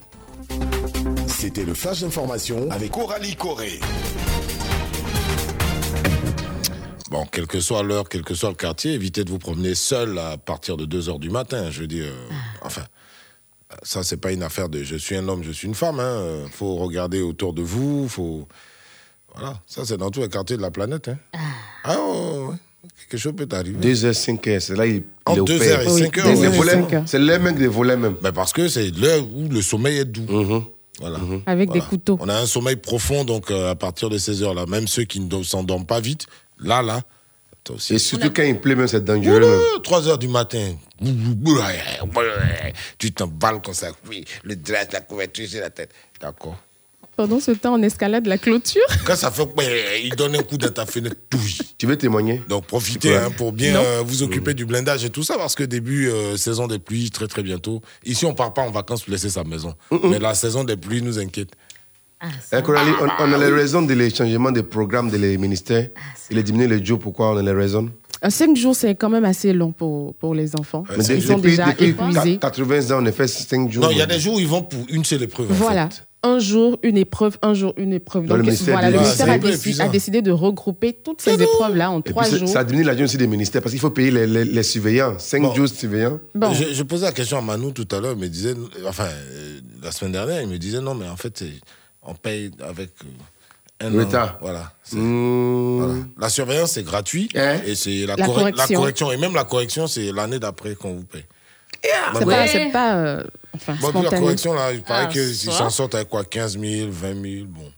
[1.40, 3.80] C'était le flash d'information avec Coralie Corée.
[7.12, 10.18] Bon, quelle que soit l'heure, quel que soit le quartier, évitez de vous promener seul
[10.18, 11.70] à partir de 2 heures du matin.
[11.70, 12.34] Je veux dire, euh,
[12.64, 12.82] enfin,
[13.84, 16.00] ça, c'est pas une affaire de je suis un homme, je suis une femme.
[16.00, 16.46] Hein.
[16.52, 18.48] Faut regarder autour de vous, faut.
[19.36, 21.08] Voilà, ça, c'est dans tous les quartiers de la planète.
[21.10, 21.18] Hein.
[21.84, 22.56] Ah, ouais, ouais.
[23.10, 23.94] Quelque chose peut arriver.
[23.94, 25.80] 2h, 5h, c'est là il, En il est au 2 père.
[25.82, 26.28] heures et 5 heures.
[26.28, 26.58] Les oui.
[26.58, 28.16] volets, C'est les mecs des volets même.
[28.24, 30.26] Ben parce que c'est l'heure où le sommeil est doux.
[31.00, 31.20] Voilà.
[31.46, 31.82] Avec Voilà.
[31.84, 32.18] des couteaux.
[32.20, 35.20] On a un sommeil profond, donc euh, à partir de ces heures-là, même ceux qui
[35.20, 36.26] ne do- s'endorment pas vite,
[36.60, 37.02] là, là,
[37.64, 37.94] toi aussi.
[37.96, 39.40] Et surtout quand il pleut, même, c'est dangereux.
[39.40, 39.82] même.
[39.84, 40.74] 3 heures du matin.
[42.98, 45.92] Tu t'emballes comme ça, oui, le drap, la couverture sur la tête.
[46.20, 46.58] D'accord.
[47.18, 48.86] Pendant ce temps, on escalade la clôture.
[49.06, 49.44] Quand ça fait,
[50.04, 51.40] il donne un coup dans ta fenêtre, tout.
[51.78, 52.42] Tu veux témoigner?
[52.48, 53.18] Donc profitez Ouais.
[53.18, 56.38] hein, pour bien euh, vous occuper du blindage et tout ça, parce que début euh,
[56.38, 57.82] saison des pluies, très très bientôt.
[58.06, 59.74] Ici, on part pas en vacances pour laisser sa maison.
[60.04, 61.50] Mais la saison des pluies nous inquiète.
[62.52, 65.88] Eh, Coralie, on, on a les raisons de les changements des programmes des ministères.
[66.32, 67.90] Il est diminué les jours, pourquoi on a les raisons?
[68.30, 70.84] Cinq jours, c'est quand même assez long pour, pour les enfants.
[70.98, 72.38] Mais Ils sont depuis, déjà depuis épuisés.
[72.40, 73.84] 80 ans, on a fait 5 jours.
[73.84, 75.52] Non, il y a des jours où ils vont pour une seule épreuve.
[75.52, 75.90] en Voilà.
[75.92, 76.04] fait.
[76.24, 78.26] Un jour une épreuve, un jour une épreuve.
[78.26, 81.92] Dans le Donc ministère voilà, le ministère a, a décidé de regrouper toutes ces épreuves-là
[81.92, 82.48] en Et trois jours.
[82.48, 85.20] ça diminue l'argent aussi des ministères parce qu'il faut payer les, les, les surveillants.
[85.20, 86.20] Cinq jours de surveillants.
[86.54, 88.56] Je, je posais la question à Manu tout à l'heure, il me disait,
[88.88, 91.44] enfin, euh, la semaine dernière, il me disait non, mais en fait,
[92.04, 92.90] on paye avec
[93.84, 94.26] euh, un L'État.
[94.26, 94.38] an.
[94.42, 94.72] Voilà.
[94.94, 96.06] Mmh.
[96.20, 97.30] La surveillance, c'est gratuit.
[97.66, 98.66] et c'est la, La corre- correction.
[98.70, 99.12] la correction.
[99.12, 101.24] Et même la correction, c'est l'année d'après qu'on vous paye.
[101.84, 103.24] C'est Bon, pas, c'est pas euh,
[103.56, 104.22] enfin, Bon, puis la spontané.
[104.22, 105.52] correction, là, il paraît Ah, qu'ils ça.
[105.52, 107.72] s'en sortent avec quoi 15 000, 20 000, bon.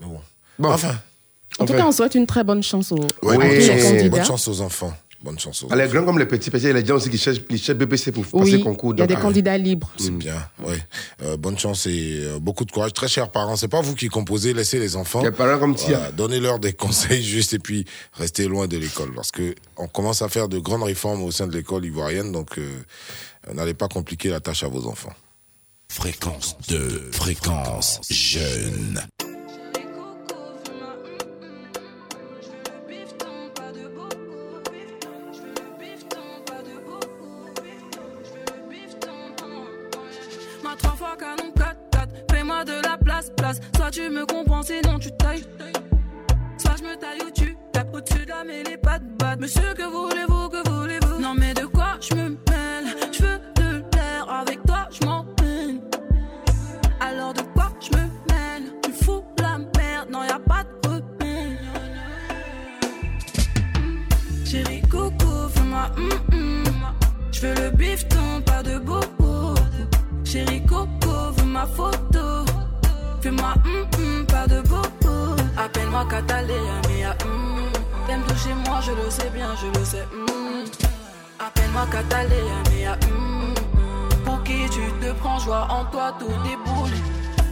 [0.00, 0.20] Mais bon.
[0.58, 0.70] Bon.
[0.72, 0.94] Enfin.
[1.58, 4.08] En tout cas, on souhaite une très bonne chance aux, Ouais, chance, candidats.
[4.08, 4.92] bonne chance aux enfants.
[5.24, 7.08] Bonne chance aux les grands comme les petits, parce qu'il y a les gens aussi
[7.08, 8.92] qui cherchent, qui cherchent BPC pour passer Oui, concours.
[8.94, 9.90] il y a des candidats libres.
[9.96, 10.76] C'est bien, ouais.
[11.22, 12.92] Euh, bonne chance et euh, beaucoup de courage.
[12.92, 15.22] Très chers parents, c'est pas vous qui composez, laissez les enfants.
[15.22, 15.96] Les parents comme Tia.
[15.96, 20.20] Voilà, Donnez-leur des conseils juste et puis restez loin de l'école parce que on commence
[20.20, 22.82] à faire de grandes réformes au sein de l'école ivoirienne, donc euh,
[23.54, 25.14] n'allez pas compliquer la tâche à vos enfants.
[25.88, 29.00] Fréquence 2, fréquence jeune.
[43.30, 43.60] Place.
[43.76, 45.44] Soit tu me comprends, sinon tu tailles.
[46.58, 49.40] Soit je me taille ou tu tapes au-dessus de la mêlée, pas de batte.
[49.40, 51.20] Monsieur, que voulez-vous, que voulez-vous?
[51.20, 52.86] Non, mais de quoi je me mêle?
[53.12, 55.80] Je veux de l'air, avec toi je m'en peine.
[57.00, 58.72] Alors de quoi je me mêle?
[58.82, 61.58] Tu fous la merde, non, y a pas de repère.
[64.44, 65.90] Chérie Coco, fais-moi
[66.32, 66.64] hum.
[67.32, 69.54] Je veux le bifton, pas de bobo.
[70.24, 72.44] Chérie Coco, veux ma photo.
[73.24, 75.34] Fais-moi hum hum, pas de bobo.
[75.56, 77.70] Appelle-moi Catalina, mais hum.
[78.06, 80.06] T'aimes toucher moi, je le sais bien, je le sais.
[80.12, 80.64] hum.
[81.38, 83.54] Appelle-moi Catalina, mais hum.
[84.26, 86.90] Pour qui tu te prends, joie en toi, tout déboule.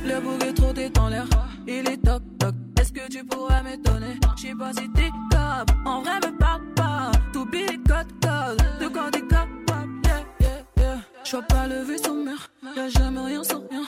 [0.05, 1.25] Le bouc est trop en l'air,
[1.67, 2.55] il est toc toc.
[2.79, 4.21] Est-ce que tu pourrais m'étonner?
[4.37, 7.13] Je sais pas si t'es capable, en vrai me parle pas.
[7.33, 10.97] Tout billet code code, de quoi t'es capable, yeah, yeah, yeah.
[11.25, 13.85] J'vois pas le vaisseau mère, y'a jamais rien sans rien.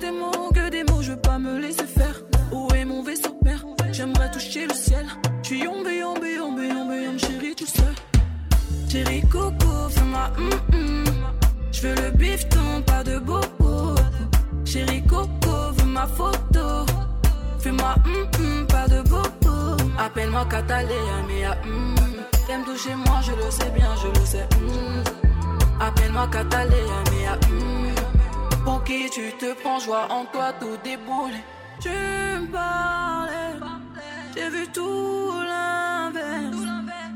[0.00, 2.22] Des mots, que des mots, je veux pas me laisser faire.
[2.52, 3.62] Où est mon vaisseau mère?
[3.92, 5.06] J'aimerais toucher le ciel.
[5.42, 7.92] J'suis yombe, yombe, yombe, yombe, yombe, chérie, tu sais.
[8.90, 11.04] Chérie Coco, fais-moi hum hum.
[11.70, 13.94] J'veux le bifton, pas de bobo.
[14.64, 16.86] Chérie Coco, veux ma photo.
[17.58, 19.76] Fais-moi hum hum, pas de bobo.
[19.98, 21.94] Appelle-moi Catalina, mais hum.
[22.46, 24.48] T'aimes toucher moi, je le sais bien, je le sais.
[25.78, 27.89] Appelle-moi Catalina, mais hum.
[28.64, 31.32] Pour qui tu te prends, joie en toi, tout déboule.
[31.80, 33.56] Tu me parlais,
[34.36, 36.56] j'ai vu tout l'inverse.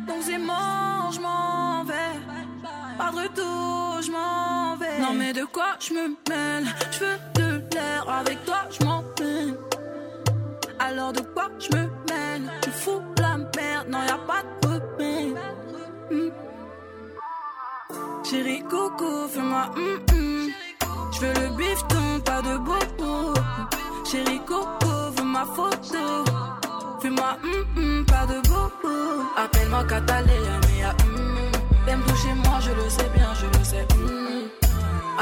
[0.07, 2.19] Donc c'est mort, je m'en vais.
[2.97, 4.99] Pas de retour, je m'en vais.
[5.01, 6.67] Non mais de quoi je me mêle?
[6.93, 9.57] Je veux de l'air, avec toi je m'en peine.
[10.79, 12.51] Alors de quoi je me mêle?
[12.63, 15.43] Tu fous la merde, non y a pas de repère.
[16.11, 16.31] Hmm.
[18.25, 20.51] Chérie Coco, fais-moi hum hum.
[21.15, 23.35] Je veux le bifton, pas de bobo.
[24.05, 26.25] Chérie Coco, veux ma photo.
[27.01, 29.23] Fais-moi hum hum, pas de bobo.
[29.37, 31.37] Appelle-moi Catalina, mais hum.
[31.87, 33.87] T'aimes toucher moi, je le sais bien, je le sais.
[33.95, 34.49] hum.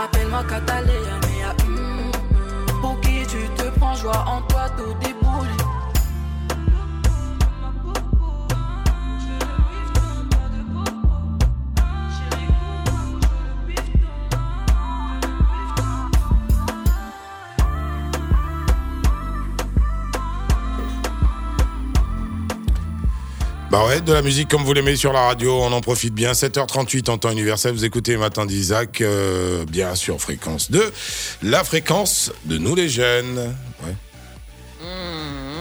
[0.02, 1.42] Appelle-moi Catalina, mais.
[2.80, 5.11] Pour qui tu te prends, joie en toi, tout déboule.
[23.72, 26.32] Bah ouais, de la musique comme vous l'aimez sur la radio, on en profite bien.
[26.32, 30.92] 7h38 en temps universel, vous écoutez Matin d'Isaac, euh, bien sûr, fréquence 2.
[31.42, 33.56] La fréquence de nous les jeunes.
[33.82, 33.94] Ouais.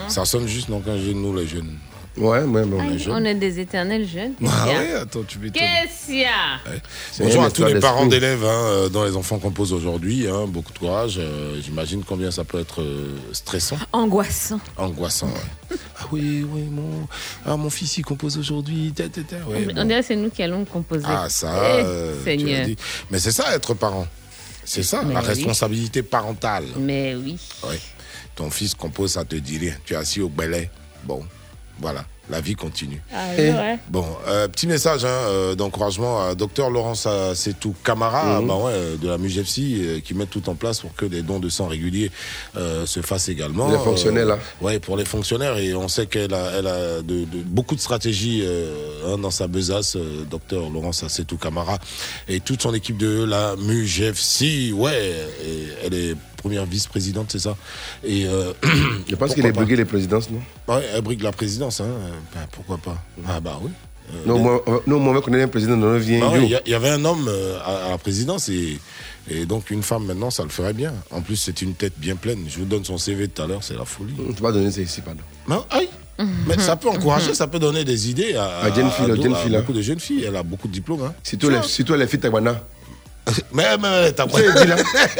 [0.09, 1.77] Ça sonne juste, non, quand je dis nous les jeunes.
[2.17, 3.13] Ouais, ouais, mais on est jeunes.
[3.13, 4.33] On est des éternels jeunes.
[4.45, 5.61] Ah ouais, attends, tu m'étonnes.
[5.61, 6.59] Qu'est-ce qu'il y a
[7.11, 10.27] C'est Bonjour à tous les parents d'élèves hein, euh, dont les enfants composent aujourd'hui.
[10.27, 11.15] hein, beaucoup de courage.
[11.19, 14.59] euh, J'imagine combien ça peut être euh, stressant, Angoissant.
[14.75, 15.27] angoissant.
[15.27, 15.77] ouais.
[15.99, 17.07] ah oui, oui, mon,
[17.45, 18.93] ah, mon fils il compose aujourd'hui.
[18.99, 19.07] ouais,
[19.69, 19.85] On bon.
[19.85, 21.05] dirait que c'est nous qui allons composer.
[21.07, 22.65] Ah ça, Eh, euh, Seigneur.
[22.65, 22.75] dit.
[23.09, 24.05] Mais c'est ça être parent.
[24.65, 25.27] C'est ça, Mais la oui.
[25.27, 26.65] responsabilité parentale.
[26.77, 27.37] Mais oui.
[27.63, 27.79] Ouais.
[28.35, 29.75] Ton fils compose, ça te dit rien.
[29.85, 30.69] Tu es assis au balai.
[31.05, 31.23] Bon,
[31.81, 33.01] voilà, la vie continue.
[33.13, 33.79] Ah, c'est vrai.
[33.89, 38.47] Bon, euh, petit message hein, euh, d'encouragement à docteur Laurence Setou Camara, Mhm.
[38.47, 41.21] bah ouais, euh, de la MUGFC, euh, qui met tout en place pour que des
[41.23, 42.11] dons de sang réguliers
[42.55, 43.69] euh, se fassent également.
[43.71, 44.39] Les fonctionnaires, là.
[44.61, 45.57] Ouais, pour les fonctionnaires.
[45.57, 49.31] Et on sait qu'elle a, elle a de, de- beaucoup de stratégies euh, hein, dans
[49.31, 51.79] sa besace, euh, docteur Laurence Setou Camara,
[52.29, 54.71] et toute son équipe de la MUGFC.
[54.73, 55.11] Ouais,
[55.45, 57.55] et elle est première vice-présidente, c'est ça.
[58.03, 58.53] Et euh,
[59.09, 60.41] Je pense qu'il a brigué les présidences, non?
[60.67, 61.87] Ouais, elle brigue la présidence, hein.
[62.33, 62.97] ben, pourquoi pas
[63.27, 63.71] Ah bah oui.
[64.13, 66.19] Euh, Non, moi, euh, non, moi, on est un président dans notre vie.
[66.19, 66.59] Bah ouais.
[66.65, 68.79] Il y, avait un homme euh, à, à la présidence et,
[69.29, 70.93] et donc une femme maintenant, ça le ferait bien.
[71.11, 72.39] En plus, c'est une tête bien pleine.
[72.49, 74.13] Je vous donne son CV tout à l'heure, c'est la folie.
[74.17, 75.63] Tu peux pas donner ça ici, pardon.
[75.69, 75.89] Aïe.
[76.47, 78.71] Mais ça peut encourager, ça peut donner des idées à, À à- à
[79.59, 80.25] beaucoup de jeunes filles.
[80.27, 81.03] Elle a beaucoup de diplômes.
[81.03, 81.13] Hein.
[81.23, 82.63] Si toi, les, si toi, les filles Taïwana.
[83.53, 84.75] Mais, mais, t'as Tu sais, dis là.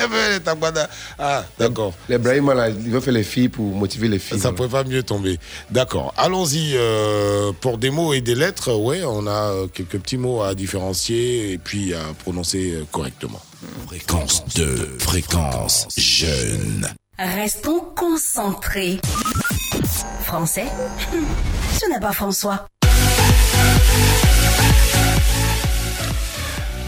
[0.10, 1.94] Mais, t'as pas d'a- Ah, d'accord.
[2.10, 4.40] Les Brahima, là, ils veulent faire les filles pour motiver les filles.
[4.40, 5.40] Ça ne pouvait pas mieux tomber.
[5.70, 6.14] D'accord.
[6.18, 8.74] Allons-y euh, pour des mots et des lettres.
[8.74, 13.40] Ouais, on a euh, quelques petits mots à différencier et puis à prononcer euh, correctement.
[13.88, 16.88] Fréquence 2, fréquence jeune.
[17.20, 19.00] Restons concentrés.
[20.24, 20.66] Français?
[21.80, 22.66] Ce n'est pas François.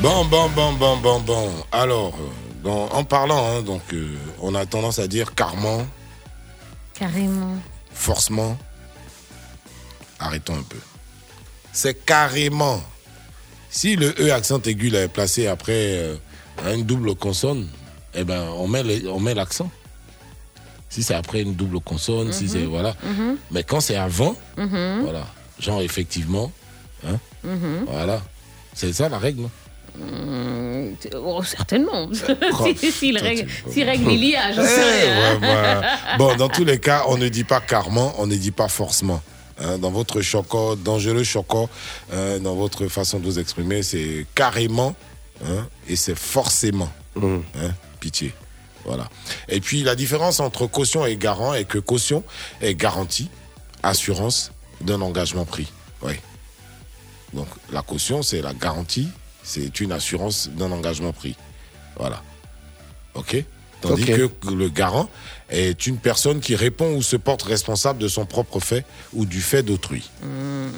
[0.04, 1.50] Bon, bon, bon, bon, bon, bon.
[1.72, 5.88] Alors, euh, dans- en parlant, hein, donc, euh, on a tendance à dire carrément,
[6.94, 7.56] Carrément.
[7.94, 8.58] forcément.
[10.20, 10.78] Arrêtons un peu.
[11.72, 12.82] C'est carrément.
[13.70, 16.16] Si le E accent aigu là, est placé après euh,
[16.76, 17.68] une double consonne,
[18.14, 19.72] eh ben, on met le- on met l'accent.
[20.90, 22.50] Si c'est après une double consonne, si Mhm.
[22.50, 22.66] c'est.
[22.66, 22.94] Voilà.
[23.04, 23.38] Mhm.
[23.52, 25.00] Mais quand c'est avant, Mhm.
[25.04, 25.26] voilà.
[25.60, 26.52] Genre, effectivement.
[27.08, 27.86] Hein, Mhm.
[27.88, 28.22] Voilà.
[28.76, 29.48] C'est ça la règle,
[30.00, 32.08] Hum, oh, certainement.
[32.52, 33.18] Règle, s'il
[33.84, 34.52] règle rien.
[34.58, 35.98] ouais, voilà.
[36.18, 39.22] Bon, dans tous les cas, on ne dit pas carrément, on ne dit pas forcément.
[39.60, 41.70] Hein, dans votre choco, dangereux choco,
[42.12, 44.96] hein, dans votre façon de vous exprimer, c'est carrément
[45.46, 46.92] hein, et c'est forcément.
[47.16, 47.42] Hein,
[48.00, 48.34] pitié.
[48.86, 49.08] Voilà.
[49.48, 52.24] Et puis la différence entre caution et garant est que caution
[52.62, 53.30] est garantie,
[53.84, 54.52] assurance
[54.82, 55.72] d'un engagement pris.
[56.02, 56.14] Oui.
[57.34, 59.08] Donc la caution, c'est la garantie,
[59.44, 61.36] c'est une assurance d'un engagement pris.
[61.98, 62.22] Voilà.
[63.14, 63.44] OK?
[63.82, 65.10] Tandis que le garant
[65.50, 69.42] est une personne qui répond ou se porte responsable de son propre fait ou du
[69.42, 70.10] fait d'autrui.
[70.22, 70.72] Mhm.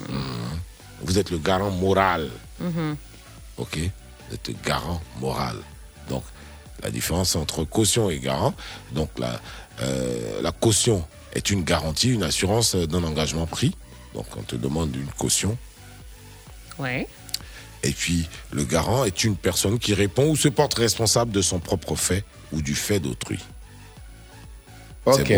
[1.01, 2.29] Vous êtes le garant moral.
[2.59, 2.97] Mhm.
[3.57, 3.77] OK?
[4.27, 5.57] Vous êtes le garant moral.
[6.09, 6.23] Donc,
[6.81, 8.55] la différence entre caution et garant.
[8.91, 9.39] Donc, la,
[9.81, 13.75] euh, la caution est une garantie, une assurance d'un engagement pris.
[14.15, 15.57] Donc, on te demande une caution.
[16.79, 17.07] Ouais.
[17.85, 21.59] Et puis, le garant est une personne qui répond ou se porte responsable de son
[21.59, 23.39] propre fait ou du fait d'autrui.
[25.05, 25.33] Ok.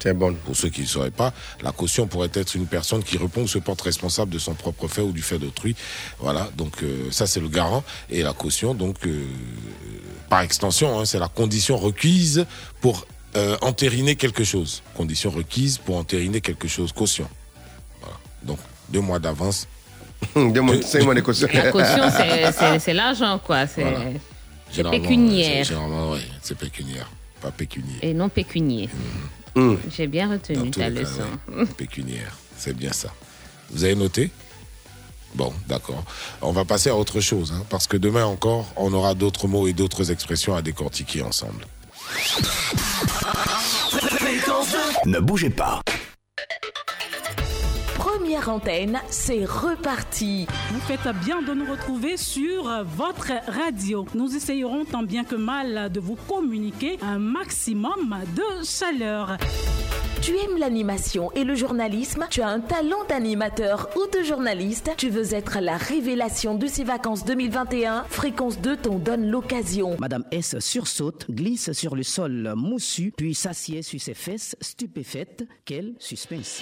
[0.00, 0.32] C'est bon.
[0.34, 3.48] Pour ceux qui ne sauraient pas, la caution pourrait être une personne qui répond ou
[3.48, 5.74] se porte responsable de son propre fait ou du fait d'autrui.
[6.20, 7.82] Voilà, donc euh, ça c'est le garant.
[8.08, 9.26] Et la caution, donc, euh,
[10.28, 12.46] par extension, hein, c'est la condition requise
[12.80, 14.84] pour euh, entériner quelque chose.
[14.94, 16.92] Condition requise pour entériner quelque chose.
[16.92, 17.28] Caution.
[18.00, 18.16] Voilà.
[18.44, 18.60] Donc,
[18.90, 19.66] deux mois d'avance.
[20.36, 21.48] deux mois, cinq mois de caution.
[21.52, 23.66] La caution, c'est- c'est c'est l'argent, quoi.
[23.66, 23.98] C'est Voilà.
[24.70, 25.64] c'est pécuniaire.
[25.64, 27.98] c'est- Généralement, oui, c'est pécuniaire, pas pécunier.
[28.02, 28.88] et non pécunier.
[29.90, 31.22] J'ai bien retenu ta les cas, leçon.
[31.56, 33.08] ouais, pécuniaire, c'est bien ça.
[33.70, 34.30] Vous avez noté?
[35.34, 36.04] Bon, d'accord.
[36.40, 39.66] On va passer à autre chose, hein, parce que demain encore, on aura d'autres mots
[39.66, 41.66] et d'autres expressions à décortiquer ensemble.
[45.06, 45.80] Ne bougez pas.
[48.28, 50.46] Première antenne, c'est reparti.
[50.70, 54.04] Vous faites bien de nous retrouver sur votre radio.
[54.14, 59.38] Nous essayerons tant bien que mal de vous communiquer un maximum de chaleur.
[60.20, 62.26] Tu aimes l'animation et le journalisme?
[62.28, 64.90] Tu as un talent d'animateur ou de journaliste?
[64.98, 69.96] Tu veux être la révélation de ces vacances 2021 Fréquence 2 t'en donne l'occasion.
[69.98, 75.46] Madame S sursaute, glisse sur le sol moussu, puis s'assied sur ses fesses, stupéfaite.
[75.64, 76.60] Quel suspense.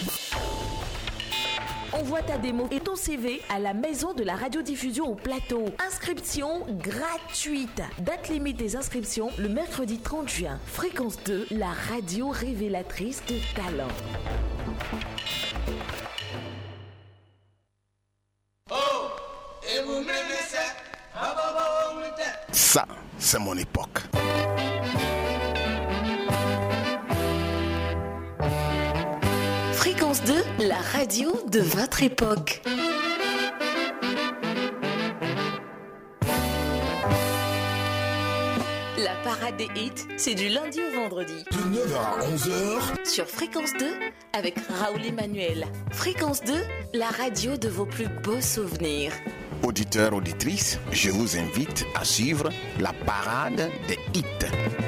[1.92, 5.64] Envoie ta démo et ton CV à la maison de la radiodiffusion au plateau.
[5.86, 7.82] Inscription gratuite.
[8.00, 10.58] Date limite des inscriptions le mercredi 30 juin.
[10.66, 13.88] Fréquence 2, la radio révélatrice de talent.
[22.52, 22.86] Ça,
[23.18, 24.00] c'est mon époque.
[30.16, 32.62] Fréquence 2, la radio de votre époque.
[38.96, 41.44] La parade des hits, c'est du lundi au vendredi.
[41.50, 43.06] De 9h à 11h.
[43.06, 43.86] Sur Fréquence 2,
[44.32, 45.66] avec Raoul Emmanuel.
[45.92, 46.54] Fréquence 2,
[46.94, 49.12] la radio de vos plus beaux souvenirs.
[49.62, 52.48] Auditeurs, auditrices, je vous invite à suivre
[52.80, 54.85] la parade des hits.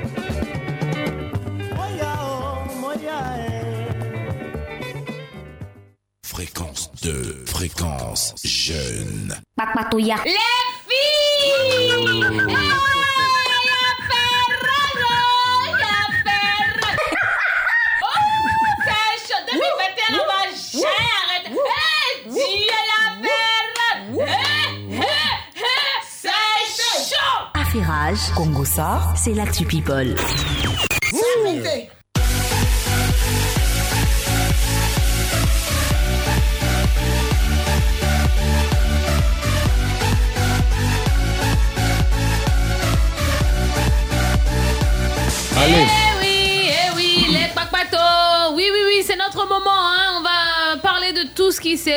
[6.28, 9.34] Fréquence 2, fréquence jeune.
[9.56, 10.16] Papatouya.
[10.26, 10.32] Les
[10.86, 11.94] filles!
[11.96, 12.30] Oh, ah,
[18.02, 18.18] oh
[18.84, 21.48] c'est chaud de liberté à la magie Arrête!
[22.36, 23.88] Hé, la perra
[26.06, 27.38] C'est chaud!
[27.54, 30.14] Affirage, Congo ça, c'est l'actu people.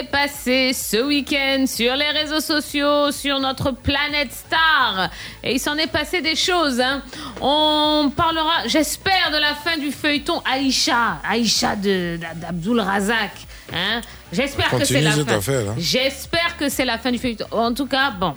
[0.01, 5.09] S'est passé ce week-end sur les réseaux sociaux, sur notre planète Star.
[5.43, 6.79] Et il s'en est passé des choses.
[6.79, 7.01] hein.
[7.41, 13.31] On parlera, j'espère, de la fin du feuilleton Aïcha, Aïcha d'Abdul Razak.
[13.73, 14.01] hein.
[14.31, 15.31] J'espère que c'est la fin.
[15.69, 15.75] hein.
[15.77, 17.45] J'espère que c'est la fin du feuilleton.
[17.51, 18.33] En tout cas, bon.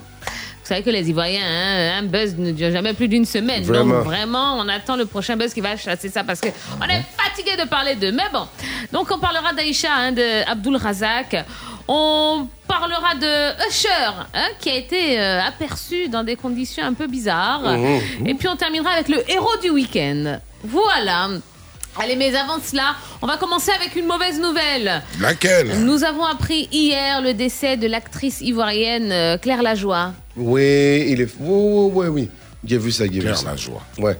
[0.65, 3.63] Vous savez que les Ivoiriens, hein, un buzz ne dure jamais plus d'une semaine.
[3.65, 3.97] Vraiment.
[3.97, 6.49] Donc vraiment, on attend le prochain buzz qui va chasser ça parce que
[6.81, 8.13] on est fatigué de parler d'eux.
[8.13, 8.47] Mais bon,
[8.91, 11.45] donc on parlera d'Aïcha, hein, de Abdul Razak.
[11.87, 17.09] On parlera de Usher, hein, qui a été euh, aperçu dans des conditions un peu
[17.09, 17.61] bizarres.
[17.61, 18.27] Mhm.
[18.27, 20.39] Et puis on terminera avec le héros du week-end.
[20.63, 21.29] Voilà.
[21.97, 25.03] Allez, mais avant cela, on va commencer avec une mauvaise nouvelle.
[25.21, 30.13] Laquelle Nous avons appris hier le décès de l'actrice ivoirienne euh, Claire Lajoie.
[30.37, 31.29] Oui, il est.
[31.39, 32.31] Oui, oui, oui.
[32.65, 33.51] J'ai vu ça, j'ai vu Claire ça.
[33.51, 33.83] Lajoie.
[33.99, 34.17] Ouais.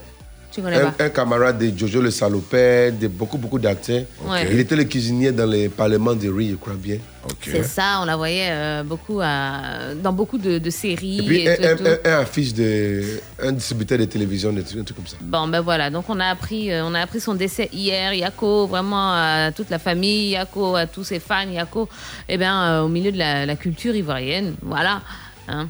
[0.55, 1.05] Tu connais Un, pas?
[1.05, 4.05] un camarade de Jojo le salopette, de beaucoup, beaucoup d'acteurs.
[4.53, 6.99] Il était le cuisinier dans les parlements de Riz, je crois bien.
[7.43, 11.19] C'est ça, on la voyait euh, beaucoup à- dans beaucoup de, de séries.
[11.21, 11.85] Et puis et un, tout, un, tout.
[12.05, 13.03] un, un affiche de.
[13.43, 15.17] Un distributeur de télévision, des trucs, un truc comme ça.
[15.23, 18.13] Bon, ben voilà, donc on a appris, euh, on a appris son décès hier.
[18.13, 21.89] Yako, vraiment à toute la famille, Yako, à tous ses fans, Yako,
[22.29, 24.55] eh bien, euh, au milieu de la, la culture ivoirienne.
[24.63, 25.01] Voilà.
[25.49, 25.69] hein.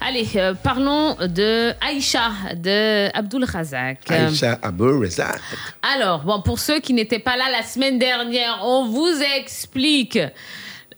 [0.00, 4.10] Allez, euh, parlons de Aïcha, de Abdul Razak.
[4.10, 5.40] Aïcha Abou Rezak.
[5.82, 10.18] Alors, bon, pour ceux qui n'étaient pas là la semaine dernière, on vous explique.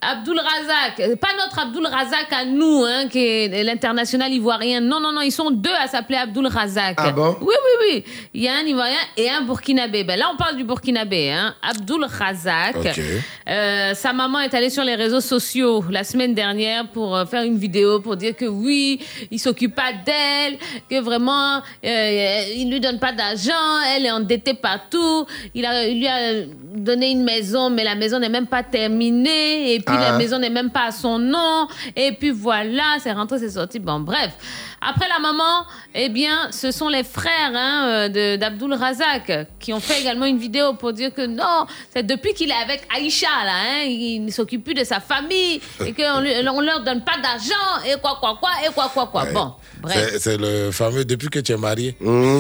[0.00, 4.80] Abdul Razak, pas notre Abdul Razak à nous, hein, qui est l'international ivoirien.
[4.80, 6.94] Non, non, non, ils sont deux à s'appeler Abdul Razak.
[6.98, 7.36] Ah bon?
[7.40, 8.04] Oui, oui, oui.
[8.34, 10.04] Il y a un Ivoirien et un Burkinabé.
[10.04, 11.54] Ben là, on parle du Burkinabé, hein.
[11.62, 12.76] Abdul Razak.
[12.76, 13.00] Ok.
[13.48, 17.42] Euh, sa maman est allée sur les réseaux sociaux la semaine dernière pour euh, faire
[17.42, 19.00] une vidéo pour dire que oui,
[19.30, 20.58] il s'occupe pas d'elle,
[20.88, 23.52] que vraiment euh, il lui donne pas d'argent,
[23.94, 25.26] elle est endettée partout.
[25.54, 26.44] Il, a, il lui a
[26.74, 30.12] donné une maison, mais la maison n'est même pas terminée et puis Ah.
[30.12, 31.66] la maison n'est même pas à son nom.
[31.96, 33.78] Et puis voilà, c'est rentré, c'est sorti.
[33.78, 34.32] Bon, bref.
[34.80, 39.72] Après la maman, eh bien, ce sont les frères hein, euh, de- d'Abdul Razak qui
[39.72, 43.26] ont fait également une vidéo pour dire que non, c'est depuis qu'il est avec Aïcha,
[43.44, 46.24] là, hein, il ne s'occupe plus de sa famille et qu'on
[46.54, 49.24] on leur donne pas d'argent et quoi, quoi, quoi, et quoi, quoi, quoi.
[49.32, 50.16] Bon, bref.
[50.20, 51.96] C'est le fameux depuis que tu es marié.
[52.00, 52.38] Mais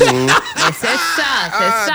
[0.72, 1.94] c'est ça, c'est Ah, ça.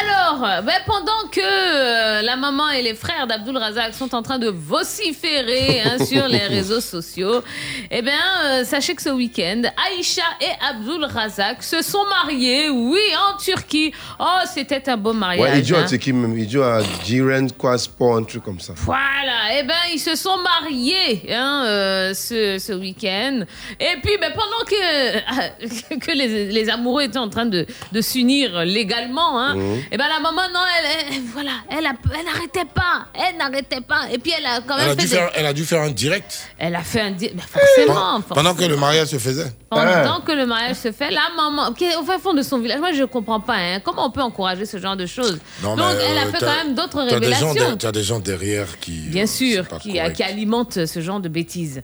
[0.00, 4.38] Alors, ben, pendant que euh, la maman et les frères d'Abdul Razak sont en train
[4.38, 7.42] de vociférer hein, sur les réseaux sociaux,
[7.90, 13.00] eh bien, euh, sachez que ce week-end, Aïcha et Abdul Razak se sont mariés, oui,
[13.28, 13.92] en Turquie.
[14.18, 15.40] Oh, c'était un beau mariage.
[15.58, 15.82] Ouais, joue hein.
[15.84, 16.48] à Tiki même.
[16.48, 18.72] Joue à Jiren quoi Sport, un truc comme ça.
[18.76, 23.40] Voilà, eh ben ils se sont mariés hein, euh, ce, ce week-end.
[23.78, 28.64] Et puis ben, pendant que, que les, les amoureux étaient en train de, de s'unir
[28.64, 29.82] légalement, hein, Mhm.
[29.92, 33.80] eh ben la maman non, elle, elle- voilà, elle, a- elle n'arrêtait pas, elle n'arrêtait
[33.80, 34.02] pas.
[34.12, 35.64] Et puis elle a quand même Elle a, fait dû des- faire, elle a dû
[35.64, 36.48] faire un direct.
[36.58, 39.52] elle a fait un di- ben, forcément, Pendant que le mariage se faisait.
[39.70, 42.58] pendant que le mariage se fait, la maman, qui est au fin fond de son
[42.58, 45.38] village, moi je comprends pas, hein, comment on peut encourager ce genre de choses?
[45.62, 47.76] Non, Donc mais, elle a euh, fait quand même d'autres t'as des gens révélations.
[47.76, 48.92] Tu as des gens derrière qui.
[49.08, 50.16] Bien sûr, qui, correct.
[50.16, 51.82] qui alimente ce genre de bêtises.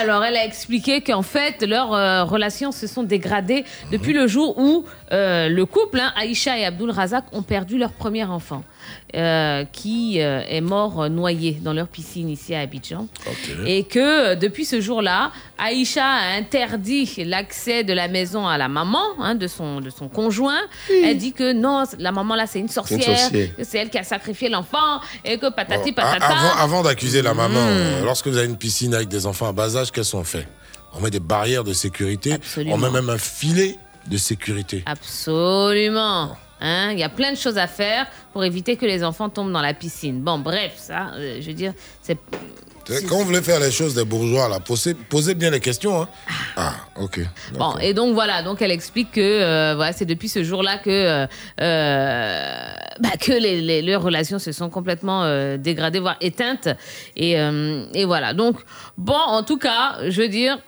[0.00, 4.58] Alors, elle a expliqué qu'en fait, leurs euh, relations se sont dégradées depuis le jour
[4.58, 8.62] où euh, le couple, hein, Aïcha et Abdul Razak, ont perdu leur premier enfant,
[9.14, 13.06] euh, qui euh, est mort euh, noyé dans leur piscine ici à Abidjan.
[13.66, 19.02] Et que depuis ce jour-là, Aïcha a interdit l'accès de la maison à la maman
[19.20, 20.60] hein, de, son, de son conjoint.
[20.90, 23.30] Elle dit que non, la maman là, c'est une sorcière,
[23.62, 26.26] c'est elle qui a sacrifié l'enfant et que patati Bon, a- patata.
[26.26, 27.68] avant avant d'accuser la maman, Mm.
[27.70, 30.46] euh, lorsque vous avez une piscine avec des enfants à bas âge, qu'est-ce qu'on fait
[30.94, 32.32] On met des barrières de sécurité.
[32.34, 32.74] Absolument.
[32.74, 34.82] On met même un filet de sécurité.
[34.86, 36.36] Absolument.
[36.60, 39.52] Hein, Il y a plein de choses à faire pour éviter que les enfants tombent
[39.52, 40.20] dans la piscine.
[40.20, 41.72] Bon, bref, ça, euh, je veux dire,
[42.02, 42.18] c'est.
[43.06, 46.00] Quand vous voulez faire les choses des bourgeois, là, posez, posez bien les questions.
[46.00, 46.08] Hein.
[46.56, 47.20] Ah, ok.
[47.58, 51.26] Bon, et donc voilà, donc elle explique que euh, voilà, c'est depuis ce jour-là que,
[51.60, 56.68] euh, bah, que les, les- leurs relations se sont complètement euh, dégradées, voire éteintes.
[57.14, 58.56] Et, et voilà, donc
[58.96, 60.58] bon, en tout cas, je veux dire,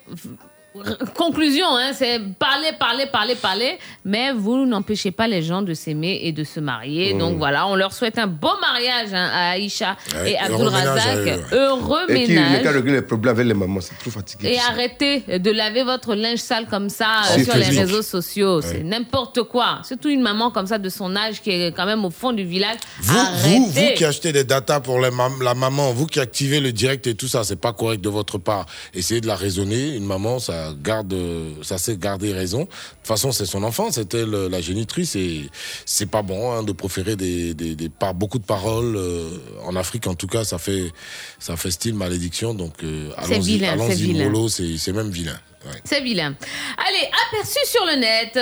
[1.17, 6.21] conclusion, hein, c'est parler, parler, parler, parler, mais vous n'empêchez pas les gens de s'aimer
[6.23, 7.13] et de se marier.
[7.15, 7.19] Mhm.
[7.21, 11.41] Donc voilà, on leur souhaite un beau mariage hein, à Aïcha Ouais, et Abdul Razak.
[11.53, 12.67] Heureux Et qui, ménage.
[12.67, 14.49] règlent les problèmes avec les mamans, c'est trop fatigué.
[14.53, 14.69] Et ça.
[14.71, 18.61] arrêtez de laver votre linge sale comme ça euh, sur les réseaux sociaux.
[18.61, 19.81] C'est n'importe quoi.
[19.85, 22.45] Surtout une maman comme ça de son âge qui est quand même au fond du
[22.45, 22.77] village.
[23.01, 26.73] Vous, vous, vous qui achetez des datas pour mam- la maman, vous qui activez le
[26.73, 28.67] direct et tout ça, c'est pas correct de votre part.
[28.95, 29.97] Essayez de la raisonner.
[29.97, 31.15] Une maman, ça garde,
[31.63, 32.61] ça sait garder raison.
[32.61, 35.51] De toute façon, c'est son enfant, euh, la génitrice et
[35.85, 38.97] c'est pas bon hein, de proférer des, des, des par- beaucoup de paroles.
[38.97, 39.29] euh,
[39.65, 40.93] en Afrique, en tout cas, ça fait,
[41.39, 42.55] ça fait style malédiction.
[42.55, 45.39] Donc, euh, C'est allons-y, vilain, c'est allons-y mollo, c'est c'est même vilain.
[45.67, 45.79] Ouais.
[45.85, 46.35] C'est vilain.
[46.79, 48.39] Allez, aperçu sur le net.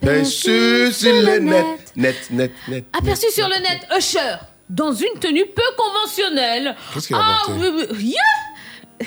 [0.00, 1.64] Perçu sur le net.
[1.96, 2.84] Net, net, net.
[2.92, 4.36] Aperçu sur le net, Usher,
[4.68, 6.74] dans une tenue peu conventionnelle.
[6.92, 8.20] Qu'est-ce qu'il a oui, yeah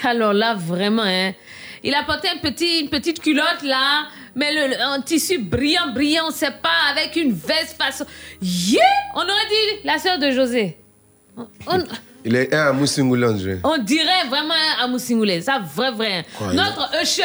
[0.10, 1.32] Alors là, vraiment, hein.
[1.84, 5.88] Il a porté un petit, une petite culotte là, mais le, le- un tissu brillant,
[5.94, 8.04] brillant, on sait pas, avec une veste façon.
[8.42, 8.80] Yeah
[9.14, 10.76] On aurait dit la sœur de José.
[11.36, 11.78] On,
[12.24, 14.24] Il est un à Moussingoulé, on dirait.
[14.28, 16.24] vraiment un Moussingoulé, ça vrai, vrai.
[16.36, 17.22] Quoi, Notre Usher,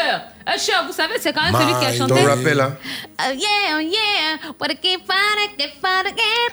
[0.48, 2.14] Usher, vous savez, c'est quand même celui qui a chanté.
[2.14, 2.78] Ton rappel, hein
[3.20, 5.82] Oh yeah, oh yeah, what a keep fighting, keep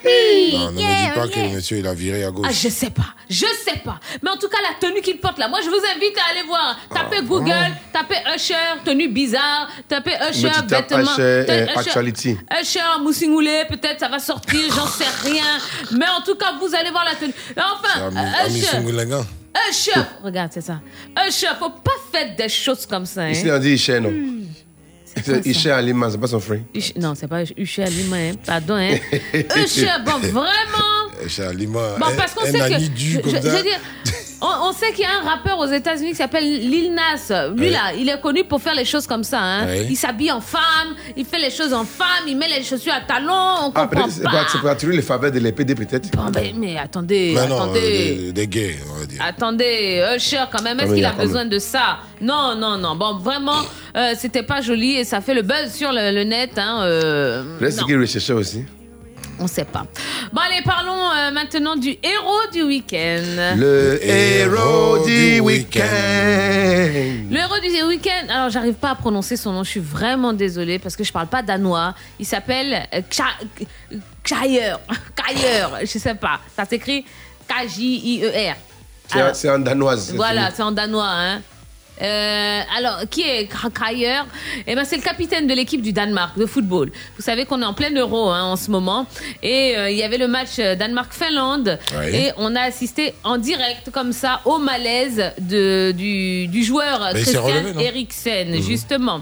[0.04, 0.58] me.
[0.58, 2.46] Non, ne me dis pas oh que le monsieur, il a viré à gauche.
[2.48, 3.98] Ah, je sais pas, je sais pas.
[4.22, 6.46] Mais en tout cas, la tenue qu'il porte là, moi je vous invite à aller
[6.46, 6.78] voir.
[6.94, 8.54] Tapez Google, tapez Usher,
[8.84, 11.12] tenue bizarre, tapez Usher, vêtements.
[11.12, 12.36] Usher, actuality.
[12.60, 15.58] Usher, Moussingoulé, peut-être ça va sortir, j'en sais rien.
[15.92, 17.34] Mais en tout cas, vous allez voir la tenue.
[17.56, 18.10] Enfin,
[18.46, 18.78] Usher.
[19.55, 19.70] Singulinga.
[19.70, 20.81] Usher, regarde, c'est ça.
[21.28, 23.22] Usher, faut pas faire des choses comme ça.
[23.22, 23.31] Hein.
[23.31, 24.12] Ici, on dit Isher, non?
[25.24, 25.32] Ça?
[25.44, 26.60] Isher Alima, c'est pas son frère?
[26.97, 28.32] Non, c'est pas Usher Lima, hein.
[28.47, 28.74] pardon.
[28.74, 28.97] Hein.
[29.56, 31.27] Usher, bon, vraiment.
[31.28, 32.78] Chez Lima, Bon, un- parce qu'on un sait que.
[32.97, 33.51] je- comme je- ça.
[33.51, 33.81] je veux dire,
[34.42, 37.48] on, on sait qu'il y a un rappeur aux États-Unis qui s'appelle Lil Nas.
[37.56, 39.38] Lui, là, il est connu pour faire les choses comme ça.
[39.40, 39.66] Hein.
[39.88, 43.00] Il s'habille en femme, il fait les choses en femme, il met les chaussures à
[43.00, 44.00] talons, on Ah, comprend pas.
[44.02, 44.10] pour-
[44.50, 46.10] c'est pour attirer les faveurs de l'épée, peut-être.
[46.12, 47.80] Bon, ben, mais attendez, Mais non, euh, attendez.
[47.80, 49.22] des, des gays, on va dire.
[49.26, 51.26] Attendez, Usher, quand même, est-ce qu'il a a quand même.
[51.26, 51.98] besoin de ça?
[52.20, 52.96] Non, non, non.
[52.96, 53.60] Bon, vraiment,
[53.96, 56.52] euh, c'était pas joli et ça fait le buzz sur le, le net.
[56.56, 57.42] Hein, euh,
[57.86, 58.64] qu'il recherchait aussi.
[59.40, 59.86] On sait pas.
[60.32, 63.56] Bon, allez, parlons euh, maintenant du héros du week-end.
[63.56, 65.80] Le héros du week-end.
[67.30, 68.26] Le héros du week-end.
[68.28, 69.64] Alors, j'arrive pas à prononcer son nom.
[69.64, 71.94] Je suis vraiment désolée parce que je parle pas danois.
[72.18, 74.78] Il s'appelle euh, Kjaer.
[75.16, 75.70] Kjaer.
[75.80, 76.40] Je sais pas.
[76.54, 77.06] Ça s'écrit
[77.48, 78.56] K-J-I-E-R.
[79.32, 80.14] C'est en danoise.
[80.14, 81.08] Voilà, c'est en danois.
[81.08, 81.40] Hein.
[82.02, 84.24] Euh, alors, qui est Kjaer
[84.66, 86.90] Eh ben, c'est le capitaine de l'équipe du Danemark de football.
[87.16, 89.06] Vous savez qu'on est en plein euro hein, en ce moment,
[89.43, 91.78] et euh, il y avait le match euh, Danemark-Finlande,
[92.12, 97.20] et on a assisté en direct comme ça au malaise de, du, du joueur Mais
[97.22, 98.62] Christian relevé, Eriksen, Mhm.
[98.62, 99.20] justement.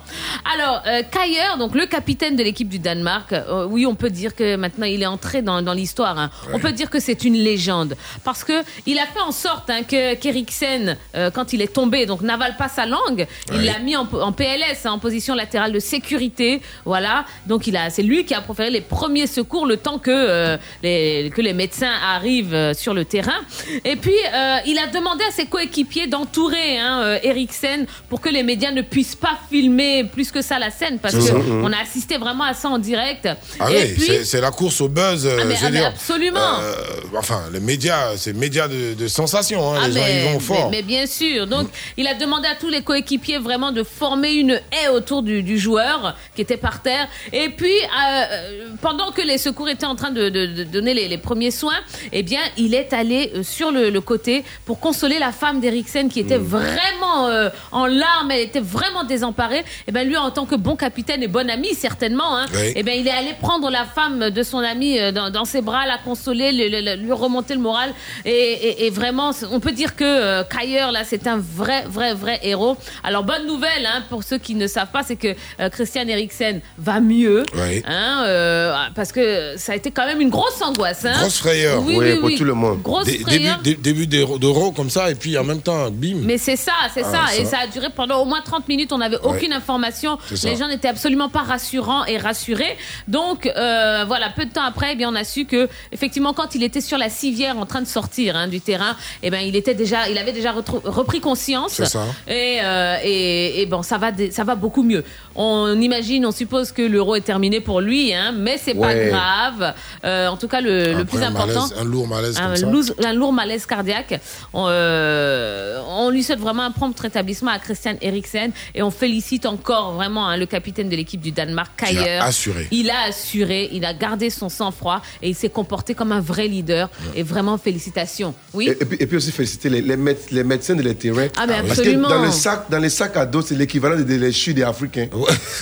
[0.55, 3.35] Alors, euh, Kjaer, donc le capitaine de l'équipe du Danemark,
[3.69, 6.19] oui, on peut dire que maintenant il est entré dans, dans l'histoire.
[6.19, 6.31] hein.
[6.53, 8.53] On peut dire que c'est une légende parce que
[8.87, 10.97] il a fait en sorte hein, que qu'Eriksen,
[11.35, 13.65] quand il est tombé, donc n'avale pas sa langue, il Ouais.
[13.65, 16.61] l'a mis en, en PLS, hein, en position latérale de sécurité.
[16.85, 20.11] Voilà, donc il a, c'est lui qui a proféré les premiers secours le temps que
[20.11, 23.41] euh, les que les médecins arrivent euh, sur le terrain.
[23.85, 28.29] Et puis euh, il a demandé à ses coéquipiers d'entourer hein, euh, Eriksen pour que
[28.29, 31.37] les médias ne puissent pas filmer plus que ça la scène parce C'est que.
[31.39, 31.65] Mhm.
[31.65, 33.29] on a assisté vraiment à ça en direct.
[33.61, 35.27] Ah Et oui, puis- c'est- la course au buzz.
[35.27, 36.39] euh, Ah, mais- veux ah, mais absolument.
[36.61, 36.75] euh,
[37.17, 39.73] enfin, les médias, c'est médias de, de sensation.
[39.75, 40.71] Hein, Ah, les gens, ils vont fort.
[40.71, 41.47] mais- mais bien sûr.
[41.47, 45.43] Donc, il a demandé à tous les coéquipiers vraiment de former une haie autour du,
[45.43, 47.09] du joueur qui était par terre.
[47.33, 50.95] Et puis, euh, euh, pendant que les secours étaient en train de, de- de donner
[50.95, 51.79] les, les premiers soins,
[52.13, 56.09] eh bien, il est allé euh, sur le, le côté pour consoler la femme d'Eriksen
[56.09, 59.65] qui était vraiment euh, en larmes, elle était vraiment désemparée.
[59.87, 62.73] Et bien, lui, en tant que bon capitaine et bon ami, certainement, hein, Oui.
[62.77, 65.87] eh bien, il est allé prendre la femme de son ami dans, dans ses bras,
[65.87, 67.93] la consoler, le- le- le- lui remonter le moral.
[68.25, 72.15] Et, et- et vraiment, on peut dire que euh, Kjaer, là, c'est un vrai, vrai,
[72.15, 72.77] vrai héros.
[73.05, 76.61] Alors, bonne nouvelle, hein, pour ceux qui ne savent pas, c'est que euh, Christian Eriksen
[76.79, 77.45] va mieux.
[77.55, 77.83] Oui.
[77.87, 81.05] Hein, euh, parce que ça a été quand même une grosse angoisse.
[81.05, 81.13] Hein.
[81.21, 81.83] Grosse frayeur.
[81.85, 82.39] Oui, oui, oui.
[82.83, 83.59] Grosse Dé- début, frayeur.
[83.63, 86.17] dé- début d'Euro- comme ça, et puis en même temps, bim.
[86.23, 87.37] Mais c'est ça, c'est Ah, ça.
[87.37, 87.59] Et ça.
[87.61, 88.93] a duré pendant au moins 30 minutes.
[88.93, 90.19] On n'avait aucune information.
[90.45, 92.77] Les gens n'étaient absolument pas rassurants et rassurés.
[93.07, 96.55] Donc, euh, voilà, peu de temps après, eh bien, on a su que, effectivement, quand
[96.55, 99.57] il était sur la civière en train de sortir hein, du terrain, eh ben, il
[99.57, 100.53] était déjà, il avait déjà
[100.85, 101.81] repris conscience.
[102.29, 105.03] Et, euh, et, et bon, ça va, ça va beaucoup mieux.
[105.41, 109.09] On imagine, on suppose que l'euro est terminé pour lui, hein, mais c'est pas Ouais.
[109.09, 109.73] grave.
[110.05, 111.69] Euh, en tout cas, le, le plus un important.
[111.69, 112.67] malaise, un lourd malaise un, comme ça.
[112.67, 114.21] lourd- un lourd malaise cardiaque.
[114.53, 119.47] On, euh, on lui souhaite vraiment un prompt rétablissement à Christian Eriksen et on félicite
[119.47, 122.19] encore vraiment hein, le capitaine de l'équipe du Danemark, Kayer.
[122.21, 122.67] assuré.
[122.73, 126.49] Il a assuré, il a gardé son sang-froid et il s'est comporté comme un vrai
[126.49, 126.91] leader.
[127.15, 128.35] Et vraiment, félicitations.
[128.55, 128.69] Oui.
[128.69, 131.29] Et, et puis, et puis aussi féliciter les, les, méde- les médecins de les terrains.
[131.37, 132.09] Ah, mais Parce que absolument.
[132.09, 135.07] dans les sacs, dans les sacs à dos, c'est l'équivalent des, des chutes des Africains.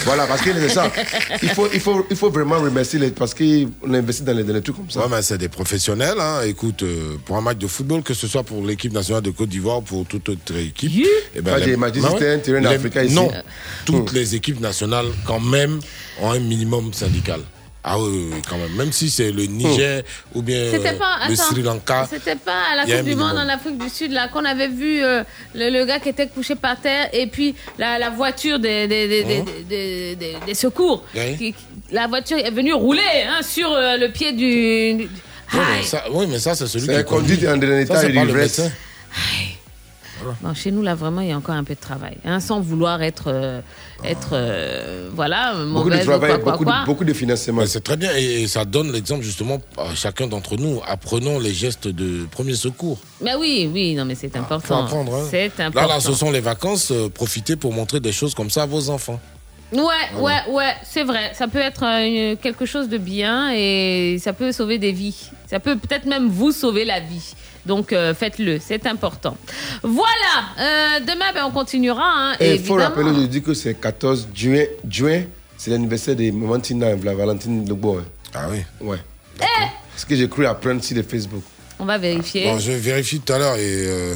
[0.05, 0.90] Voilà, parce que c'est ça.
[1.43, 4.44] Il faut, il, faut, il faut vraiment remercier les, parce qu'on a investi dans les,
[4.44, 5.01] dans les trucs comme ça.
[5.01, 6.18] Ouais, mais c'est des professionnels.
[6.20, 6.43] Hein.
[6.47, 9.48] Écoute, euh, pour un match de football, que ce soit pour l'équipe nationale de Côte
[9.48, 10.93] d'Ivoire ou pour toute autre équipe.
[11.34, 11.76] eh terrain les-
[13.05, 13.14] ici.
[13.14, 13.40] Non, Euh.
[13.84, 15.80] toutes les équipes nationales, quand même,
[16.20, 17.40] ont un minimum syndical.
[17.88, 18.74] Ah oui, quand même.
[18.74, 20.02] Même si c'est le Niger
[20.34, 22.08] ou bien euh, pas, le attends, Sri Lanka.
[22.10, 24.66] C'était pas à la Coupe un du Monde en Afrique du Sud là qu'on avait
[24.66, 25.22] vu euh,
[25.54, 29.06] le, le gars qui était couché par terre et puis la, la voiture des, des,
[29.06, 31.04] des, des- des- des- des secours.
[31.14, 31.36] Oui.
[31.38, 34.94] Qui- qui- la voiture est venue rouler hein, sur euh, le pied du.
[35.04, 35.08] du-
[35.54, 38.00] Oui, mais ça, oui, mais ça, c'est celui C'est qui un conduit en état Ça,
[38.00, 38.62] c'est pas le d'ivresse.
[40.43, 42.16] Bon, chez nous, là, vraiment, il y a encore un peu de travail.
[42.24, 43.60] hein, sans vouloir être, euh,
[44.05, 46.80] être euh, voilà, Beaucoup de travail, quoi, quoi, beaucoup, quoi.
[46.80, 47.64] De, beaucoup de financement.
[47.66, 50.80] C'est très bien et, ça donne l'exemple justement à chacun d'entre nous.
[50.86, 52.98] Apprenons les gestes de premier secours.
[53.20, 54.84] Mais oui, oui, non, mais c'est Faut important.
[54.84, 55.14] apprendre.
[55.14, 55.26] hein.
[55.30, 55.88] C'est Là, important.
[55.88, 56.90] là, ce sont les vacances.
[56.90, 59.20] euh, profitez pour montrer des choses comme ça à vos enfants.
[59.72, 59.80] Ouais,
[60.20, 61.32] ouais, ouais, c'est vrai.
[61.34, 65.28] Ça peut être euh, quelque chose de bien et ça peut sauver des vies.
[65.48, 67.34] Ça peut peut-être même vous sauver la vie.
[67.66, 69.36] Donc euh, faites-le, c'est important.
[69.82, 72.05] Voilà, euh, demain ben, on continuera.
[72.05, 74.64] Hein, Et il faut rappeler aujourd'hui que c'est 14 juin.
[74.88, 75.22] juin
[75.59, 78.01] c'est l'anniversaire de la Valentine Lugbo.
[78.34, 78.98] Ah oui Ouais.
[79.40, 79.44] Eh,
[79.97, 81.43] Ce que j'ai cru apprendre sur le Facebook.
[81.78, 82.44] on va vérifier.
[82.44, 84.14] Bon, je vérifie tout à l'heure et euh,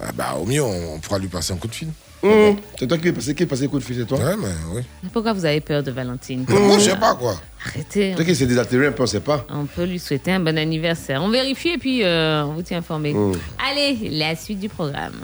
[0.00, 1.88] ah bah, au mieux, on, on pourra lui passer un coup de fil.
[2.26, 4.36] Hum, C'est toi qui es passé, qui est passé coup de fil, c'est toi Ouais,
[4.38, 4.82] mais oui.
[5.12, 7.36] Pourquoi vous avez peur de Valentine Moi, je sais pas quoi.
[7.66, 8.14] Arrêtez.
[8.14, 9.44] Toi qui s'est désaltéré un peu, on sait pas.
[9.50, 11.22] On peut lui souhaiter un bon anniversaire.
[11.22, 13.12] On vérifie et puis euh, on vous tient informé.
[13.12, 13.32] Mm.
[13.70, 15.14] Allez, la suite du programme.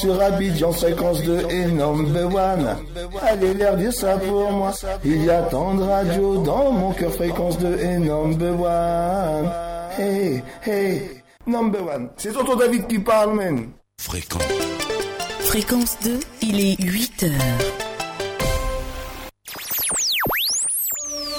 [0.00, 2.76] Sur Abidjan, fréquence 2 et number one.
[3.22, 4.72] Allez leur dire ça pour moi.
[5.04, 9.50] Il y a tant de radios dans mon cœur, fréquence 2 et number one.
[9.98, 11.02] Hey, hey,
[11.46, 12.08] number one.
[12.16, 13.72] C'est Tonton David qui parle, même.
[14.00, 14.42] Fréquence.
[15.40, 17.30] Fréquence 2, il est 8 heures.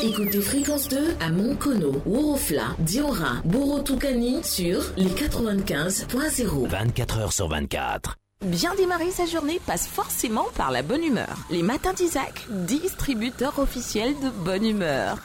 [0.03, 6.67] Écoutez Fréquence 2 à Monkono, Worofla, Diora, Borotukani sur les 95.0.
[6.67, 8.17] 24 heures sur 24.
[8.51, 11.37] Bien démarrer sa journée passe forcément par la bonne humeur.
[11.49, 15.19] Les matins d'Isaac, distributeur officiel de bonne humeur.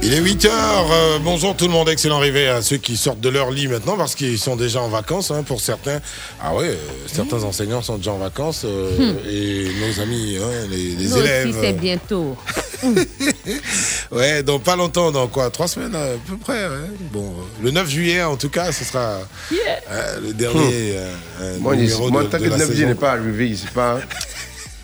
[0.00, 0.90] Il est 8 heures.
[0.92, 1.88] euh, bonjour tout le monde.
[1.88, 4.88] Excellent arrivé à ceux qui sortent de leur lit maintenant parce qu'ils sont déjà en
[4.88, 5.98] vacances hein, pour certains.
[6.42, 6.76] Ah ouais, euh,
[7.06, 9.16] certains enseignants sont déjà en vacances euh, Hmm.
[9.28, 11.48] et nos amis, hein, les, les Nous élèves.
[11.48, 12.36] aussi, c'est bientôt.
[14.12, 16.64] Ouais, dans pas longtemps, dans quoi Trois semaines à peu près.
[16.66, 16.88] ouais.
[17.12, 19.18] Bon, le 9 juillet en tout cas, ce sera
[20.22, 20.94] le dernier
[21.40, 22.86] euh, Moi, numéro moi, de, tant de que le 9 saison.
[22.86, 23.98] n'est pas arrivé, c'est pas.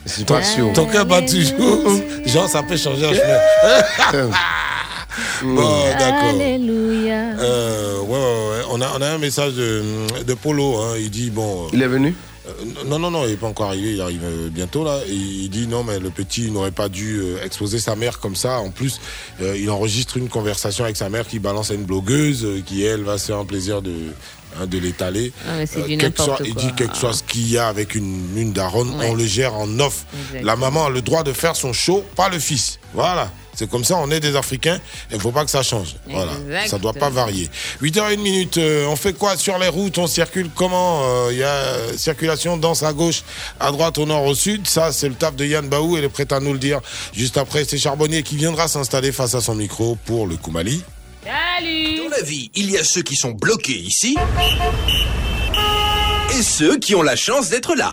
[0.07, 0.73] C'est pas sûr.
[0.75, 1.89] Ton cœur bat toujours.
[2.27, 4.31] Genre, ça peut changer en chemin.
[5.43, 6.29] bon, d'accord.
[6.31, 7.39] Alléluia.
[7.39, 8.65] Euh, ouais, ouais, ouais.
[8.71, 9.83] On, a, on a un message de,
[10.25, 10.79] de Polo.
[10.79, 10.95] hein.
[10.99, 11.69] Il dit bon.
[11.73, 12.15] Il est venu
[12.87, 13.93] Non, non, non, il n'est pas encore arrivé.
[13.93, 14.99] Il arrive euh, bientôt là.
[15.09, 18.37] Et il dit non, mais le petit n'aurait pas dû euh, exposer sa mère comme
[18.37, 18.59] ça.
[18.59, 19.01] En plus,
[19.43, 22.85] euh, il enregistre une conversation avec sa mère qui balance à une blogueuse euh, qui
[22.85, 23.93] elle va se faire un plaisir de
[24.61, 25.33] hein, de l'étaler.
[25.49, 25.99] Ah, soit- Il
[26.55, 26.63] quoi.
[26.63, 29.09] dit quel que soit ce qu'il y a avec une, une daronne, Ouais.
[29.11, 30.05] on le gère en off.
[30.43, 32.79] La maman a le droit de faire son show, pas le fils.
[32.93, 33.31] Voilà.
[33.57, 35.97] C'est comme ça, on est des Africains, il ne faut pas que ça change.
[36.09, 36.33] Voilà.
[36.67, 37.49] Ça ne doit pas varier.
[37.83, 39.99] 8h01 minute, euh, on fait quoi sur les routes?
[39.99, 41.03] On circule comment?
[41.05, 43.23] Euh, Il y a euh, circulation dense à gauche,
[43.61, 44.67] à droite, au nord, au sud.
[44.67, 46.81] Ça, c'est le taf de Yann Baou, elle est prête à nous le dire.
[47.13, 50.83] Juste après, c'est Charbonnier qui viendra s'installer face à son micro pour le Koumali.
[51.25, 54.17] Salut Dans la vie, il y a ceux qui sont bloqués ici
[56.37, 57.91] et ceux qui ont la chance d'être là.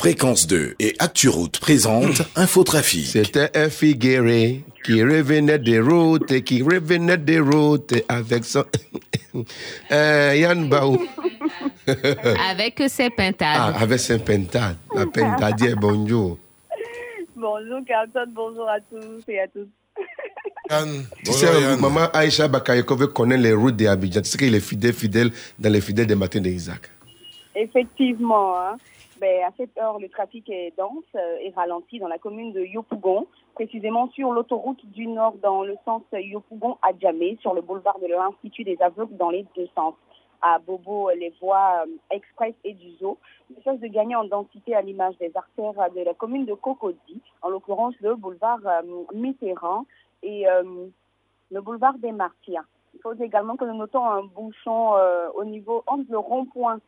[0.00, 3.04] Fréquence 2 et ActuRoute présente Infotrafic.
[3.04, 8.64] C'était un figuéré qui revenait des routes et qui revenait des routes avec son.
[9.92, 10.98] Euh, Yann Baou.
[12.50, 13.74] Avec ses ah, pintades.
[13.80, 14.76] avec ses pentades.
[14.92, 16.36] La pentadier, bonjour.
[17.36, 19.68] Bonjour Carlton, bonjour à tous et à toutes.
[20.70, 24.22] Yann, Tu sais, maman Aïcha Bakayekove connaît les routes d'Abidjan.
[24.22, 26.90] Tu sais qu'il est fidèle, fidèle dans les fidèles des matins d'Isaac.
[27.54, 28.76] Effectivement, hein.
[29.20, 32.62] Ben, à cette heure, le trafic est dense euh, et ralenti dans la commune de
[32.62, 37.98] Yopougon, précisément sur l'autoroute du Nord dans le sens Yopougon à Djamé, sur le boulevard
[37.98, 39.92] de l'Institut des aveugles dans les deux sens.
[40.40, 43.18] À Bobo, les voies euh, express et du zoo
[43.50, 47.20] ne cessent de gagner en densité à l'image des artères de la commune de Cocody,
[47.42, 49.84] en l'occurrence le boulevard euh, Mitterrand
[50.22, 50.46] et
[51.50, 52.64] le boulevard des Martyrs.
[52.94, 54.92] Il faut également que nous notons un bouchon
[55.34, 56.80] au niveau entre le rond-point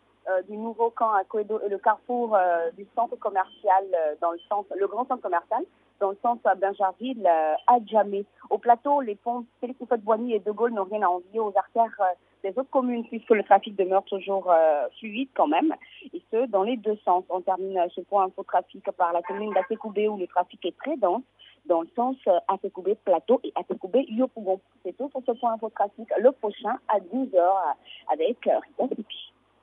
[0.48, 4.38] du nouveau camp à Coedo et le carrefour euh, du centre commercial euh, dans le
[4.48, 5.64] sens, le grand centre commercial
[6.00, 8.24] dans le sens à Binjarville euh, à Djamé.
[8.50, 11.94] Au plateau, les ponts Félix Houphouët-Boigny et De Gaulle n'ont rien à envier aux artères
[12.00, 12.12] euh,
[12.42, 15.72] des autres communes puisque le trafic demeure toujours euh, fluide quand même
[16.12, 17.24] et ce dans les deux sens.
[17.30, 20.96] On termine euh, ce point infotrafic par la commune d'Atekoubé où le trafic est très
[20.96, 21.22] dense
[21.66, 24.60] dans le sens euh, Atekoubé Plateau et Atekoubé Yopougon.
[24.84, 26.08] C'est tout pour ce point infotrafic.
[26.18, 27.38] Le prochain à 10h
[28.12, 28.94] avec euh, Rita.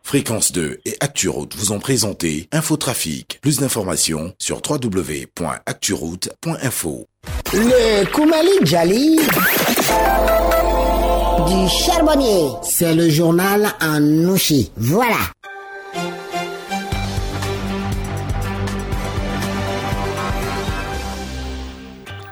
[0.10, 3.38] Fréquence 2 et ActuRoute vous ont présenté Infotrafic.
[3.44, 7.06] Plus d'informations sur www.acturoute.info.
[7.54, 9.18] Le Koumali Djali
[11.48, 12.50] du charbonnier.
[12.64, 14.72] C'est le journal en nouchi.
[14.78, 15.18] Voilà.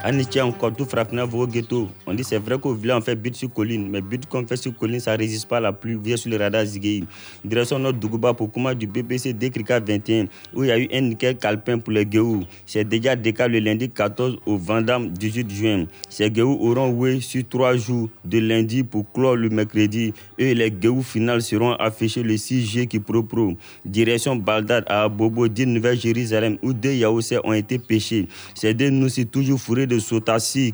[0.08, 0.88] Encore tout
[1.30, 1.90] vos ghetto.
[2.06, 4.56] On dit c'est vrai qu'au village on fait but sur colline, mais but qu'on fait
[4.56, 7.04] sur colline ça résiste pas à la pluie vient sur le radar Zigei.
[7.44, 11.02] Direction notre Dougouba pour comment du BBC Décrica 21 où il y a eu un
[11.02, 12.46] nickel calpin pour les Guéou.
[12.66, 15.86] C'est déjà décalé le lundi 14 au Vendam 18 juin.
[16.08, 20.14] Ces Guéou auront oué sur trois jours de lundi pour clore le mercredi.
[20.40, 23.56] Eux les Guéou finales seront affichés le 6 juillet qui pro pro.
[23.84, 28.30] Direction Baldad à Bobo, dit Nouvelle-Jérusalem où deux Yaossais ont été pêchés.
[28.56, 30.74] Ces deux nous c'est toujours fourrés de de Sotassi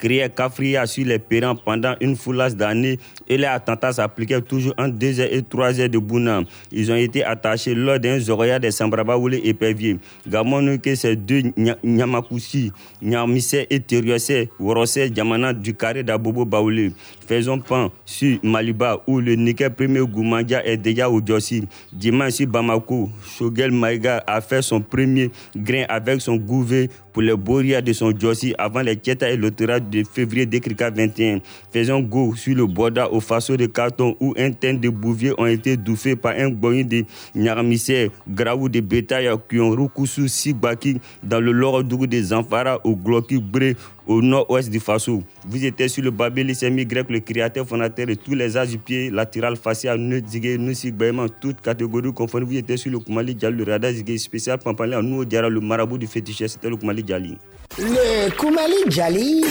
[0.00, 2.98] criait Kafria sur les périns pendant une foulasse d'années
[3.28, 6.40] et les attentats s'appliquaient toujours entre 2h et 3h de Bouna.
[6.72, 9.98] Ils ont été attachés lors d'un Zoroya de Sambrabaoule épervier.
[10.26, 12.72] Gamon que ces deux Nya- Nyamakoussi,
[13.02, 16.92] Nyamise et Teriose, Worose, Diamana du carré d'Abobo Baoulé.
[17.28, 21.68] Faisons pan sur Maliba où le Nikel premier Goumandia est déjà au Djossi.
[21.92, 23.08] Dimanche sur Bamako,
[23.38, 28.10] Shogel Maïga a fait son premier grain avec son gouvet pour les Boria de son
[28.16, 31.40] Djossi avant les Tcheta et l'Otera de février d'Ekrika 21.
[31.72, 35.46] Faisons go sur le Borda au faso de carton où un teint de bouvier ont
[35.46, 37.04] été douffés par un boyin de
[37.34, 43.38] Nyaramisser, Graou de bétail qui ont Rukusu Sibaki dans le Lorodougou des Amphara au Gloki
[43.38, 43.76] Bré
[44.10, 45.22] au nord-ouest du Faso.
[45.46, 46.10] Vous étiez sur le
[46.52, 50.58] Semi grec, le créateur fondateur de tous les arts du pied, latéral, facial, nœud, zigué,
[50.90, 52.44] baïman, toutes catégories confondues.
[52.44, 55.60] Vous étiez sur le Koumali Djali, le radar zigué spécial, Pampalé, à nous, Diara, le
[55.60, 57.38] marabout du féticheur, c'était le Koumali Djali.
[57.78, 59.42] Le Koumali Djali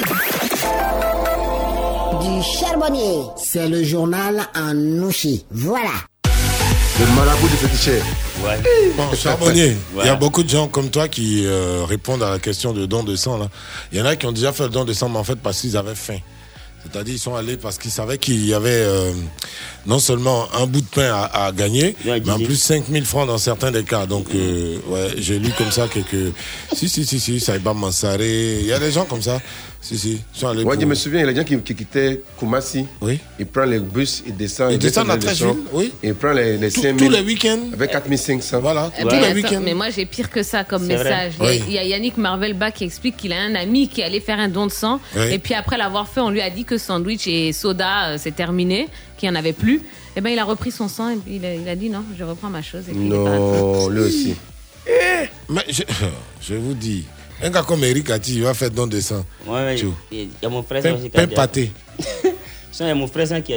[2.21, 3.23] du charbonnier.
[3.37, 5.45] C'est le journal en Nouchi.
[5.51, 5.91] Voilà.
[6.99, 8.03] Le marabout du féticheur.
[8.97, 10.17] Bon, charbonnier, il y a Ouais.
[10.19, 13.37] beaucoup de gens comme toi qui euh, répondent à la question de don de sang.
[13.37, 13.47] Là.
[13.91, 15.37] Il y en a qui ont déjà fait le don de sang, mais en fait
[15.37, 16.17] parce qu'ils avaient faim.
[16.83, 19.11] C'est-à-dire ils sont allés parce qu'ils savaient qu'il y avait euh,
[19.85, 23.37] non seulement un bout de pain à, à gagner, mais en plus 5000 francs dans
[23.37, 24.05] certains des cas.
[24.05, 26.33] Donc, euh, ouais, j'ai lu comme ça quelques...
[26.73, 29.39] Si, si, si, si, Saïba Mansaré, il y a des gens comme ça.
[29.81, 31.45] Si, si, ils sont allés Ouais, pour- je me souviens, il y a des gens
[31.45, 32.85] qui, qui quittaient Koumassi.
[32.99, 33.17] Oui.
[33.39, 34.71] Il prend les bus, il descend.
[34.71, 35.93] Ils il descend descendent à les Trècheville, oui.
[36.03, 37.07] Il prend les, les Tous- 5000.
[37.07, 37.59] tous les week-ends.
[37.73, 38.59] Avec 4500.
[38.59, 38.91] Voilà.
[38.99, 41.33] Eh ben, attends, mais moi j'ai pire que ça comme message.
[41.39, 41.63] Il y a- Oui.
[41.67, 44.49] Il y, a Yannick Marvelbach qui explique qu'il a un ami qui allait faire un
[44.49, 45.31] don de sang Oui.
[45.31, 48.35] et puis après l'avoir fait, on lui a dit que sandwich et soda euh, c'est
[48.35, 49.81] terminé, qu'il n'y en avait plus.
[50.17, 52.03] Et ben il a repris son sang et puis il a, il a dit non,
[52.17, 52.81] je reprends ma chose.
[52.89, 54.35] Et puis il est Non, lui aussi.
[55.47, 55.83] Mais je,
[56.41, 57.05] je vous dis,
[57.41, 59.25] un gars comme Eric Ati, il va faire don de sang.
[59.47, 59.77] Ouais,
[60.11, 61.71] il y a mon frère Pain- pain a dit- pâté.
[62.71, 63.53] Sinon, Il y a mon frère qui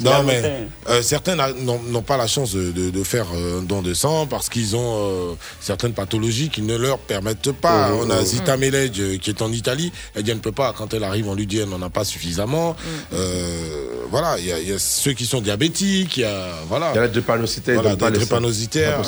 [0.00, 0.52] Non, a mais monté.
[0.88, 4.26] euh, certains n'ont pas la chance de, de- de faire euh, un don de sang
[4.26, 7.90] parce qu'ils ont euh, certaines pathologies qui ne leur permettent pas.
[7.92, 8.24] Oh, on a oh.
[8.24, 9.92] Zita Melej euh, qui est en Italie.
[10.14, 10.72] Elle dit elle ne peut pas.
[10.72, 12.74] Quand elle arrive, on lui dit elle n'en a pas suffisamment.
[13.12, 16.16] Euh, voilà, il y, a- il y a ceux qui sont diabétiques.
[16.16, 16.90] Il y a voilà.
[16.92, 19.02] Il y a la drépanocytaire, Voilà, pas des drépanocytaires.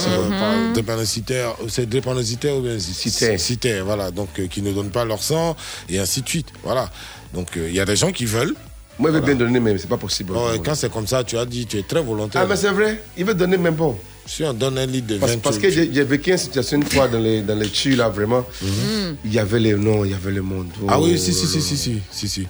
[0.74, 4.10] Drépanocytaires, C'est drépanocytaires ou bien cytaires, voilà.
[4.10, 5.56] Donc euh, qui ne donnent pas leur sang
[5.88, 6.48] et ainsi de suite.
[6.62, 6.90] Voilà.
[7.34, 8.54] Donc euh, il y a des gens qui veulent.
[9.00, 10.34] Moi, il veut bien donner, mais c'est pas possible.
[10.36, 12.42] Oh, quand c'est comme ça, tu as dit, tu es très volontaire.
[12.44, 13.94] Ah, mais c'est vrai, il veut donner même pas.
[14.26, 16.76] Si on donne un litre de Parce, vin, parce que j'ai j'ai vécu une situation
[16.76, 18.44] une fois dans les, dans les là, vraiment.
[18.62, 19.16] Mhm.
[19.24, 20.68] Il y avait les noms, il y avait le monde.
[20.86, 22.46] Ah oui, Oh, si, si, si, si, si, si, si.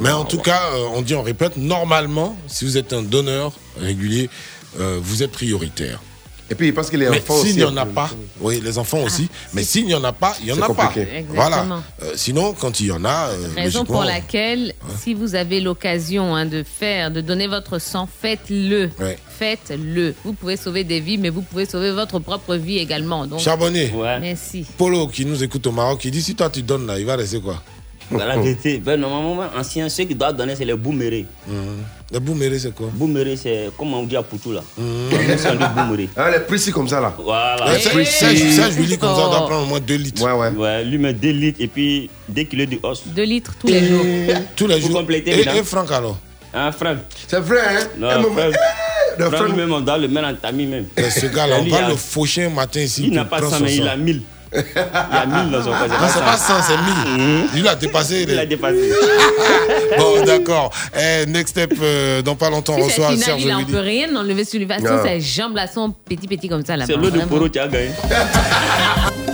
[0.00, 3.52] Mais en tout cas, euh, on dit, on répète, normalement, si vous êtes un donneur
[3.78, 4.30] régulier,
[4.80, 6.00] euh, vous êtes prioritaire.
[6.50, 7.56] Et puis, parce que les Mais enfants s'il aussi.
[7.58, 8.10] n'y en a pas,
[8.40, 10.86] oui, les enfants aussi, mais s'il n'y en a pas, il n'y en a pas.
[10.88, 11.24] compliqué.
[11.28, 11.64] Voilà.
[12.02, 13.28] Euh, sinon, quand il y en a.
[13.28, 18.08] euh, Raison pour laquelle, si vous avez l'occasion hein, de faire, de donner votre sang,
[18.20, 18.90] faites-le.
[18.98, 19.16] Ouais.
[19.38, 20.14] Faites-le.
[20.24, 23.26] Vous pouvez sauver des vies, mais vous pouvez sauver votre propre vie également.
[23.28, 23.92] Donc, Charbonnier.
[24.20, 24.66] Merci.
[24.76, 27.14] Polo qui nous écoute au Maroc, il dit si toi tu donnes là, il va
[27.16, 27.62] rester quoi?
[28.10, 31.26] Dans la vérité, ben, normalement, ancien, ceux qui doivent donner, c'est les boumérés.
[32.12, 32.88] Les boumérés, c'est quoi?
[32.92, 34.62] Boumérés, c'est comme on dit à Poutou là.
[34.78, 36.08] Les boumérés.
[36.16, 37.14] Ah, les précis comme ça, là.
[37.22, 37.78] Voilà.
[37.78, 39.94] Ça, ça, je- ça, je lui dis comme ça, on doit prendre au moins 2
[39.94, 40.20] litres.
[40.24, 40.50] Ouais, ouais.
[40.56, 43.02] Ouais, lui met 2 litres et puis 2 kilos de os.
[43.06, 44.04] 2 litres tous les jours.
[44.56, 45.00] Tous les Pour jours.
[45.00, 46.18] compléter, Et, et Franck alors?
[46.52, 47.86] Hein, Franck C'est vrai, hein?
[47.96, 48.54] Non, Franck.
[49.18, 50.86] Le Franck Franck- même, on doit le mettre en tamis même.
[50.96, 53.04] Ce gars-là, on Lui, va il a- le faucher un matin ici.
[53.06, 54.22] Il n'a pour pas prendre 100, son mais il a 1000.
[54.52, 54.62] Il
[55.12, 55.88] a 1000 dans son corps.
[55.88, 56.76] Non, c'est pas 100, c'est
[57.16, 57.40] 1000.
[57.52, 58.26] Lui, il a dépassé.
[58.28, 58.90] Il a dépassé.
[59.98, 60.72] Bon, d'accord.
[60.96, 63.72] Eh, next step, euh, dans pas longtemps, on Si reçoit Serge il en Willy.
[63.72, 64.66] peut rien enlever sur lui.
[64.66, 65.02] Parce que Non.
[65.02, 66.84] ses jambes là sont petit petit comme ça là.
[66.86, 67.90] C'est l'eau de Poro qui a gagné.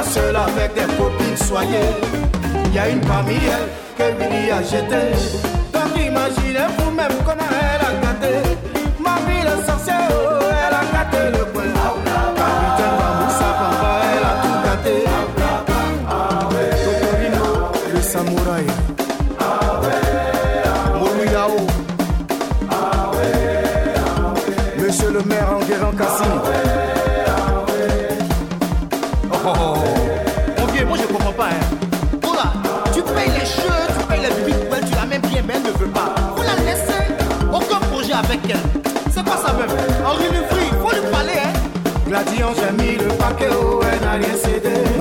[0.00, 1.94] pas seule avec des copines soignées.
[2.66, 5.12] Il y a une parmi elles que Billy a jetée.
[5.72, 8.34] Donc imaginez vous-même comment elle a gâté.
[8.98, 11.44] Ma vie le sorcier, oh, elle a gâté le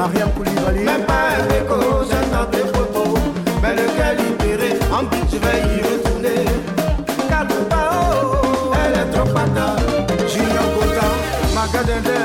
[0.10, 1.76] Mariam Koulibaly, même pas un déco,
[2.10, 3.20] j'ai dans tes photos.
[3.62, 6.46] Mais le cœur libéré, en dit, je vais y retourner.
[7.30, 10.12] Kadouba, oh, elle est trop patate.
[10.28, 11.10] Junior Gota,
[11.54, 12.18] Magadende,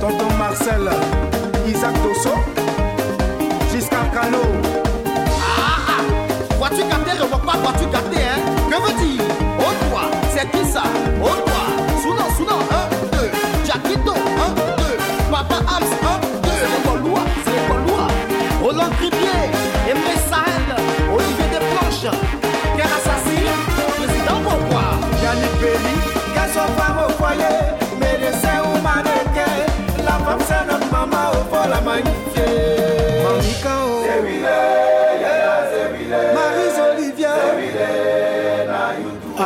[0.00, 0.90] Tonton Marcel,
[1.68, 2.34] Isaac Dosso,
[3.70, 4.42] Giscard Cano.
[5.06, 6.02] Ah, ah,
[6.58, 8.40] vois-tu gâter, je vois pas, vois-tu gâter, hein?
[8.68, 9.24] Que dire?
[9.60, 10.02] Oh toi,
[10.34, 10.82] c'est qui ça?
[11.22, 11.49] Oh toi,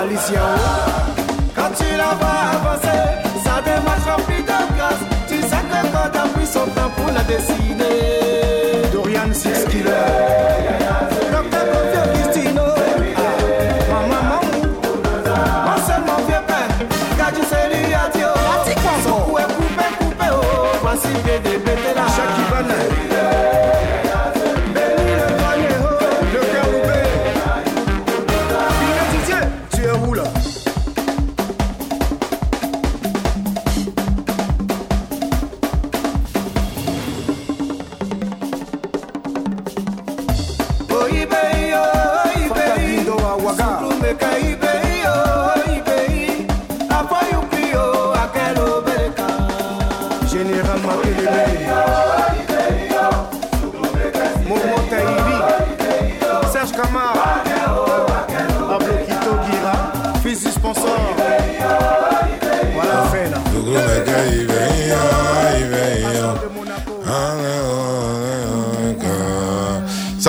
[0.04, 0.58] Alicia, oh.
[1.54, 3.02] quand tu la vois avancer,
[3.42, 7.22] ça démarche rempli de grâce, tu sais que quand a pris son temps pour la
[7.22, 8.90] dessiner.
[8.92, 9.90] Dorian Six Killer,
[11.32, 12.66] Docteur Confio Christino,
[13.16, 13.20] ah,
[13.90, 14.62] Maman Mamou,
[15.64, 16.68] mon seul mon vieux père,
[20.82, 20.96] oh,
[21.42, 21.73] des bêtes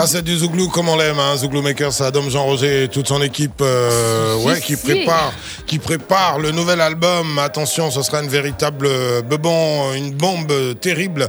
[0.06, 1.18] Ça, c'est du Zouglou comme on l'aime.
[1.18, 1.36] Hein.
[1.36, 5.34] Zouglou Maker, c'est Adam Jean-Roger et toute son équipe euh, ouais, qui, prépare,
[5.66, 7.40] qui prépare le nouvel album.
[7.40, 8.88] Attention, ce sera une véritable
[9.28, 11.28] bebon, une bombe terrible.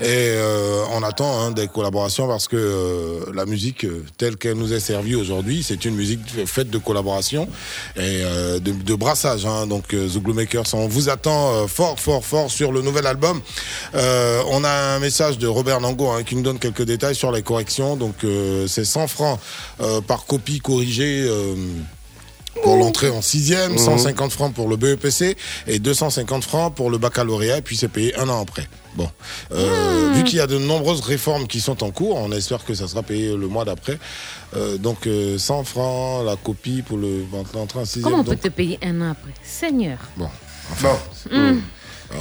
[0.00, 4.56] Et euh, on attend hein, des collaborations parce que euh, la musique euh, telle qu'elle
[4.56, 7.46] nous est servie aujourd'hui, c'est une musique faite de collaboration
[7.94, 9.46] et euh, de, de brassage.
[9.46, 9.68] Hein.
[9.68, 13.40] Donc, euh, Zouglou Makers, on vous attend euh, fort, fort, fort sur le nouvel album.
[13.94, 17.30] Euh, on a un message de Robert Nango hein, qui nous donne quelques détails sur
[17.30, 17.94] les corrections.
[17.94, 19.38] Donc, euh, c'est 100 francs
[19.80, 21.24] euh, par copie corrigée.
[21.28, 21.54] euh,
[22.62, 23.78] pour l'entrée en sixième, Mhm.
[23.78, 25.36] 150 francs pour le BEPC
[25.66, 28.66] et 250 francs pour le baccalauréat, et puis c'est payé un an après.
[28.96, 29.10] Bon,
[29.52, 32.72] Euh, vu qu'il y a de nombreuses réformes qui sont en cours, on espère que
[32.72, 33.98] ça sera payé le mois d'après.
[34.56, 38.04] Euh, donc euh, 100 francs la copie pour le l'entrée en sixième.
[38.04, 39.34] Comment on peut donc- te payer un an après?
[39.44, 39.98] Seigneur.
[40.16, 40.28] Bon,
[40.72, 40.96] enfin,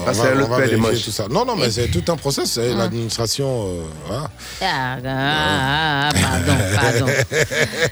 [0.08, 1.04] Ah, c'est père des vérifier manches.
[1.06, 1.28] tout ça.
[1.30, 2.52] Non, non, mais c'est tout un process.
[2.52, 2.78] c'est Ah.
[2.78, 4.30] L'administration, euh, voilà.
[4.62, 7.12] Ah, ah, ah, pardon, pardon.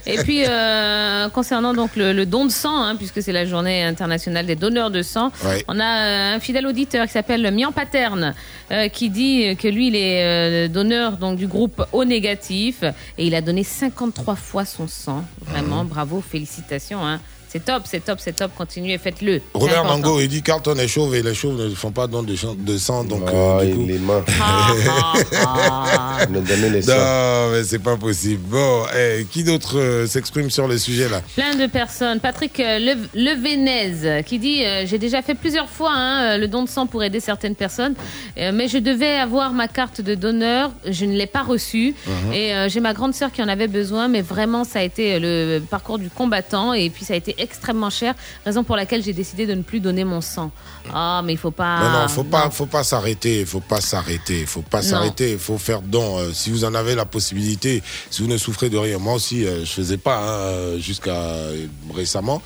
[0.05, 3.83] Et puis, euh, concernant donc le, le don de sang, hein, puisque c'est la journée
[3.83, 5.63] internationale des donneurs de sang, Ouais.
[5.67, 8.33] on a euh, un fidèle auditeur qui s'appelle Mian Paterne,
[8.71, 12.83] euh, qui dit que lui, il est donneur donc, du groupe O négatif,
[13.17, 15.23] et il a donné 53 fois son sang.
[15.45, 17.05] Vraiment, bravo, félicitations.
[17.05, 17.19] Hein.
[17.53, 18.51] C'est top, c'est top, c'est top.
[18.57, 19.39] Continuez, faites-le.
[19.53, 19.85] Robert.
[19.85, 22.35] Mango, il dit Carlton est chauve et les chauves ne font pas don de,
[22.77, 23.81] sang, donc Ah, euh, du coup.
[23.87, 24.23] il est main.
[24.41, 26.93] Ah, nous donnait les sangs.
[26.97, 28.41] Non, mais c'est pas possible.
[28.47, 31.21] Bon, eh, qui d'autre euh, s'exprime sur les sujets là?
[31.35, 32.19] Plein de personnes.
[32.19, 36.47] Patrick euh, Le- Levenez qui dit euh, J'ai déjà fait plusieurs fois hein, euh, le
[36.47, 37.93] don de sang pour aider certaines personnes,
[38.39, 40.71] euh, mais je devais avoir ma carte de donneur.
[40.89, 41.93] Je ne l'ai pas reçue.
[42.07, 42.33] Mhm.
[42.33, 45.19] Et euh, j'ai ma grande sœur qui en avait besoin, mais vraiment, ça a été
[45.19, 46.73] le parcours du combattant.
[46.73, 48.15] Et puis, ça a été extrêmement cher,
[48.45, 50.51] raison pour laquelle j'ai décidé de ne plus donner mon sang.
[50.93, 51.79] Ah, mais il faut pas.
[51.83, 54.87] Non, non, faut pas, faut pas s'arrêter, faut pas s'arrêter, faut pas Non.
[54.89, 56.17] s'arrêter, il faut faire don.
[56.19, 59.45] Euh, si vous en avez la possibilité, si vous ne souffrez de rien, moi aussi,
[59.45, 62.41] euh, je faisais pas hein, jusqu'à euh, récemment.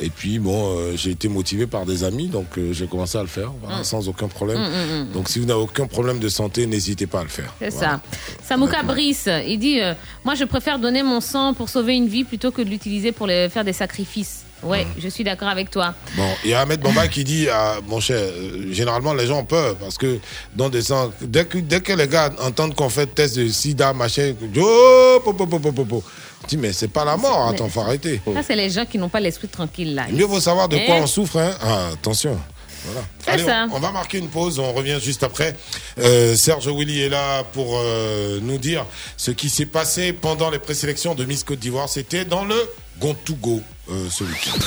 [0.00, 3.22] Et puis bon, euh, j'ai été motivé par des amis, donc euh, j'ai commencé à
[3.22, 3.84] le faire, voilà, Mm.
[3.84, 4.58] sans aucun problème.
[4.58, 5.12] Mm, mm.
[5.12, 7.52] Donc si vous n'avez aucun problème de santé, n'hésitez pas à le faire.
[7.58, 8.00] C'est Voilà.
[8.10, 8.18] ça.
[8.48, 9.94] Samouka Brice, il dit euh,
[10.24, 13.26] Moi, je préfère donner mon sang pour sauver une vie plutôt que de l'utiliser pour
[13.26, 14.44] les- faire des sacrifices.
[14.62, 15.94] Ouais, je suis d'accord avec toi.
[16.16, 19.40] Bon, il y a Ahmed Bamba qui dit, ah, mon cher, euh, généralement les gens
[19.40, 20.18] ont peur parce que
[20.54, 23.92] dans des sens, dès que, dès que les gars entendent qu'on fait test de sida,
[23.92, 26.04] machin, oh, po, po,
[26.48, 28.20] dis, mais c'est pas la mort, attends, faut arrêter.
[28.34, 30.06] Ça, c'est les gens qui n'ont pas l'esprit tranquille là.
[30.10, 31.54] Mieux vaut savoir de quoi Eh, on souffre, hein.
[31.60, 32.38] Ah, attention.
[32.84, 33.06] Voilà.
[33.26, 33.66] Allez, ça.
[33.70, 35.56] On, on va marquer une pause, on revient juste après.
[35.98, 38.86] Euh, Serge Willy est là pour euh, nous dire
[39.16, 41.88] ce qui s'est passé pendant les présélections de Miss Côte d'Ivoire.
[41.88, 42.56] C'était dans le
[43.00, 43.60] Gontougo
[43.92, 44.58] euh, ce week-end.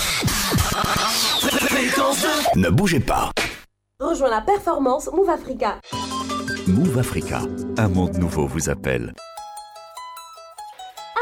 [2.55, 3.31] Ne bougez pas.
[3.99, 5.79] Rejoins la performance Move Africa.
[6.67, 7.41] Move Africa,
[7.77, 9.13] un monde nouveau vous appelle.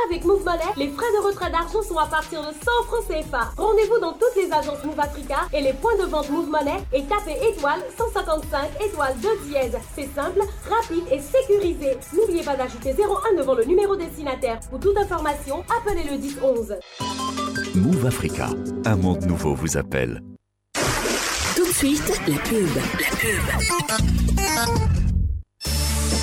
[0.09, 2.53] Avec Move Money, les frais de retrait d'argent sont à partir de 100
[2.87, 3.51] francs CFA.
[3.57, 7.03] Rendez-vous dans toutes les agences Move Africa et les points de vente Move Money et
[7.03, 9.77] tapez étoile 155 étoile 2 dièse.
[9.95, 11.97] C'est simple, rapide et sécurisé.
[12.13, 14.59] N'oubliez pas d'ajouter 01 devant le numéro destinataire.
[14.69, 16.75] Pour toute information, appelez le 10 11.
[17.75, 18.49] Move Africa,
[18.85, 20.21] un monde nouveau vous appelle.
[21.55, 22.69] Tout de suite, la pub.
[24.37, 24.65] La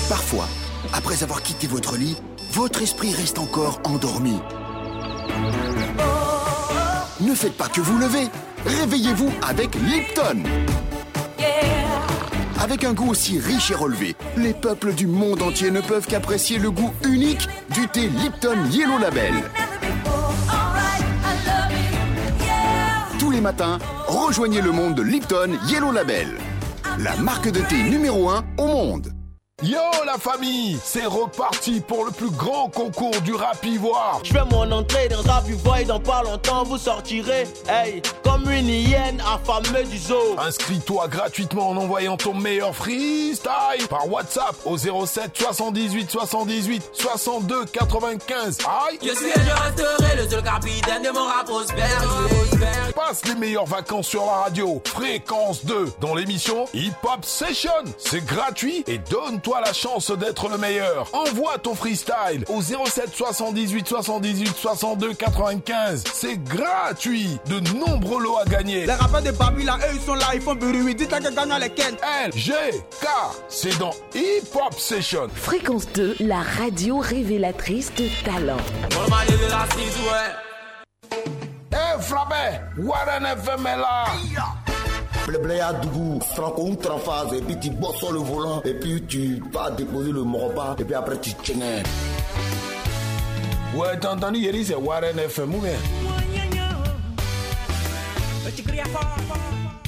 [0.07, 0.47] Parfois,
[0.93, 2.15] après avoir quitté votre lit,
[2.53, 4.39] votre esprit reste encore endormi.
[7.19, 8.29] Ne faites pas que vous lever.
[8.65, 10.43] Réveillez-vous avec Lipton.
[12.61, 16.59] Avec un goût aussi riche et relevé, les peuples du monde entier ne peuvent qu'apprécier
[16.59, 19.33] le goût unique du thé Lipton Yellow Label.
[23.41, 26.27] Matins, rejoignez le monde de Lipton Yellow Label,
[26.99, 29.20] la marque de thé numéro 1 au monde.
[29.63, 34.19] Yo la famille, c'est reparti pour le plus grand concours du rap ivoire.
[34.23, 38.49] Je fais mon entrée dans Rap Ivoire et dans pas longtemps vous sortirez, hey, comme
[38.49, 40.35] une hyène affamée du zoo.
[40.39, 48.57] Inscris-toi gratuitement en envoyant ton meilleur freestyle par WhatsApp au 07 78 78 62 95.
[48.89, 52.01] Aïe Je suis et je resterai le seul capitaine de mon rap prospère.
[52.95, 54.81] Passe les meilleures vacances sur la radio.
[54.85, 57.69] Fréquence 2 dans l'émission Hip Hop Session.
[57.99, 61.09] C'est gratuit et donne-toi la chance d'être le meilleur.
[61.13, 66.03] Envoie ton freestyle au 07 78 78 62 95.
[66.13, 67.37] C'est gratuit.
[67.47, 68.85] De nombreux lots à gagner.
[68.85, 70.95] Les rappeurs de Babi là, eux ils sont là, ils font bruit.
[70.95, 71.97] Dites-leur que gagnent lesquels.
[72.23, 72.53] L, G,
[73.01, 73.07] K.
[73.49, 75.27] C'est dans Hip Hop Session.
[75.35, 78.57] Fréquence 2, la radio révélatrice de talent.
[81.73, 84.05] Eh, Flabé, Warren FM est là.
[85.27, 89.01] Blé à Dougou, Franco ou Trafaz, et puis tu bosses sur le volant, et puis
[89.07, 91.83] tu vas déposer le moroba, et puis après tu tiens.
[93.75, 95.71] Ouais, t'as entendu, Yeri, c'est Warren FM ou bien?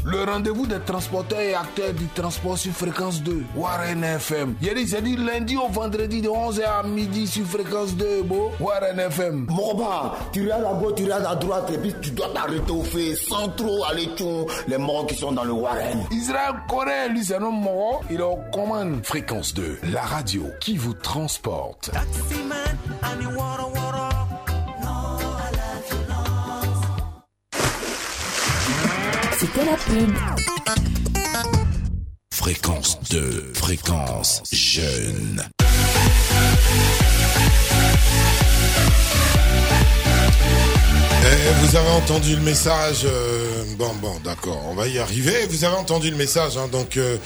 [0.06, 4.56] Le rendez-vous des transporteurs et acteurs du transport sur fréquence 2, Warren FM.
[4.62, 8.52] Yeri, c'est du lundi au vendredi de 11h à midi sur fréquence 2, beau.
[8.60, 9.46] Warren FM.
[9.50, 12.84] Moroba, tu regardes à gauche, tu regardes à droite, et puis tu dois t'arrêter au
[12.84, 16.04] fait, sans trop aller tchou, les morts qui sont dans le Warren.
[16.12, 18.02] Israël Corée, lui, c'est un homme mort.
[18.10, 19.00] Il est aux commandes.
[19.04, 21.92] Fréquence 2, la radio qui vous transporte.
[32.34, 35.44] Fréquence 2, fréquence jeune.
[41.26, 43.06] Eh, vous avez entendu le message.
[43.78, 45.46] Bon, bon, d'accord, on va y arriver.
[45.50, 46.58] Vous avez entendu le message.
[46.58, 47.18] hein, donc, euh,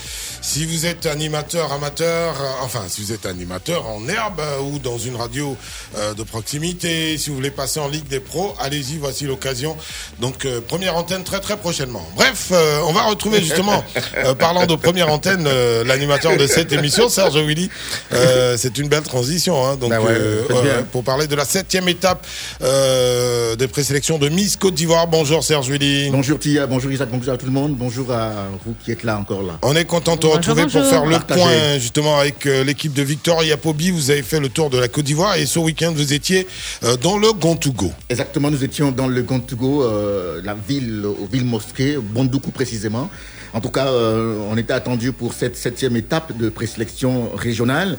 [0.41, 4.79] si vous êtes animateur, amateur, euh, enfin, si vous êtes animateur en herbe euh, ou
[4.79, 5.55] dans une radio
[5.97, 9.75] euh, de proximité, si vous voulez passer en Ligue des Pros, allez-y, voici l'occasion.
[10.19, 12.05] Donc, euh, première antenne très, très prochainement.
[12.15, 13.83] Bref, euh, on va retrouver justement,
[14.17, 17.69] euh, parlant de première antenne, euh, l'animateur de cette émission, Serge Willy.
[18.13, 19.65] Euh, C'est une belle transition.
[19.65, 22.25] Hein, donc, Bah ouais, euh, pour parler de la septième étape
[22.61, 25.07] euh, des présélections de Miss Côte d'Ivoire.
[25.07, 26.09] Bonjour Serge Willy.
[26.09, 28.31] Bonjour Tia, bonjour Isaac, bonjour à tout le monde, bonjour à
[28.65, 29.57] vous qui êtes là encore là.
[29.63, 30.81] On est content de te retrouver bonjour.
[30.81, 31.41] pour faire le Partagez.
[31.41, 33.91] point justement avec euh, l'équipe de Victor Yapobi.
[33.91, 36.47] Vous avez fait le tour de la Côte d'Ivoire et ce week-end vous étiez
[36.83, 37.91] euh, dans le Gontougo.
[38.09, 43.09] Exactement, nous étions dans le Gontougo, euh, la ville, aux villes mosquées, Bondoukou précisément.
[43.53, 47.97] En tout cas, euh, on était attendu pour cette septième étape de présélection régionale.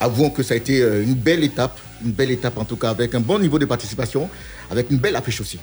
[0.00, 2.90] Avouons que ça a été euh, une belle étape, une belle étape en tout cas,
[2.90, 4.28] avec un bon niveau de participation,
[4.70, 5.58] avec une belle affiche aussi.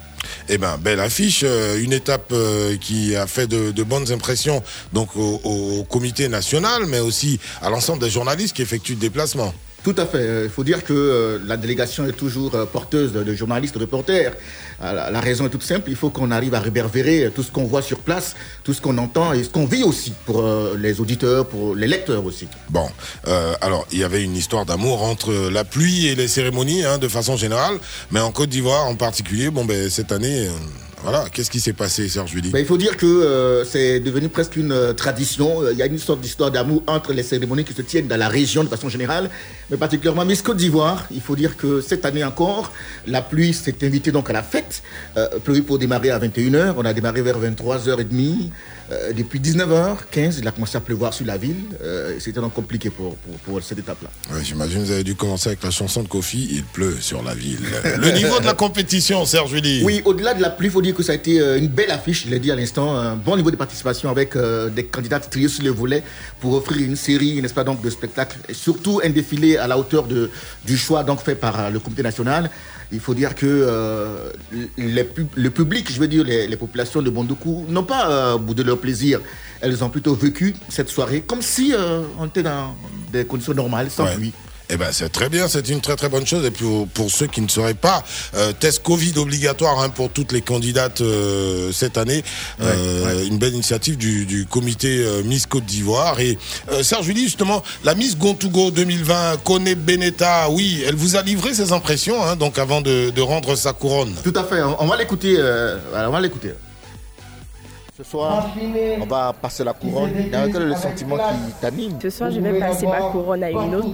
[0.48, 4.64] Eh ben, belle affiche, euh, une étape euh, qui a fait de, de bonnes impressions
[4.94, 9.54] donc au, au comité national, mais aussi à l'ensemble des journalistes qui effectuent le déplacement.
[9.84, 10.18] Tout à fait.
[10.18, 13.80] Euh, Il faut dire que euh, la délégation est toujours euh, porteuse de, journalistes, de
[13.80, 14.34] reporters.
[14.82, 15.90] La, raison est toute simple.
[15.90, 18.98] Il faut qu'on arrive à réverbérer tout ce qu'on voit sur place, tout ce qu'on
[18.98, 20.42] entend et ce qu'on vit aussi pour
[20.78, 22.48] les auditeurs, pour les lecteurs aussi.
[22.70, 22.88] Bon,
[23.60, 27.10] alors il y avait une histoire d'amour entre la pluie et les cérémonies, hein, de
[27.10, 27.76] façon générale,
[28.12, 30.48] mais en Côte d'Ivoire en particulier, bon ben cette année,
[31.02, 34.28] voilà, qu'est-ce qui s'est passé, Serge Julie Ben, il faut dire que euh, c'est devenu
[34.28, 35.70] presque une euh, tradition.
[35.72, 38.28] Il y a une sorte d'histoire d'amour entre les cérémonies qui se tiennent dans la
[38.28, 39.30] région de façon générale,
[39.70, 41.08] mais particulièrement Miss Côte d'Ivoire.
[41.12, 42.74] Il faut dire que cette année encore,
[43.08, 44.84] la pluie s'est invitée donc à la fête,
[45.16, 46.74] euh, prévue pour démarrer à 21h.
[46.78, 48.50] On a démarré vers 23h30.
[48.92, 51.56] Euh, depuis 19h15, il a commencé à pleuvoir sur la ville.
[51.84, 54.10] Euh, C'était donc compliqué pour, pour, pour cette étape-là.
[54.34, 57.22] Ouais, J'imagine que vous avez dû commencer avec la chanson de Kofi, Il pleut sur
[57.24, 57.60] la ville.
[57.98, 60.96] Le niveau de la compétition, Serge Julie Oui, au-delà de la pluie, il faut dire
[60.96, 63.36] que ça a été euh, une belle affiche, je l'ai dit à l'instant, un bon
[63.38, 66.04] niveau de participation avec euh, des candidats triés sur le volet
[66.40, 69.78] pour offrir une série, n'est-ce pas, donc, de spectacles, et surtout un défilé à la
[69.78, 70.30] hauteur de,
[70.66, 72.50] du choix donc fait par le comité national.
[72.92, 74.32] Il faut dire que euh,
[74.78, 78.38] les pub- le public, je veux dire les, les populations de Bondoku, n'ont pas euh,
[78.38, 79.20] boudé leur plaisir.
[79.62, 82.76] Elles ont plutôt vécu cette soirée comme si euh, on était dans
[83.12, 84.16] des conditions normales, sans Ouais.
[84.16, 84.34] pluie.
[84.72, 86.46] Eh ben c'est très bien, c'est une très très bonne chose.
[86.46, 88.04] Et puis pour, pour ceux qui ne sauraient pas,
[88.36, 92.24] euh, test Covid obligatoire hein, pour toutes les candidates euh, cette année.
[92.62, 96.20] Euh, Une belle initiative du, du comité euh, Miss Côte d'Ivoire.
[96.20, 96.38] Et
[96.72, 101.54] euh, Serge Julie, justement, la Miss Gontougo 2020, Kone Benetta, oui, elle vous a livré
[101.56, 104.14] ses impressions, hein, donc avant de, de rendre sa couronne.
[104.24, 105.38] Tout à fait, on, va l'écouter.
[105.96, 106.54] on va l'écouter.
[108.00, 108.48] Ce soir,
[109.02, 110.12] on va passer la couronne.
[110.32, 113.76] Quel est le sentiment qui t'anime Ce soir, je vais passer ma couronne à une
[113.76, 113.90] autre.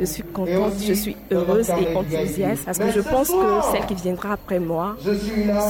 [0.00, 3.94] Je suis contente, je suis heureuse et enthousiaste parce que je pense que celle qui
[3.94, 4.96] viendra après moi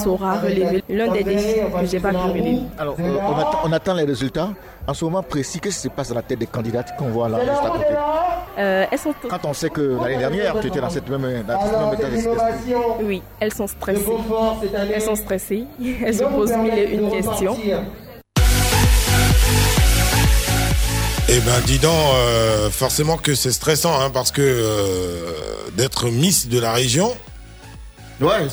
[0.00, 2.58] saura relever l'un des défis que j'ai pas pu relever.
[2.78, 4.50] Alors, euh, on, attend, on attend les résultats.
[4.88, 7.28] En ce moment précis, qu'est-ce qui se passe dans la tête des candidates qu'on voit
[7.28, 7.84] là, juste à côté
[8.58, 11.60] Euh, elles sont Quand on sait que l'année dernière, tu étais dans cette même, dans
[11.66, 12.74] cette même état d'esprit.
[13.02, 14.06] Oui, elles sont stressées.
[14.94, 15.64] Elles sont stressées.
[16.04, 17.56] Elles se posent mille et une questions.
[21.28, 25.32] Eh ben, dis donc, euh, forcément que c'est stressant, hein, parce que euh,
[25.76, 27.12] d'être Miss de la région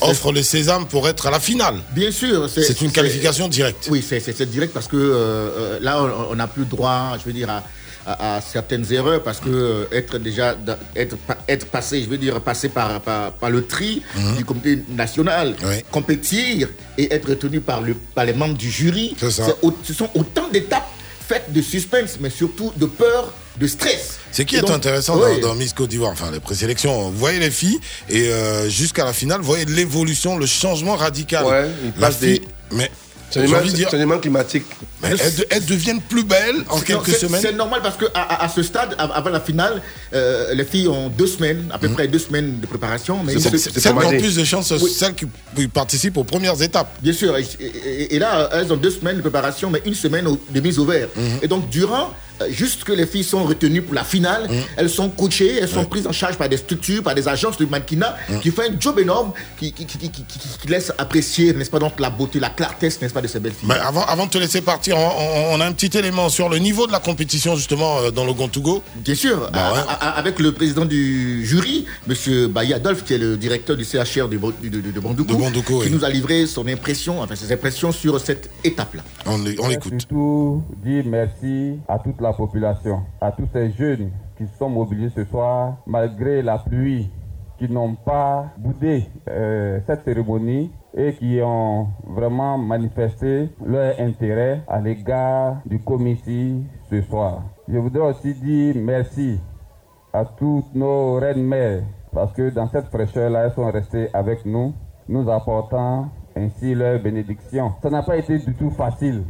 [0.02, 1.76] offre le sésame pour être à la finale.
[1.92, 2.50] Bien sûr.
[2.50, 3.88] C'est une qualification directe.
[3.90, 7.50] Oui, c'est direct parce que euh, euh, là, on- n'a plus droit, je veux dire,
[7.50, 7.64] à,
[8.06, 10.56] à- à certaines erreurs parce que euh, être déjà,
[10.96, 14.36] être, pa- être passé, je veux dire, passer par, par, par le tri Mhm.
[14.38, 15.56] du comité national,
[15.92, 16.68] compétir
[16.98, 19.46] et être retenu par, le, par les membres du jury, ça.
[19.84, 20.88] ce sont autant d'étapes
[21.28, 24.18] faites de suspense, mais surtout de peur, de stress.
[24.32, 27.10] C'est qui est donc, intéressant dans, dans Miss Côte d'Ivoire, enfin les présélections.
[27.12, 31.46] Vous voyez les filles et euh, jusqu'à la finale, vous voyez l'évolution, le changement radical.
[31.46, 32.90] Ouais, la fille, des- mais
[33.34, 34.64] Changement- climatique.
[35.02, 37.42] mais elles, de- elles deviennent plus belles en quelques semaines.
[37.42, 39.82] C'est normal parce que à, à- à ce stade, av- avant la finale,
[40.14, 43.24] euh, les filles ont deux semaines, à peu près deux semaines de préparation.
[43.24, 44.90] Mais Celles qui ont plus de chances, Oui.
[44.92, 45.26] celles qui
[45.68, 46.96] participent aux premières étapes.
[47.02, 47.36] Bien sûr.
[47.38, 50.78] Et, et- et là, elles ont deux semaines de préparation, mais une semaine de mise
[50.78, 51.08] au vert.
[51.16, 51.40] Mhm.
[51.42, 52.14] Et donc, durant,
[52.50, 54.58] juste que les filles sont retenues pour la finale, Mhm.
[54.78, 57.66] elles sont coachées, elles sont prises en charge par des structures, par des agences de
[57.66, 58.40] mannequinat Mhm.
[58.42, 61.70] qui font un job énorme, qui, qui, qui, qui, qui- qui- qui laisse apprécier, n'est-ce
[61.70, 63.70] pas, donc la beauté, la clarté, n'est-ce pas, de ces belles filles.
[63.70, 66.88] Mais avant, avant de te laisser partir, on, a un petit élément sur le niveau
[66.88, 68.84] de la compétition justement euh, dans le Gontougo.
[68.96, 69.80] Bien sûr, Bah ouais.
[70.16, 72.48] avec le président du jury, M.
[72.48, 76.04] Baye Adolphe, qui est le directeur du CHR de, de, de- de Bandoukou, qui nous
[76.04, 79.04] a livré son impression, enfin ses impressions sur cette étape-là.
[79.26, 79.94] On, on l'écoute.
[80.00, 85.24] Surtout dire merci à toute la population, à tous ces jeunes qui sont mobilisés ce
[85.26, 87.10] soir, malgré la pluie,
[87.58, 94.82] qui n'ont pas boudé euh, cette cérémonie et qui ont vraiment manifesté leur intérêt à
[94.82, 96.56] l'égard du comité
[96.90, 97.44] ce soir.
[97.68, 99.40] Je voudrais aussi dire merci
[100.12, 104.74] à toutes nos reines mères parce que dans cette fraîcheur-là, elles sont restées avec nous,
[105.08, 107.72] nous apportant ainsi leur bénédiction.
[107.82, 109.24] Ça n'a pas été du tout facile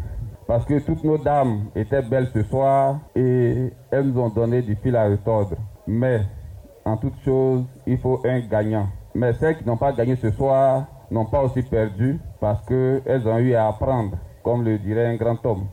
[0.48, 4.76] parce que toutes nos dames étaient belles ce soir et elles nous ont donné du
[4.76, 5.56] fil à retordre.
[5.88, 6.22] Mais
[6.86, 8.88] en toute chose, il faut un gagnant.
[9.16, 13.38] Mais celles qui n'ont pas gagné ce soir n'ont pas aussi perdu parce qu'elles ont
[13.38, 15.68] eu à apprendre, comme le dirait un grand homme.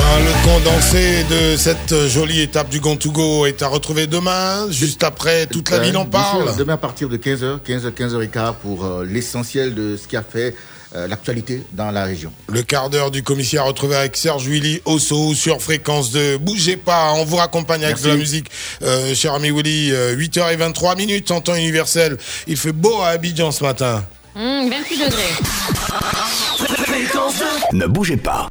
[0.00, 5.70] Le condensé de cette jolie étape du Gontougo est à retrouver demain, juste après toute
[5.70, 6.56] la Euh, ville en sûr, parle.
[6.56, 10.54] demain à partir de 15h, 15h, 15h15 pour euh, l'essentiel de ce qui a fait
[10.94, 12.32] euh, l'actualité dans la région.
[12.48, 17.12] Le quart d'heure du commissaire retrouvé avec Serge Willy Osso sur fréquence de Bougez pas,
[17.14, 18.04] on vous raccompagne avec Merci.
[18.06, 18.46] de la musique.
[18.82, 22.16] Euh, cher ami Willy, euh, 8h23 minutes en temps universel.
[22.46, 24.04] Il fait beau à Abidjan ce matin.
[24.36, 25.34] Hum, 28 degrés.
[27.72, 28.48] Ne bougez pas.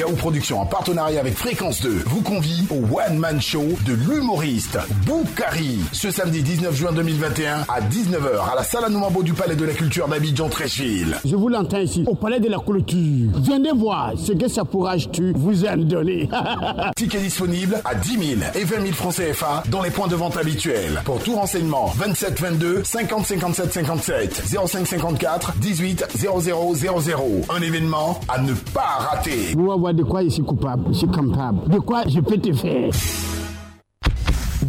[0.00, 4.78] Gao Productions en partenariat avec Fréquence 2 vous convie au One Man Show de l'humoriste
[5.04, 9.64] Boukari ce samedi 19 juin 2021 à 19h à la salle Anoumabo du Palais de
[9.66, 11.18] la Culture d'Abidjan Tréchville.
[11.22, 13.28] Je vous l'entends ici, au palais de la clôture.
[13.42, 16.30] Venez voir ce que ça pourra tu vous en donner.
[16.96, 20.38] Tickets disponibles à 10 000 et 20 000 francs CFA dans les points de vente
[20.38, 21.02] habituels.
[21.04, 27.22] Pour tout renseignement, 27 22 50 57 57 05 54 18 00 00.
[27.54, 29.52] Un événement à ne pas rater.
[29.54, 31.68] Vous de quoi je suis coupable, je suis capable.
[31.68, 32.90] De quoi je peux te faire?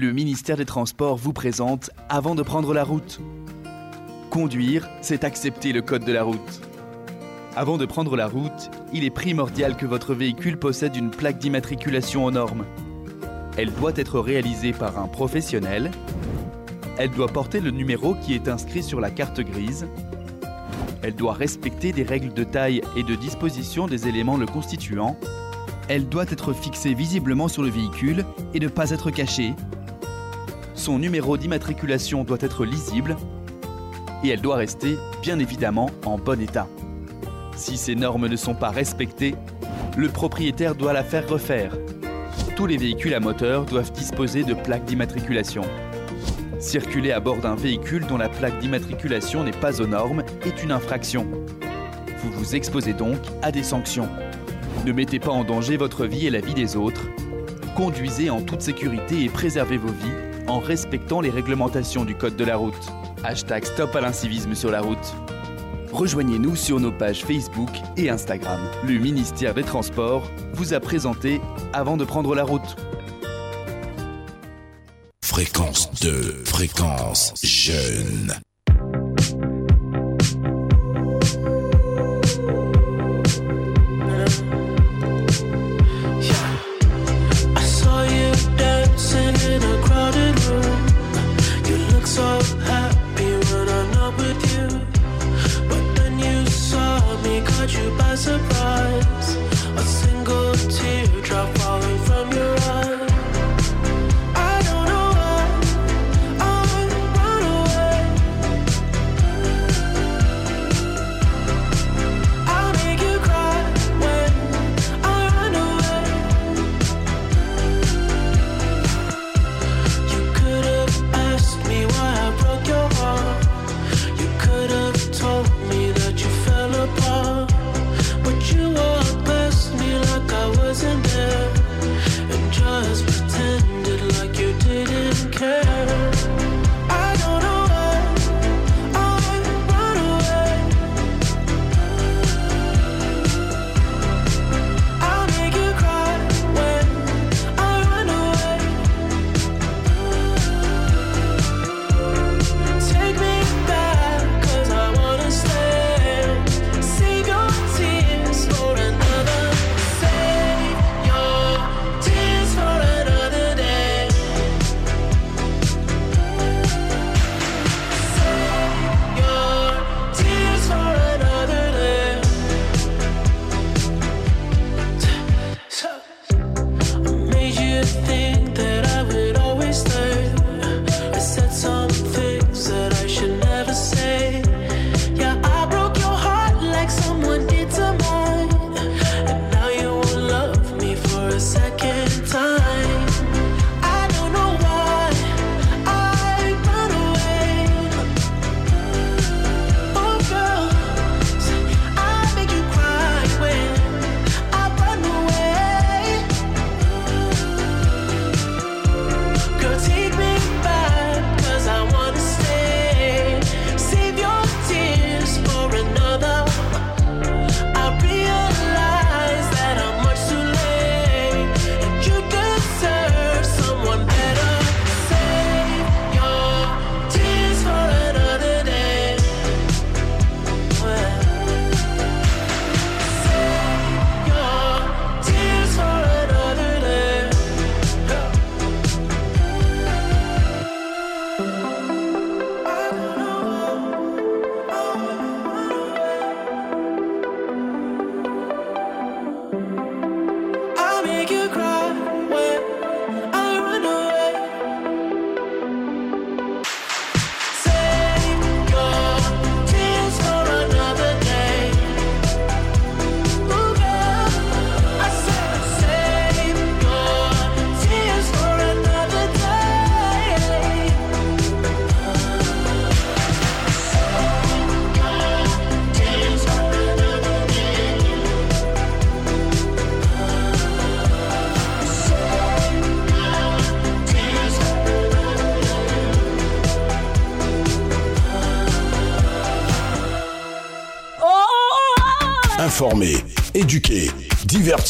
[0.00, 3.20] Le ministère des Transports vous présente Avant de prendre la route.
[4.30, 6.62] Conduire, c'est accepter le code de la route.
[7.54, 12.24] Avant de prendre la route, il est primordial que votre véhicule possède une plaque d'immatriculation
[12.24, 12.64] aux normes.
[13.58, 15.90] Elle doit être réalisée par un professionnel.
[16.96, 19.86] Elle doit porter le numéro qui est inscrit sur la carte grise.
[21.02, 25.18] Elle doit respecter des règles de taille et de disposition des éléments le constituant.
[25.88, 29.54] Elle doit être fixée visiblement sur le véhicule et ne pas être cachée.
[30.74, 33.16] Son numéro d'immatriculation doit être lisible
[34.22, 36.68] et elle doit rester, bien évidemment, en bon état.
[37.56, 39.34] Si ces normes ne sont pas respectées,
[39.96, 41.76] le propriétaire doit la faire refaire.
[42.56, 45.62] Tous les véhicules à moteur doivent disposer de plaques d'immatriculation.
[46.58, 50.72] Circuler à bord d'un véhicule dont la plaque d'immatriculation n'est pas aux normes est une
[50.72, 51.26] infraction.
[52.22, 54.08] Vous vous exposez donc à des sanctions.
[54.84, 57.08] Ne mettez pas en danger votre vie et la vie des autres.
[57.74, 62.44] Conduisez en toute sécurité et préservez vos vies en respectant les réglementations du code de
[62.44, 62.92] la route.
[63.24, 65.14] Hashtag Stop à l'incivisme sur la route.
[65.92, 68.60] Rejoignez-nous sur nos pages Facebook et Instagram.
[68.86, 71.40] Le ministère des Transports vous a présenté
[71.72, 72.76] avant de prendre la route.
[75.22, 78.34] Fréquence 2, fréquence jeune.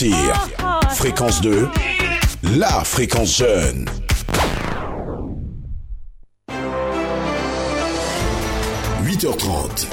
[0.01, 1.69] Fréquence 2,
[2.57, 3.85] la fréquence jeune.–
[9.05, 9.87] 8h30,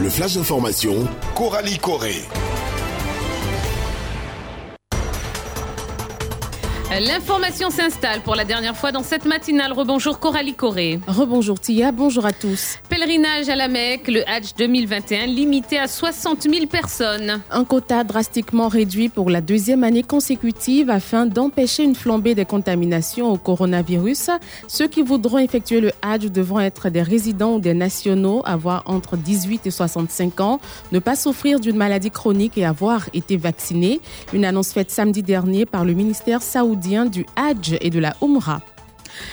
[0.00, 2.22] le flash d'information, Coralie Corée.
[7.00, 9.72] L'information s'installe pour la dernière fois dans cette matinale.
[9.72, 11.00] Rebonjour Coralie Corée.
[11.06, 12.78] Rebonjour Tia, bonjour à tous.
[12.98, 17.40] Pèlerinage à la Mecque, le Hajj 2021 limité à 60 000 personnes.
[17.48, 23.30] Un quota drastiquement réduit pour la deuxième année consécutive afin d'empêcher une flambée des contaminations
[23.30, 24.30] au coronavirus.
[24.66, 29.16] Ceux qui voudront effectuer le Hajj devront être des résidents ou des nationaux, avoir entre
[29.16, 30.60] 18 et 65 ans,
[30.90, 34.00] ne pas souffrir d'une maladie chronique et avoir été vaccinés.
[34.32, 38.60] Une annonce faite samedi dernier par le ministère saoudien du Hajj et de la Umrah.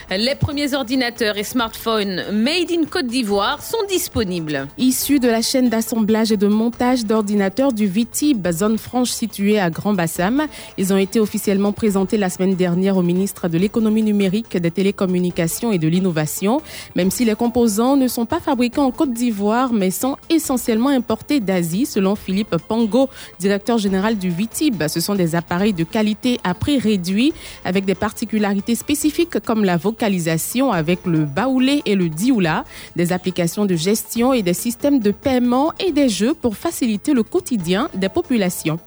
[0.10, 4.68] Les premiers ordinateurs et smartphones made in Côte d'Ivoire sont disponibles.
[4.78, 9.70] Issus de la chaîne d'assemblage et de montage d'ordinateurs du VITIB, zone franche située à
[9.70, 10.48] Grand Bassam,
[10.78, 15.72] ils ont été officiellement présentés la semaine dernière au ministre de l'économie numérique, des télécommunications
[15.72, 16.62] et de l'innovation.
[16.96, 21.40] Même si les composants ne sont pas fabriqués en Côte d'Ivoire, mais sont essentiellement importés
[21.40, 24.88] d'Asie, selon Philippe Pango, directeur général du VITIB.
[24.88, 27.34] Ce sont des appareils de qualité à prix réduit,
[27.64, 32.64] avec des particularités spécifiques comme la vocalisation avec le baoulé et le dioula,
[32.96, 37.24] des applications de gestion et des systèmes de paiement et des jeux pour faciliter le
[37.24, 38.80] quotidien des populations.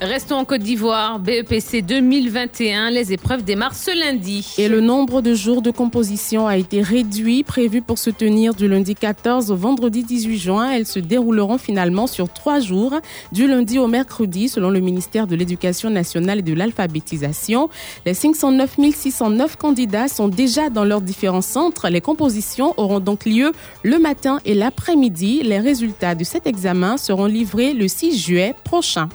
[0.00, 1.18] Restons en Côte d'Ivoire.
[1.18, 4.54] BEPC 2021, les épreuves démarrent ce lundi.
[4.58, 8.68] Et le nombre de jours de composition a été réduit, prévu pour se tenir du
[8.68, 10.70] lundi 14 au vendredi 18 juin.
[10.70, 12.94] Elles se dérouleront finalement sur trois jours,
[13.32, 17.68] du lundi au mercredi, selon le ministère de l'Éducation nationale et de l'alphabétisation.
[18.06, 21.88] Les 509 609 candidats sont déjà dans leurs différents centres.
[21.88, 23.52] Les compositions auront donc lieu
[23.82, 25.42] le matin et l'après-midi.
[25.42, 29.08] Les résultats de cet examen seront livrés le 6 juillet prochain.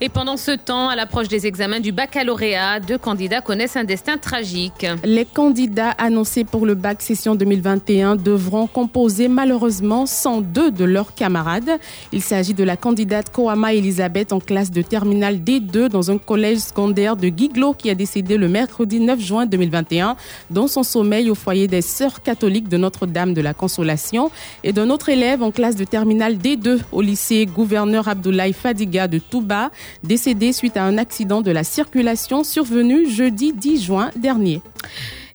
[0.00, 4.16] Et pendant ce temps, à l'approche des examens du baccalauréat, deux candidats connaissent un destin
[4.16, 4.86] tragique.
[5.04, 11.70] Les candidats annoncés pour le bac session 2021 devront composer malheureusement 102 de leurs camarades.
[12.12, 16.58] Il s'agit de la candidate Koama Elisabeth en classe de terminale D2 dans un collège
[16.58, 20.16] secondaire de Guiglo qui a décédé le mercredi 9 juin 2021
[20.50, 24.30] dans son sommeil au foyer des Sœurs catholiques de Notre-Dame de la Consolation
[24.64, 29.18] et d'un autre élève en classe de terminale D2 au lycée gouverneur Abdoulaye Fadiga de
[29.18, 29.59] Touba
[30.02, 34.62] décédé suite à un accident de la circulation survenu jeudi 10 juin dernier.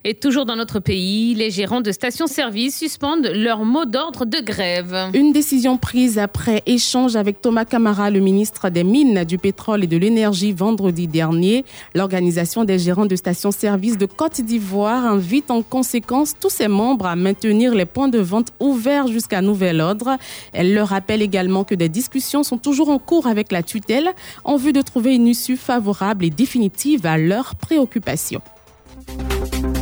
[0.08, 5.10] Et toujours dans notre pays, les gérants de stations-service suspendent leur mot d'ordre de grève.
[5.14, 9.88] Une décision prise après échange avec Thomas Camara, le ministre des Mines, du Pétrole et
[9.88, 11.64] de l'Énergie vendredi dernier.
[11.92, 17.16] L'organisation des gérants de stations-service de Côte d'Ivoire invite en conséquence tous ses membres à
[17.16, 20.18] maintenir les points de vente ouverts jusqu'à nouvel ordre.
[20.52, 24.10] Elle leur rappelle également que des discussions sont toujours en cours avec la tutelle
[24.44, 28.40] en vue de trouver une issue favorable et définitive à leurs préoccupations.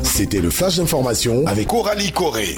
[0.02, 2.56] C'était le flash d'information avec Coralie Corée.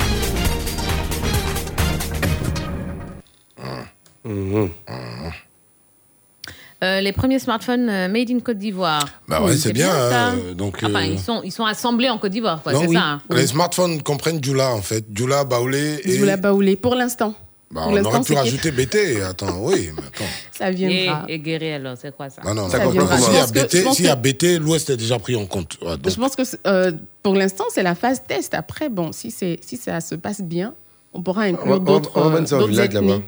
[6.82, 9.08] Euh, les premiers smartphones euh, made in Côte d'Ivoire.
[9.28, 10.26] Bah ouais, c'est bien, ça.
[10.28, 12.74] hein, donc, enfin, euh, ils sont ils sont assemblés en Côte d'Ivoire, quoi.
[12.74, 12.96] Non, C'est oui.
[12.96, 13.02] ça.
[13.02, 13.22] hein.
[13.30, 15.04] Les smartphones comprennent Joula en fait.
[15.14, 16.18] Joula, Baoulé et.
[16.18, 17.34] Zoula Baoulé, pour l'instant.
[17.68, 19.20] Bah, on aurait pu rajouter BT.
[19.22, 20.24] Attends, oui, mais attends.
[20.56, 21.24] Ça Et, viendra.
[21.28, 22.90] et Guéry, alors, c'est quoi ça Non, non, Ça non.
[22.90, 23.18] viendra.
[23.18, 23.82] S'il y a pense que- je BT,
[24.16, 25.76] BT, l'Ouest est déjà pris en compte.
[25.82, 26.92] Ouais, donc- Je pense que euh,
[27.24, 28.54] pour l'instant, c'est la phase test.
[28.54, 30.74] Après, bon, si, c'est- si ça se passe bien,
[31.12, 33.06] on pourra On inclure on va- d'autres on va ça au d'autres village là-bas.
[33.14, 33.24] ethnies.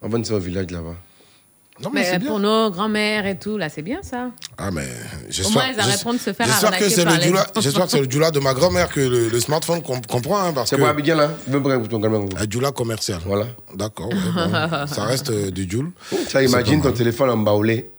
[0.00, 0.94] On va ça au village là-bas.
[1.82, 2.28] Non, mais, Mais bien.
[2.28, 4.30] pour nos grands-mères et tout, là, c'est bien ça.
[4.56, 4.86] Ah, mais Au
[5.32, 5.52] j'espère.
[5.52, 7.42] moins, ils j'es- arrêteront de se faire J'espère que c'est le gens.
[7.60, 10.52] J'espère que c'est le Joula de ma grand-mère que le, le smartphone com- comprend, hein,
[10.52, 10.82] parce C'est que.
[10.82, 12.26] Abidjan là Même ton gamin.
[12.36, 13.18] Un Joula commercial.
[13.26, 13.46] Voilà.
[13.74, 14.08] D'accord.
[14.08, 14.86] ouais, bon.
[14.86, 15.90] ça reste euh, du Joule.
[16.28, 17.90] Ça, imagine ton téléphone en baoulé.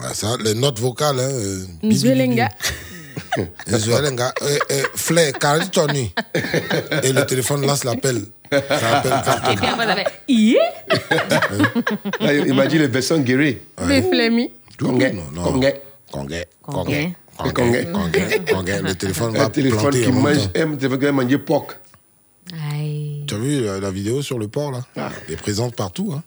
[0.00, 1.28] Ah, ça, les notes vocales, hein.
[1.30, 2.48] euh, Nzuelenga.
[3.38, 6.12] Euh, euh, Flair, Carly Tony.
[7.02, 8.22] Et le téléphone lance l'appel.
[8.50, 9.56] Ça appelle Et carton.
[9.56, 10.60] puis après, ça fait Yeah
[12.20, 13.58] Là, imagine les versions guéries.
[13.86, 14.50] Des flemmis.
[14.78, 15.12] Congé.
[15.12, 15.42] non.
[15.42, 15.74] Congé.
[16.10, 16.44] Congé.
[16.62, 17.14] Congé.
[17.36, 17.52] Congé.
[17.52, 17.86] Congé.
[17.92, 18.40] Congé.
[18.52, 18.82] Congé.
[18.82, 20.60] Le téléphone va Un téléphone planter qui en même mange, temps.
[20.60, 21.66] un téléphone qui va manger porc.
[22.72, 23.24] Aïe.
[23.26, 24.80] Tu as vu la, la vidéo sur le port, là?
[25.28, 26.22] Elle est présente partout, hein.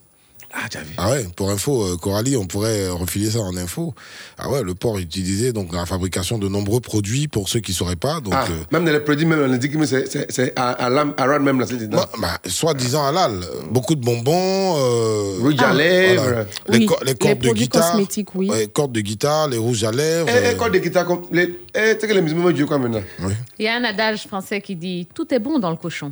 [0.53, 0.93] Ah, t'as vu.
[0.97, 3.93] Ah ouais, pour info, euh, Coralie, on pourrait euh, refiler ça en info.
[4.37, 7.95] Ah ouais, le port utilisait donc la fabrication de nombreux produits pour ceux qui sauraient
[7.95, 8.19] pas.
[8.19, 11.65] Donc, Ah, euh, même dans les produits, même, on dit que c'est- Rad même là.
[11.87, 13.39] bah, bah, soi-disant halal,
[13.69, 16.45] beaucoup de bonbons, euh, Rouge à lèvres.
[16.67, 18.49] les, Oui, co- les les cordes de produits guitare, cosmétiques, oui.
[18.49, 20.27] ouais, cordes de guitare, les rouges à lèvres.
[20.29, 21.21] Eh, eh, euh, quand des guitares comme.
[21.31, 23.01] les- Eh, tu sais que les musulmans jouent quoi maintenant?
[23.23, 23.33] Oui.
[23.57, 26.11] Il y a un adage français qui dit Tout est bon dans le cochon.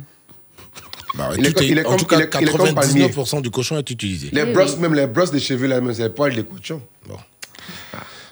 [1.16, 2.48] Bah, Il est tout comme- est- il est en comme- tout cas, il est- il
[2.48, 3.08] est comme palmier.
[3.08, 4.28] 99% du cochon est utilisé.
[4.32, 6.80] Les brosses, même les brosses de cheveux, là, même, c'est les poils des cochons.
[7.06, 7.16] Bon.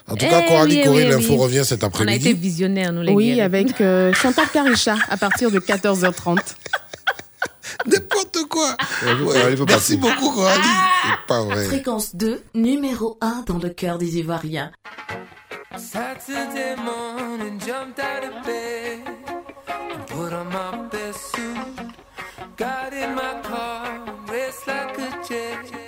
[0.07, 1.37] En tout cas, Eh Coralie oui, Corée, oui, l'info oui.
[1.39, 2.33] revient cet On a été après-midi.
[2.33, 3.45] visionnaires, nous les Oui, gars.
[3.45, 6.39] avec euh, Chantal Caricha à partir de 14h30.
[7.85, 8.75] N'importe quoi.
[9.05, 10.61] Ouais, il faut Merci beaucoup, Coralie.
[11.03, 11.65] C'est pas vrai.
[11.65, 14.71] Fréquence 2, numéro 1 dans le cœur des Ivoiriens.
[15.77, 18.99] Saturday morning, jumped out of bed
[19.69, 21.58] and put on my best suit.
[22.59, 25.78] Got in my car, raced like a jet,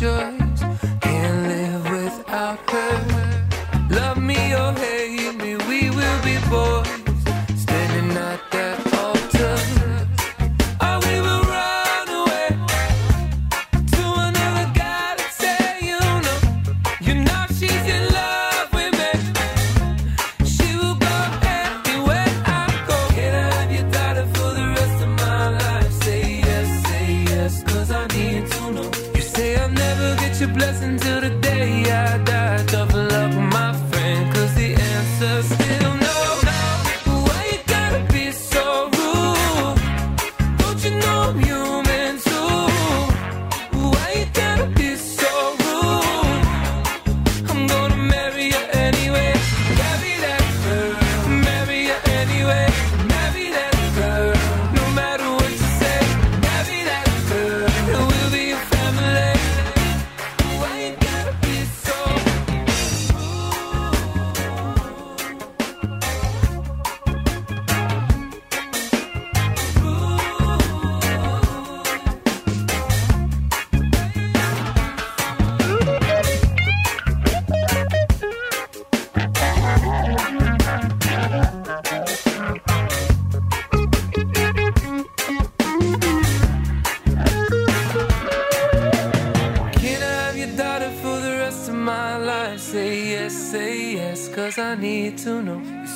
[0.00, 0.39] sure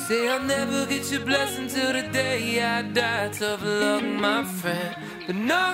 [0.07, 3.29] say I'll never get your blessing till the day I die.
[3.29, 4.95] Tough luck, my friend.
[5.25, 5.73] But no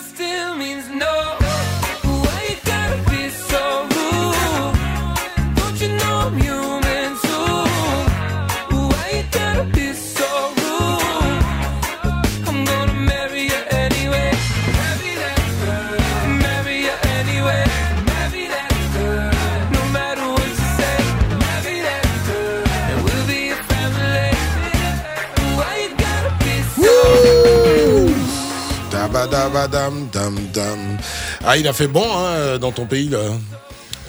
[29.71, 30.97] Dabadabadam, dam, dam.
[31.45, 33.19] Ah, il a fait bon hein, dans ton pays, là,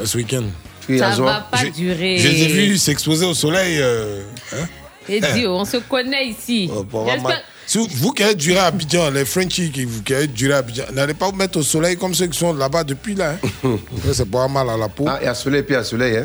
[0.05, 0.45] ce week-end.
[0.99, 2.19] Ça va pas durer.
[2.19, 3.79] Je les ai vus s'exposer au soleil.
[3.81, 4.67] euh, hein.
[5.09, 6.71] Et Dieu, on se connaît ici.
[7.67, 10.55] Si vous, vous qui êtes duré à Abidjan, les Frenchies qui, vous- qui êtes duré
[10.55, 13.37] à Abidjan, n'allez pas vous mettre au soleil comme ceux qui sont là-bas depuis là.
[13.65, 13.79] hein.
[13.99, 15.05] Après, c'est pas mal à la peau.
[15.09, 16.17] Ah, il y a soleil, puis il y a soleil.
[16.19, 16.25] Hein.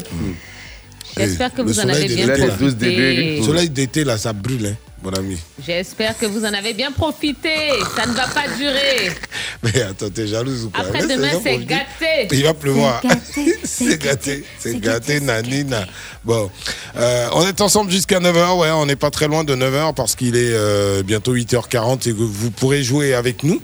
[1.15, 3.37] J'espère que Le vous en avez bien profité.
[3.39, 5.37] Le soleil d'été, là, ça brûle, hein, mon ami.
[5.65, 7.69] J'espère que vous en avez bien profité.
[7.95, 9.11] Ça ne va pas durer.
[9.63, 12.27] Mais attends, t'es jalouse ou quoi Après demain, c'est gâté.
[12.31, 13.01] Il va pleuvoir.
[13.03, 15.85] C'est gâté, C'est gâté, c'est gâté, nanina.
[16.23, 16.49] Bon,
[16.95, 20.15] euh, on est ensemble jusqu'à 9h, ouais, on n'est pas très loin de 9h parce
[20.15, 23.61] qu'il est euh, bientôt 8h40 et que vous pourrez jouer avec nous.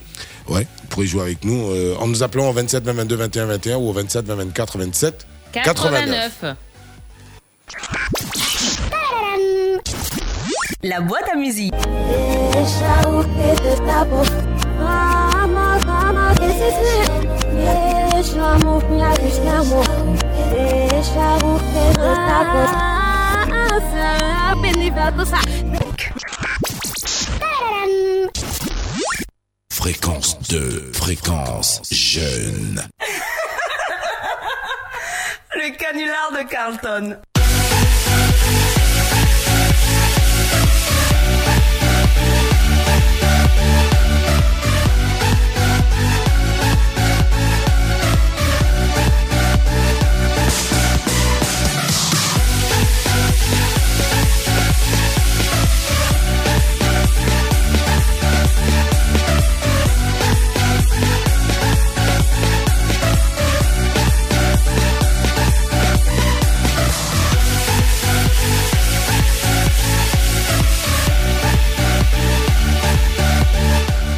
[0.48, 3.46] Ouais, vous pourrez jouer avec nous euh, en nous appelant au 27 20 22 21
[3.46, 6.32] 21 ou au 27 20 24 27 89.
[6.42, 6.56] 89.
[10.86, 11.74] La boîte à musique.
[29.72, 32.82] Fréquence 2, fréquence jeune.
[35.56, 37.22] Le canular de Carlton.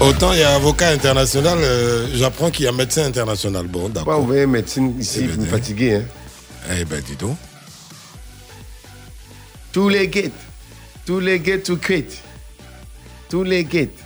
[0.08, 3.66] Autant il y a avocat international, euh, j'apprends qu'il y a médecin international.
[3.66, 4.20] Bon, d'accord.
[4.22, 6.04] Vous voyez médecine ici, vous me fatiguez, hein
[6.80, 7.38] Eh ben, dis donc.
[9.72, 10.32] Tous les gates.
[11.08, 12.06] Tous les gates to quit.
[13.30, 13.98] Tous les gates.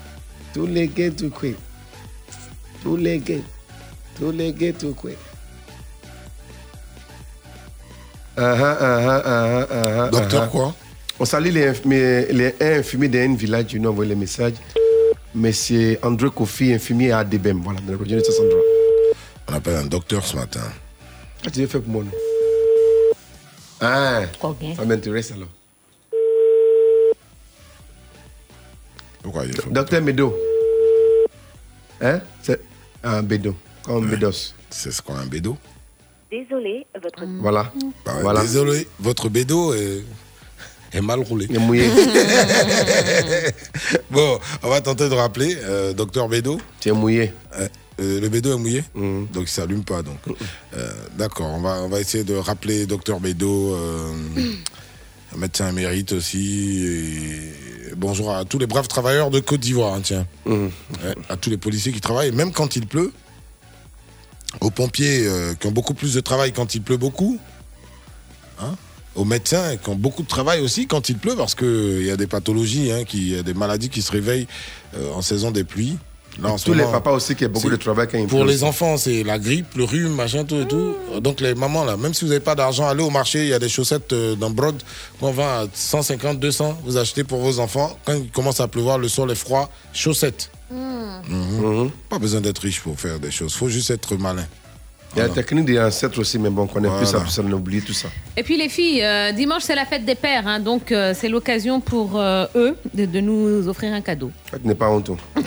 [0.53, 1.55] Tous les gates to quit.
[2.81, 3.43] Tous les gates.
[4.17, 5.17] Tous les gates to quit.
[8.37, 9.67] Ah, ah, ah, ah, ah,
[10.05, 10.73] ah, Docteur quoi?
[11.19, 14.15] On salue les, infirmiers- les un infirmier d'un village, ils nous envoyé le
[15.39, 15.71] message.
[15.71, 17.61] Monsieur André Kofi, infirmier à Adebem.
[17.61, 18.57] Voilà, dans la région de Sassandra.
[19.47, 20.61] On appelle un docteur ce matin.
[21.41, 22.11] Qu'est-ce que tu veux faire pour moi non?
[23.81, 24.57] Ah, Ok.
[24.75, 25.47] ça m'intéresse alors.
[29.23, 30.35] Pourquoi il faut Docteur Medo.
[32.01, 32.21] Hein?
[32.41, 32.61] C'est
[33.03, 33.55] un bédo.
[33.83, 34.53] Comme Bédos.
[34.69, 35.57] C'est ce qu'on a un bédo
[36.31, 37.25] Désolé, votre...
[37.41, 37.71] Voilà.
[38.05, 38.41] Bah, Voilà.
[38.41, 40.03] Désolé, votre bédo est,
[40.93, 41.47] est mal roulé.
[41.49, 41.89] Il est mouillé.
[44.11, 46.59] bon, on va tenter de rappeler, euh, docteur Bédo.
[46.85, 47.33] Es mouillé.
[47.57, 47.67] Euh,
[47.99, 50.01] euh, le bédo est mouillé, donc il s'allume pas.
[50.01, 50.17] Donc,
[50.73, 53.75] Euh, d'accord, on va on va essayer de rappeler docteur Bédo,
[55.35, 56.85] un médecin émérite aussi.
[56.87, 60.69] et bonjour à tous les braves travailleurs de Côte d'Ivoire, hein, tiens, Ouais,
[61.27, 63.11] à tous les policiers qui travaillent, même quand il pleut,
[64.61, 65.27] aux pompiers
[65.59, 67.37] qui ont beaucoup plus de travail quand il pleut beaucoup,
[68.61, 68.75] hein,
[69.15, 72.17] aux médecins qui ont beaucoup de travail aussi quand il pleut, parce qu'il y a
[72.17, 74.47] des pathologies, hein, qui, y a des maladies qui se réveillent
[74.95, 75.97] euh, en saison des pluies.
[76.41, 78.45] Là, en ce Tous les papas aussi qui ont beaucoup de travail quand ils Pour
[78.45, 80.95] les enfants, c'est la grippe, le rhume, machin, tout et tout.
[81.21, 83.53] Donc les mamans, là, même si vous n'avez pas d'argent, allez au marché, il y
[83.53, 84.81] a des chaussettes euh, dans Brod
[85.19, 86.81] qu'on vend à 150, 200.
[86.85, 87.97] Vous achetez pour vos enfants.
[88.05, 90.51] Quand il commence à pleuvoir, le sol est froid, chaussettes.
[90.71, 91.91] Mhm.
[92.09, 93.53] Pas besoin d'être riche pour faire des choses.
[93.53, 94.45] faut juste être malin.
[95.15, 97.25] Il y a la technique des ancêtres aussi, mais bon, on connaît plus ça, Voilà.
[97.25, 98.09] plus ça, on a oublié tout ça.
[98.37, 101.29] Et puis les filles, euh, dimanche c'est la fête des pères, hein, donc euh, c'est
[101.29, 104.31] l'occasion pour euh, eux de, de nous offrir un cadeau.
[104.51, 105.09] Tu n'es pas honte.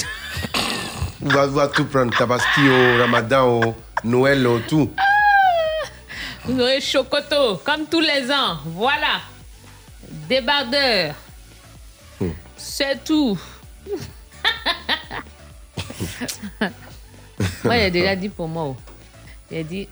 [1.25, 4.91] On va, on va tout prendre, Tabaski au Ramadan, au Noël, au tout.
[6.45, 8.59] Vous aurez Chocoto, comme tous les ans.
[8.67, 9.21] Voilà.
[10.29, 11.15] Débardeur.
[12.21, 12.31] Hmm.
[12.57, 13.39] C'est tout.
[17.63, 18.65] moi, il a déjà dit pour moi.
[18.71, 18.77] oh.
[19.53, 19.87] Il a dit,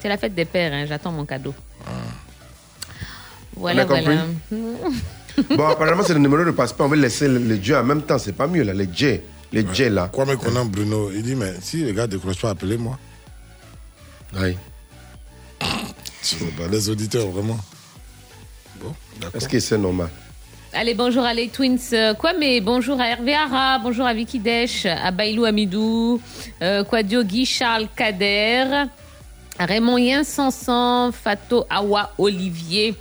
[0.00, 1.54] c'est la fête des pères, hein, j'attends mon cadeau.
[3.56, 4.18] Voilà, On a compris.
[4.50, 4.96] voilà.
[5.56, 6.86] Bon, apparemment, c'est le numéro de passeport.
[6.86, 8.18] On va laisser le, le J en même temps.
[8.18, 8.72] C'est pas mieux, là.
[8.72, 9.20] Les J.
[9.52, 10.08] Les J, là.
[10.12, 12.96] Quoi, mais qu'on a Bruno, il dit, mais si les gars ne décrochent pas, appelez-moi.
[14.36, 14.56] Oui.
[16.56, 17.58] Pas, les auditeurs, vraiment.
[18.80, 19.36] Bon, d'accord.
[19.36, 20.08] Est-ce que c'est normal?
[20.74, 21.78] Allez, bonjour à les Twins.
[21.92, 26.20] Euh, Quoi, mais bonjour à Hervé Ara, bonjour à Vicky Desch, à Bailou Amidou,
[26.62, 28.84] euh, Quadio Guy Charles Kader,
[29.58, 32.94] Raymond Yen Sansan, Fato Awa Olivier,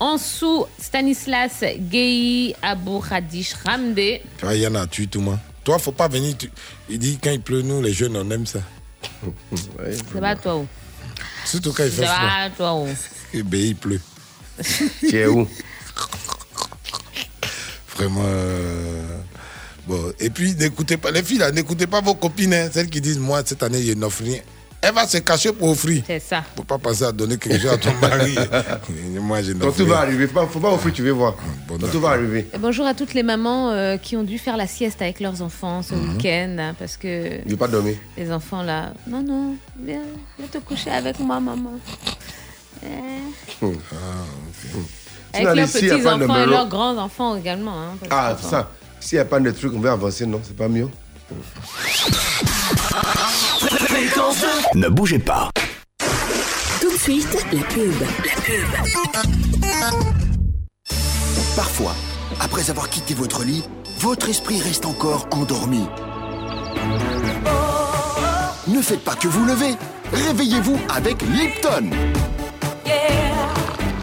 [0.00, 4.00] Ansou Stanislas Gei Abou Radish Ramde.
[4.42, 5.38] Ah, il y en a, tu tout moi.
[5.62, 6.36] Toi, faut pas venir.
[6.36, 6.50] tu-
[6.88, 8.58] Il dit, quand il pleut, nous, les jeunes, on aime ça.
[9.92, 10.66] C'est pas toi où?
[11.44, 12.18] Surtout quand il C'est fait froid.
[12.18, 12.88] pas toi où?
[13.32, 14.00] Eh ben, il pleut.
[15.00, 15.46] Tu es où?
[17.96, 18.22] Vraiment.
[18.24, 19.02] euh,
[19.86, 23.00] Bon, et puis, n'écoutez pas, les filles là, n'écoutez pas vos copines, hein, celles qui
[23.00, 24.38] disent, moi, cette année, je n'offre rien.
[24.80, 26.02] Elle va se cacher pour offrir.
[26.06, 26.44] C'est ça.
[26.56, 28.34] Faut pas penser à donner quelque chose à ton mari.
[29.20, 31.34] moi, je Quand n'offre tout va arriver, faut pas, faut pas offrir, tu veux voir.
[31.68, 32.46] Quand tout va arriver.
[32.54, 35.42] Et bonjour à toutes les mamans euh, qui ont dû faire la sieste avec leurs
[35.42, 36.16] enfants ce Mhm.
[36.16, 37.96] week-end, hein, parce que Il veut pas dormir.
[38.16, 40.02] les enfants là, non, non, viens,
[40.38, 41.72] viens te coucher avec moi, maman.
[42.84, 42.86] Eh.
[43.64, 43.76] Hum.
[45.32, 47.72] Avec leurs petits-enfants et leurs grands-enfants également.
[47.72, 48.70] hein, Ah, ça.
[49.00, 50.88] S'il n'y a pas de truc, on va avancer, non C'est pas mieux
[54.74, 55.50] Ne bougez pas.
[56.80, 57.92] Tout de suite, la pub.
[58.00, 60.04] La pub.
[61.56, 61.94] Parfois,
[62.40, 63.62] après avoir quitté votre lit,
[64.00, 65.86] votre esprit reste encore endormi.
[68.68, 69.74] Ne faites pas que vous levez.
[70.12, 71.90] Réveillez-vous avec Lipton.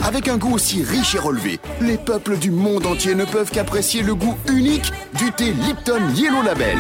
[0.09, 4.01] Avec un goût aussi riche et relevé, les peuples du monde entier ne peuvent qu'apprécier
[4.01, 6.79] le goût unique du thé Lipton Yellow Label.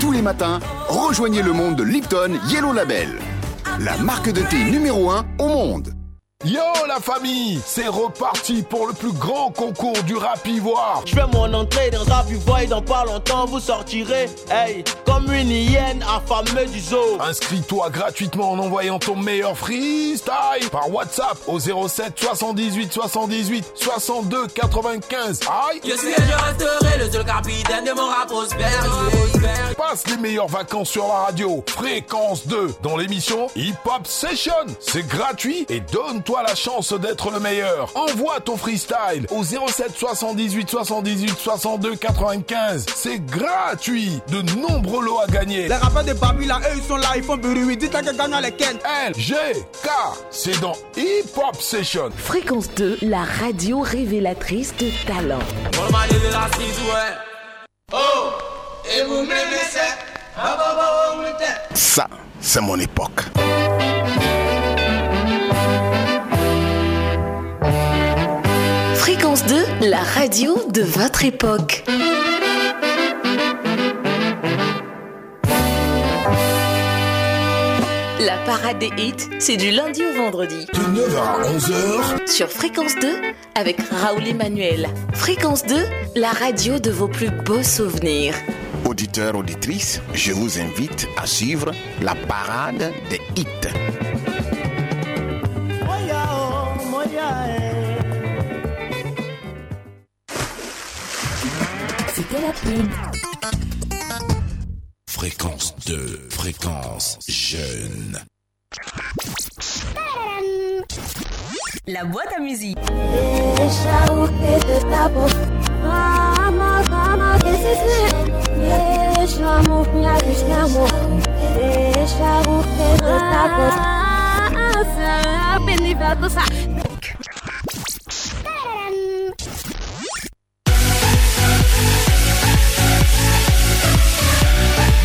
[0.00, 0.58] Tous les matins,
[0.88, 3.20] rejoignez le monde de Lipton Yellow Label,
[3.78, 5.95] la marque de thé numéro 1 au monde.
[6.46, 11.02] Yo la famille, c'est reparti pour le plus grand concours du rap ivoire.
[11.04, 15.32] Je fais mon entrée dans rap ivoire et dans pas longtemps vous sortirez, hey, comme
[15.32, 17.18] une hyène affamée du zoo.
[17.18, 25.40] Inscris-toi gratuitement en envoyant ton meilleur freestyle par WhatsApp au 07 78 78 62 95.
[25.48, 28.84] Aïe Je suis et je resterai le seul capitaine de mon rap prospère.
[29.76, 31.64] Passe les meilleures vacances sur la radio.
[31.66, 34.52] Fréquence 2 dans l'émission Hip Hop Session.
[34.80, 37.90] C'est gratuit et donne-toi la chance d'être le meilleur.
[37.94, 42.86] Envoie ton freestyle au 07 78 78 62 95.
[42.94, 44.20] C'est gratuit.
[44.28, 45.68] De nombreux lots à gagner.
[45.68, 47.76] Les rappeurs de Babi là, eux ils sont là, ils font bruit.
[47.76, 48.78] Dites-leur que gagnent les Ken.
[49.06, 49.34] L, G,
[49.82, 49.88] K.
[50.30, 52.10] C'est dans Hip Hop Session.
[52.16, 55.38] Fréquence 2, la radio révélatrice de talent.
[55.78, 56.30] On m'a dit de
[69.06, 71.84] Fréquence 2, la radio de votre époque.
[78.18, 80.66] La parade des hits, c'est du lundi au vendredi.
[80.74, 82.28] De 9h à 11h.
[82.28, 83.08] Sur Fréquence 2,
[83.54, 84.88] avec Raoul Emmanuel.
[85.14, 85.76] Fréquence 2,
[86.16, 88.34] la radio de vos plus beaux souvenirs.
[88.84, 91.70] Auditeurs, auditrices, je vous invite à suivre
[92.02, 94.05] la parade des hits.
[102.36, 102.90] C'était la pub.
[105.08, 108.18] Fréquence 2, fréquence jeune.
[111.86, 112.78] La boîte à musique.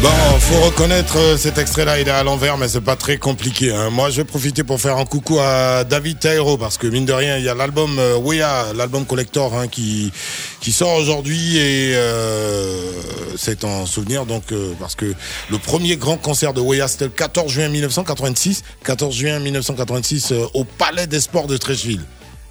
[0.02, 3.72] Bon, faut reconnaître euh, cet extrait-là, il est à l'envers, mais c'est pas très compliqué.
[3.72, 3.92] hein.
[3.92, 7.14] Moi, je vais profiter pour faire un coucou à David Tairo, parce que mine de
[7.14, 10.12] rien, il y a l'album euh, Wea, l'album collector, hein, qui
[10.60, 12.92] qui sort aujourd'hui et euh,
[13.38, 15.12] c'est en souvenir donc euh, parce que
[15.50, 20.46] le premier grand concert de Wea c'était le 14 juin 1986, 14 juin 1986 euh,
[20.54, 22.02] au Palais des Sports de Trècheville.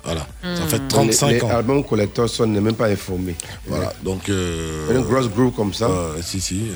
[0.02, 1.50] Voilà, ça fait 35 les, les ans.
[1.50, 3.36] albums collecteurs sont n'est même pas informés.
[3.66, 4.30] Voilà, donc.
[4.30, 5.88] Euh, Une grosse groupe comme ça.
[5.90, 6.62] euh, si, si.
[6.70, 6.74] euh,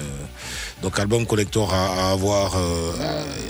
[0.84, 2.92] donc, album collector à, à avoir, euh,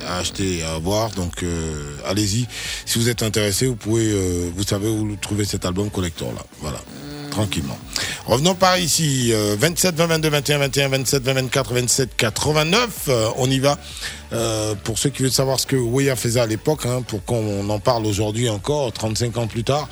[0.06, 1.10] à, acheter et à avoir.
[1.10, 2.46] Donc, euh, allez-y.
[2.86, 6.42] Si vous êtes intéressé, vous pouvez, euh, vous savez où trouver cet album collector là.
[6.60, 6.78] Voilà.
[7.34, 7.76] Tranquillement.
[8.26, 9.30] Revenons par ici.
[9.32, 12.88] euh, 27, 20, 22, 21, 21, 27, 20, 24, 27, 89.
[13.08, 13.76] euh, on y va.
[14.32, 17.68] Euh, pour ceux qui veulent savoir ce que Weya faisait à l'époque, hein, pour qu'on
[17.68, 19.88] en parle aujourd'hui encore, 35 ans plus tard,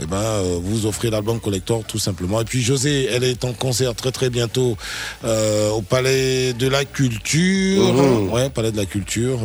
[0.00, 2.40] eh ben, euh, vous offrez l'album collector tout simplement.
[2.40, 4.78] Et puis José, elle est en concert très très bientôt
[5.24, 7.92] euh, au Palais de la Culture.
[7.92, 8.30] Mhm.
[8.32, 9.38] Ouais, Palais de la Culture.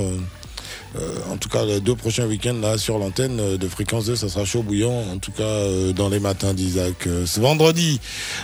[0.98, 4.16] Euh, en tout cas, les deux prochains week-ends là sur l'antenne euh, de Fréquence 2,
[4.16, 5.04] ça sera chaud bouillant.
[5.14, 7.08] En tout cas, euh, dans les matins d'Isaac.
[7.26, 8.00] Ce vendredi,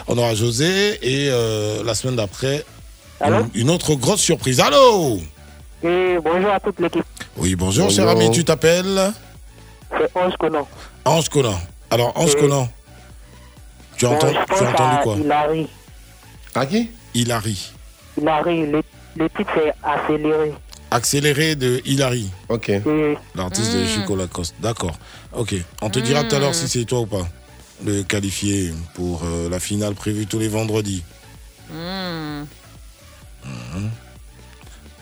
[0.07, 2.63] on aura José et euh, la semaine d'après,
[3.25, 4.59] une, une autre grosse surprise.
[4.59, 5.19] Allô
[5.83, 7.03] Et bonjour à toute l'équipe.
[7.35, 7.95] Oui, bonjour, Bonjour.
[8.03, 9.11] cher ami, tu t'appelles
[9.91, 10.67] C'est Ange Conan.
[11.05, 11.59] Ange Conan.
[11.89, 12.69] Alors, Ange Et- Conan,
[13.97, 15.67] tu as, Bon, entendu, je tu as pense entendu à quoi Hilary.
[16.55, 16.89] À qui?
[17.13, 17.71] Hilary.
[18.19, 18.81] Hilary, le,
[19.17, 20.53] le titre c'est accéléré.
[20.89, 22.29] Accéléré de Hilary.
[22.49, 22.71] Ok.
[23.35, 23.87] L'artiste de Mm.
[23.87, 24.55] Chico Lacoste.
[24.61, 24.97] D'accord.
[25.33, 25.55] Ok.
[25.81, 27.27] On te dira tout à l'heure si c'est toi ou pas.
[27.85, 31.03] Le qualifié pour euh, la finale prévue tous les vendredis.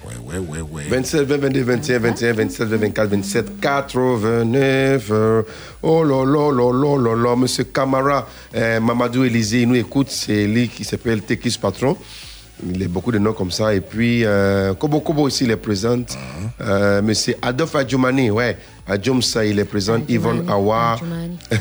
[0.06, 0.84] Ouais, ouais, ouais, ouais.
[0.88, 5.08] 27, 20, 22, 21, 21, 27, 20, 24, 27, 89.
[5.12, 5.42] euh,
[5.82, 10.12] Oh là là là là là là, monsieur Camara, euh, Mamadou Élysée, il nous écoute,
[10.12, 11.98] c'est lui qui s'appelle Tekis Patron.
[12.68, 13.74] Il a beaucoup de noms comme ça.
[13.74, 16.00] Et puis, euh, Kobo Kobo aussi, il est présent.
[16.62, 18.58] Euh, monsieur Adolphe Adjoumani, ouais.
[18.88, 20.00] Adjoumsa, il est présent.
[20.08, 20.98] Yvonne Awa.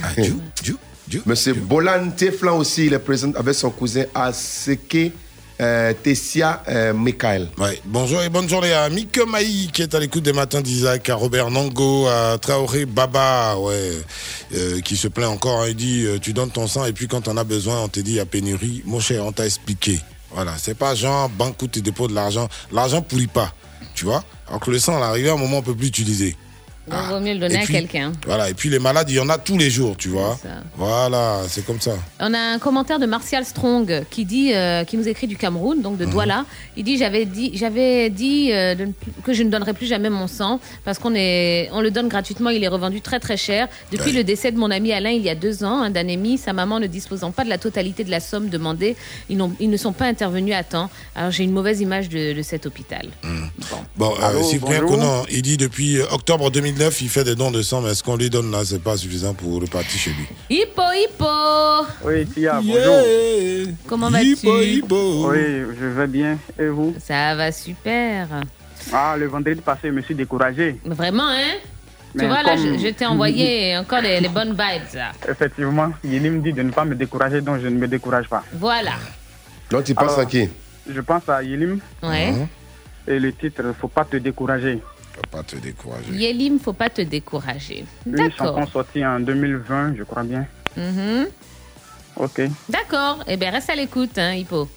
[1.26, 5.12] Monsieur Bolan Teflan aussi, il est présent avec son cousin Aseke
[5.60, 7.48] euh, Tessia euh, Michael.
[7.58, 7.78] Ouais.
[7.84, 11.14] Bonjour et bonne journée à Mike Maï qui est à l'écoute des matins d'Isaac, à
[11.14, 13.92] Robert Nango, à Traoré Baba, ouais,
[14.54, 15.62] euh, qui se plaint encore.
[15.62, 15.66] hein.
[15.68, 18.00] Il dit euh, Tu donnes ton sang et puis quand on a besoin, on te
[18.00, 18.82] dit il y a pénurie.
[18.86, 20.00] Mon cher, on t'a expliqué.
[20.34, 22.48] Voilà, c'est pas genre banque où tu déposes de l'argent.
[22.72, 23.54] L'argent pourrit pas,
[23.94, 24.24] tu vois.
[24.48, 26.36] Alors que le sang, à l'arrivée, à un moment, on peut plus l'utiliser.
[26.86, 28.12] Donc, vaut mieux le donner à quelqu'un.
[28.26, 30.38] Voilà, et puis les malades, il y en a tous les jours, tu vois.
[30.76, 31.92] Voilà, c'est comme ça.
[32.20, 35.80] On a un commentaire de Martial Strong qui dit, euh, qui nous écrit du Cameroun,
[35.80, 35.98] donc Mhm.
[36.00, 36.44] de Douala.
[36.76, 38.88] Il dit j'avais dit, j'avais dit euh, de
[39.24, 42.50] que je ne donnerai plus jamais mon sang parce qu'on est, on le donne gratuitement.
[42.50, 43.68] Il est revendu très très cher.
[43.92, 46.52] Depuis le décès de mon ami Alain il y a deux ans, hein, d'anémie, sa
[46.52, 48.96] maman ne disposant pas de la totalité de la somme demandée,
[49.30, 50.90] ils, n'ont- ils ne sont pas intervenus à temps.
[51.14, 53.08] Alors j'ai une mauvaise image de, de cet hôpital.
[53.96, 54.98] Bon, euh, Allô, Cyprien bonjour.
[54.98, 58.02] Conan, il dit depuis euh, octobre 2009, il fait des dons de sang, mais est-ce
[58.02, 61.24] qu'on lui donne là, c'est pas suffisant pour repartir chez lui Hippo hippo.
[62.04, 63.74] Oui, Tia, bonjour.
[63.86, 64.36] Comment vas-tu?
[64.44, 66.36] Oui, je vais bien.
[66.58, 66.94] Et vous?
[66.98, 68.26] Ça va super.
[68.92, 70.76] Ah, le vendredi passé, je me suis découragé.
[70.84, 71.54] Vraiment, hein?
[72.12, 74.94] Tu Mais vois, là, je, je t'ai envoyé encore les, les bonnes vibes.
[74.94, 75.12] là.
[75.28, 78.42] Effectivement, il me dit de ne pas me décourager, donc je ne me décourage pas.
[78.52, 78.92] Voilà.
[79.70, 80.48] Donc tu penses Alors, à qui?
[80.92, 81.78] Je pense à Yelim.
[82.02, 82.32] Ouais.
[82.32, 82.46] Mhm.
[83.06, 84.80] Et le titre, Faut pas te décourager.
[85.14, 86.10] Faut pas te décourager.
[86.12, 87.84] Yélim, faut pas te décourager.
[88.04, 88.58] Une D'accord.
[88.58, 90.46] chanson sortie en 2020, je crois bien.
[90.76, 91.28] Mhm.
[92.16, 92.42] Ok.
[92.68, 93.22] D'accord.
[93.28, 94.68] Eh bien, reste à l'écoute, hein, Hippo.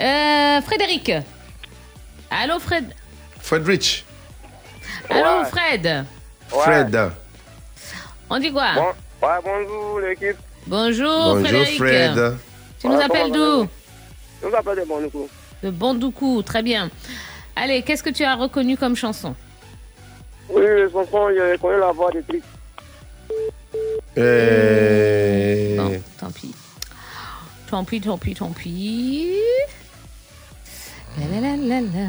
[0.00, 1.10] Euh, Frédéric.
[2.30, 2.84] Allô, Fred.
[3.40, 4.04] Fredrich.
[5.08, 6.04] Allô, Fred.
[6.48, 7.10] Fred.
[8.28, 8.94] On dit quoi?
[9.22, 10.36] Ouais, bonjour l'équipe.
[10.66, 11.78] Bonjour, Bonjour, Frédéric.
[11.78, 12.36] Fred.
[12.80, 13.68] Tu nous appelles d'où?
[14.42, 15.28] Je vous appelle de Monaco.
[15.62, 16.42] De Bondoukou.
[16.42, 16.90] Très bien.
[17.56, 19.34] Allez, qu'est-ce que tu as reconnu comme chanson?
[20.48, 22.42] Oui, le chanson, je connais la voix de Trick.
[24.16, 26.54] Eh, Bon, tant pis.
[27.70, 29.32] Tant pis, tant pis, tant pis.
[31.18, 32.08] La, la, la, la, la.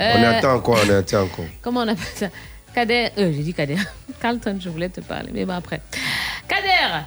[0.00, 1.44] On Euh, attend encore, on attend encore.
[1.62, 2.26] Comment on appelle ça?
[2.74, 3.10] Kader.
[3.18, 3.76] Euh, j'ai dit Kader.
[4.20, 5.80] Carlton, je voulais te parler, mais bon, après.
[6.48, 7.04] Kader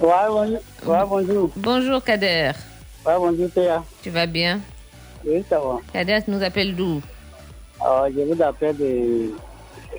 [0.00, 0.60] Ouais, bonjour.
[0.86, 1.50] Ouais, bonjour.
[1.56, 2.52] Bonjour, Kader.
[3.04, 3.82] Ouais, bonjour, Théa.
[4.02, 4.60] Tu vas bien?
[5.24, 5.78] Oui, ça va.
[5.92, 7.02] Kader, tu nous appelles d'où?
[7.80, 9.30] Alors, je vous appelle de,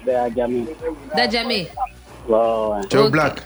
[0.05, 0.65] de Adjamé.
[1.15, 1.67] D'Adjamé.
[2.27, 2.81] Ouais.
[2.89, 3.41] Tu es au black?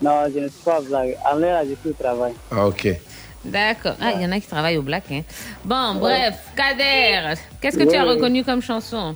[0.00, 1.16] Non, je ne suis pas blague.
[1.30, 2.34] En l'air, je suis au travail.
[2.50, 2.88] Ah, ok.
[3.44, 3.94] D'accord.
[4.00, 5.04] Ah, il y en a qui travaillent au black.
[5.10, 5.22] Hein.
[5.64, 9.14] Bon, bref, Kader, qu'est-ce que tu as reconnu comme chanson?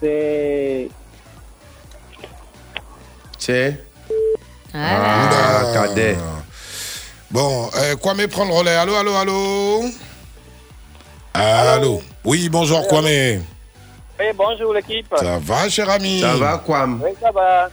[0.00, 0.88] C'est.
[3.38, 3.84] C'est?
[4.72, 5.28] Voilà.
[5.32, 6.16] Ah, cadet.
[7.30, 8.76] Bon, euh, Kwame prend le relais.
[8.76, 9.84] Allô, allô, allô?
[11.34, 12.02] Allô?
[12.24, 13.42] Oui, bonjour Kwame.
[14.18, 15.06] Oui, bonjour l'équipe.
[15.16, 16.20] Ça va, cher ami?
[16.20, 17.68] Ça va, Kwam Oui, ça va.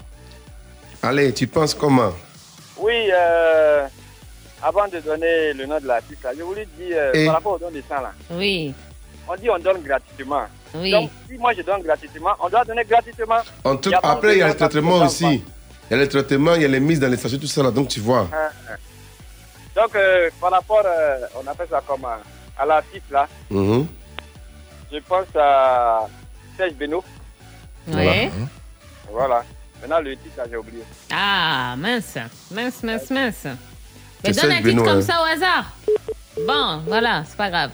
[1.04, 2.14] Allez, tu penses comment?
[2.78, 3.86] Oui, euh,
[4.64, 7.58] avant de donner le nom de l'artiste, je voulais dire euh, Et- par rapport au
[7.60, 8.12] don de sang là.
[8.32, 8.74] Oui.
[9.28, 10.44] On dit on donne gratuitement.
[10.76, 10.92] Oui.
[10.92, 13.40] Donc, si moi je donne gratuitement, on doit donner gratuitement.
[13.64, 15.26] En tout- Après, il y a le traitement aussi.
[15.90, 17.64] Il y a le traitement, il y a les mises dans les sachets, tout ça
[17.64, 17.72] là.
[17.72, 18.28] Donc tu vois.
[18.34, 18.76] Hein, hein.
[19.76, 22.06] Donc, euh, par rapport, euh, on appelle ça comme
[22.60, 23.88] euh, à l'artiste là, Mhm.
[24.92, 26.08] je pense à
[26.58, 27.04] Serge Beno.
[27.88, 28.30] Oui.
[29.12, 29.44] Voilà.
[29.82, 30.84] Maintenant, le titre, j'ai oublié.
[31.14, 32.18] Ah, mince.
[32.52, 33.44] Mince, mince, mince.
[34.24, 35.02] Mais donne Serge un titre comme hein.
[35.02, 35.72] ça au hasard.
[36.48, 37.72] Bon, voilà, c'est pas grave.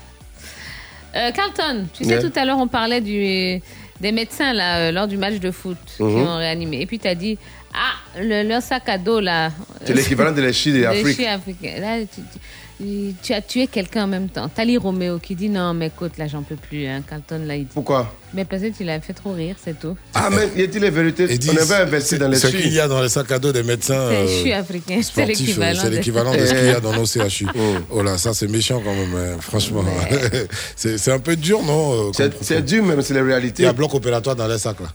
[1.16, 2.22] Euh, Carlton, tu sais, Yeah.
[2.22, 3.62] tout à l'heure, on parlait du,
[4.02, 6.28] des médecins là, euh, lors du match de foot qui Mhm.
[6.28, 6.82] ont réanimé.
[6.82, 7.38] Et puis, tu as dit,
[7.74, 9.52] ah, le, leur sac à dos là.
[9.86, 11.16] C'est l'équivalent de la Chine et de l'Afrique.
[11.18, 11.82] Chine africaine.
[11.82, 12.40] Là, tu, tu-
[12.80, 14.50] tu as tué quelqu'un en même temps.
[14.50, 16.86] Tali Roméo qui dit non, mais écoute, là, j'en peux plus.
[16.88, 17.02] Hein.
[17.08, 17.72] Carlton, là, il dit.
[17.74, 18.14] Pourquoi?
[18.34, 19.96] Mais parce que tu l'as fait trop rire, c'est tout.
[20.14, 21.28] Ah, mais il dit les vérités.
[21.52, 23.64] On avait investi dans les Ce qu'il y a dans les sacs à dos des
[23.64, 24.10] médecins.
[24.10, 25.80] C'est euh, CHU africain, c'est euh, l'équivalent.
[25.84, 27.48] C'est de- l'équivalent de ce qu'il y a dans nos CHU.
[27.92, 29.84] Oh là, ça c'est méchant quand même, hein, franchement.
[30.76, 33.64] c'est c'est un peu dur, non euh, C'est dur, même, c'est la Il réalité.
[33.64, 34.88] y a bloc opératoire dans les sacs là.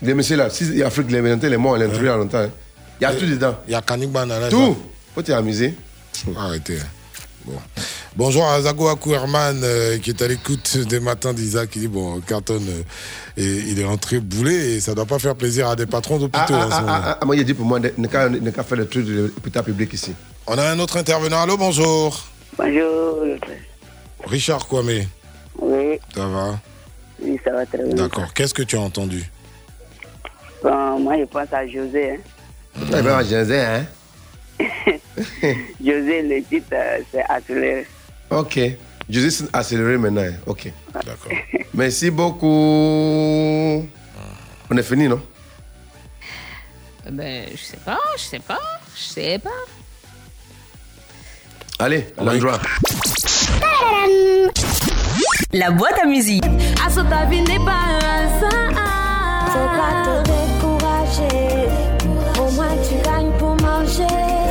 [0.00, 2.38] Les messieurs là, si l'Afrique les médecins, les morts, à l'intérieur longtemps.
[2.38, 2.50] hein.
[3.00, 3.54] Il y a tout dedans.
[3.68, 4.76] Il y a Kanigba dans les Tout.
[5.14, 5.74] Faut t'amuser.
[6.36, 6.78] Arrêtez.
[7.44, 7.54] Bon.
[8.14, 11.70] Bonjour à Zago Akouerman euh, qui est à l'écoute des matins d'Isaac.
[11.70, 12.82] qui dit bon, Carton, euh,
[13.36, 16.54] et, il est rentré boulé et ça doit pas faire plaisir à des patrons d'hôpitaux
[16.54, 16.92] ah, en ce ah, moment.
[16.92, 19.22] ah, ah, moi, il dit pour moi, ne qu'à ne qu'à faire le truc de
[19.22, 20.14] l'hôpital public ici.
[20.46, 21.42] On a un autre intervenant.
[21.42, 22.22] Allô, bonjour.
[22.56, 23.24] Bonjour.
[24.24, 25.06] Richard Kwame.
[25.58, 26.58] Oui, Ça va?
[27.20, 27.94] Oui, ça va très bien.
[27.94, 28.32] D'accord.
[28.34, 29.24] Qu'est-ce que tu as entendu?
[30.62, 32.12] Bon, moi, je pense à José.
[32.12, 32.80] Hein.
[32.88, 33.84] Eh ben, José, hein
[35.84, 37.86] José, le titre, euh, c'est accéléré.
[38.30, 38.58] Ok.
[39.10, 40.22] José, c'est accéléré maintenant.
[40.22, 40.34] hein.
[40.46, 40.72] Ok.
[40.94, 41.32] D'accord.
[41.74, 43.86] Merci beaucoup.
[44.70, 45.20] On est fini, non?
[47.10, 48.60] Ben, je sais pas, je sais pas,
[48.96, 49.50] je sais pas.
[51.78, 52.60] Allez, l'endroit.
[55.52, 56.44] La boîte à musique.
[56.80, 58.72] Ah, ta vie n'est pas un hasard.
[59.48, 61.68] Faut pas te décourager.
[62.40, 64.41] Au moins tu gagnes pour manger.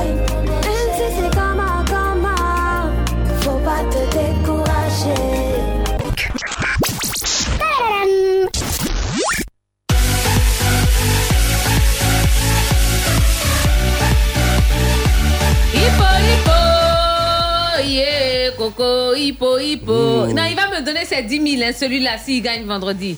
[18.68, 20.26] Hippo, hippo.
[20.26, 20.34] Mmh.
[20.34, 23.18] Non, il va me donner ses 10 000, hein, celui-là, s'il gagne vendredi.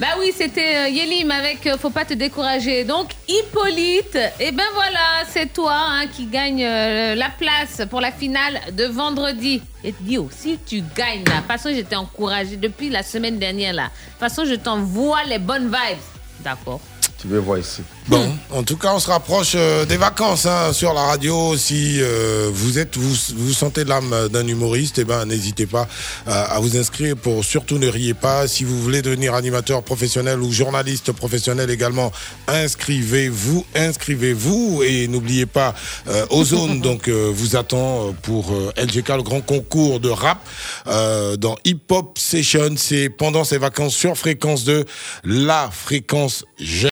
[0.00, 2.84] Bah oui, c'était euh, Yelim avec euh, Faut pas te décourager.
[2.84, 8.10] Donc, Hippolyte, et ben voilà, c'est toi hein, qui gagne euh, la place pour la
[8.10, 9.60] finale de vendredi.
[9.84, 13.74] Et Dio, si tu gagnes là, de toute façon, j'étais encouragé depuis la semaine dernière
[13.74, 13.84] là.
[13.84, 15.98] De toute façon, je t'envoie les bonnes vibes.
[16.40, 16.80] D'accord.
[17.20, 17.82] Tu veux voir ici.
[18.08, 21.54] Bon, en tout cas, on se rapproche euh, des vacances hein, sur la radio.
[21.56, 25.86] Si euh, vous êtes, vous, vous sentez l'âme d'un humoriste, eh ben, n'hésitez pas
[26.28, 27.16] euh, à vous inscrire.
[27.16, 28.48] Pour surtout ne riez pas.
[28.48, 32.10] Si vous voulez devenir animateur professionnel ou journaliste professionnel également,
[32.48, 35.74] inscrivez-vous, inscrivez-vous et n'oubliez pas
[36.08, 36.80] euh, Ozone.
[36.90, 40.38] donc euh, vous attend pour euh, LGK le grand concours de rap
[40.86, 42.74] euh, dans Hip Hop Session.
[42.76, 44.84] C'est pendant ces vacances sur fréquence 2,
[45.24, 46.88] la fréquence jeune.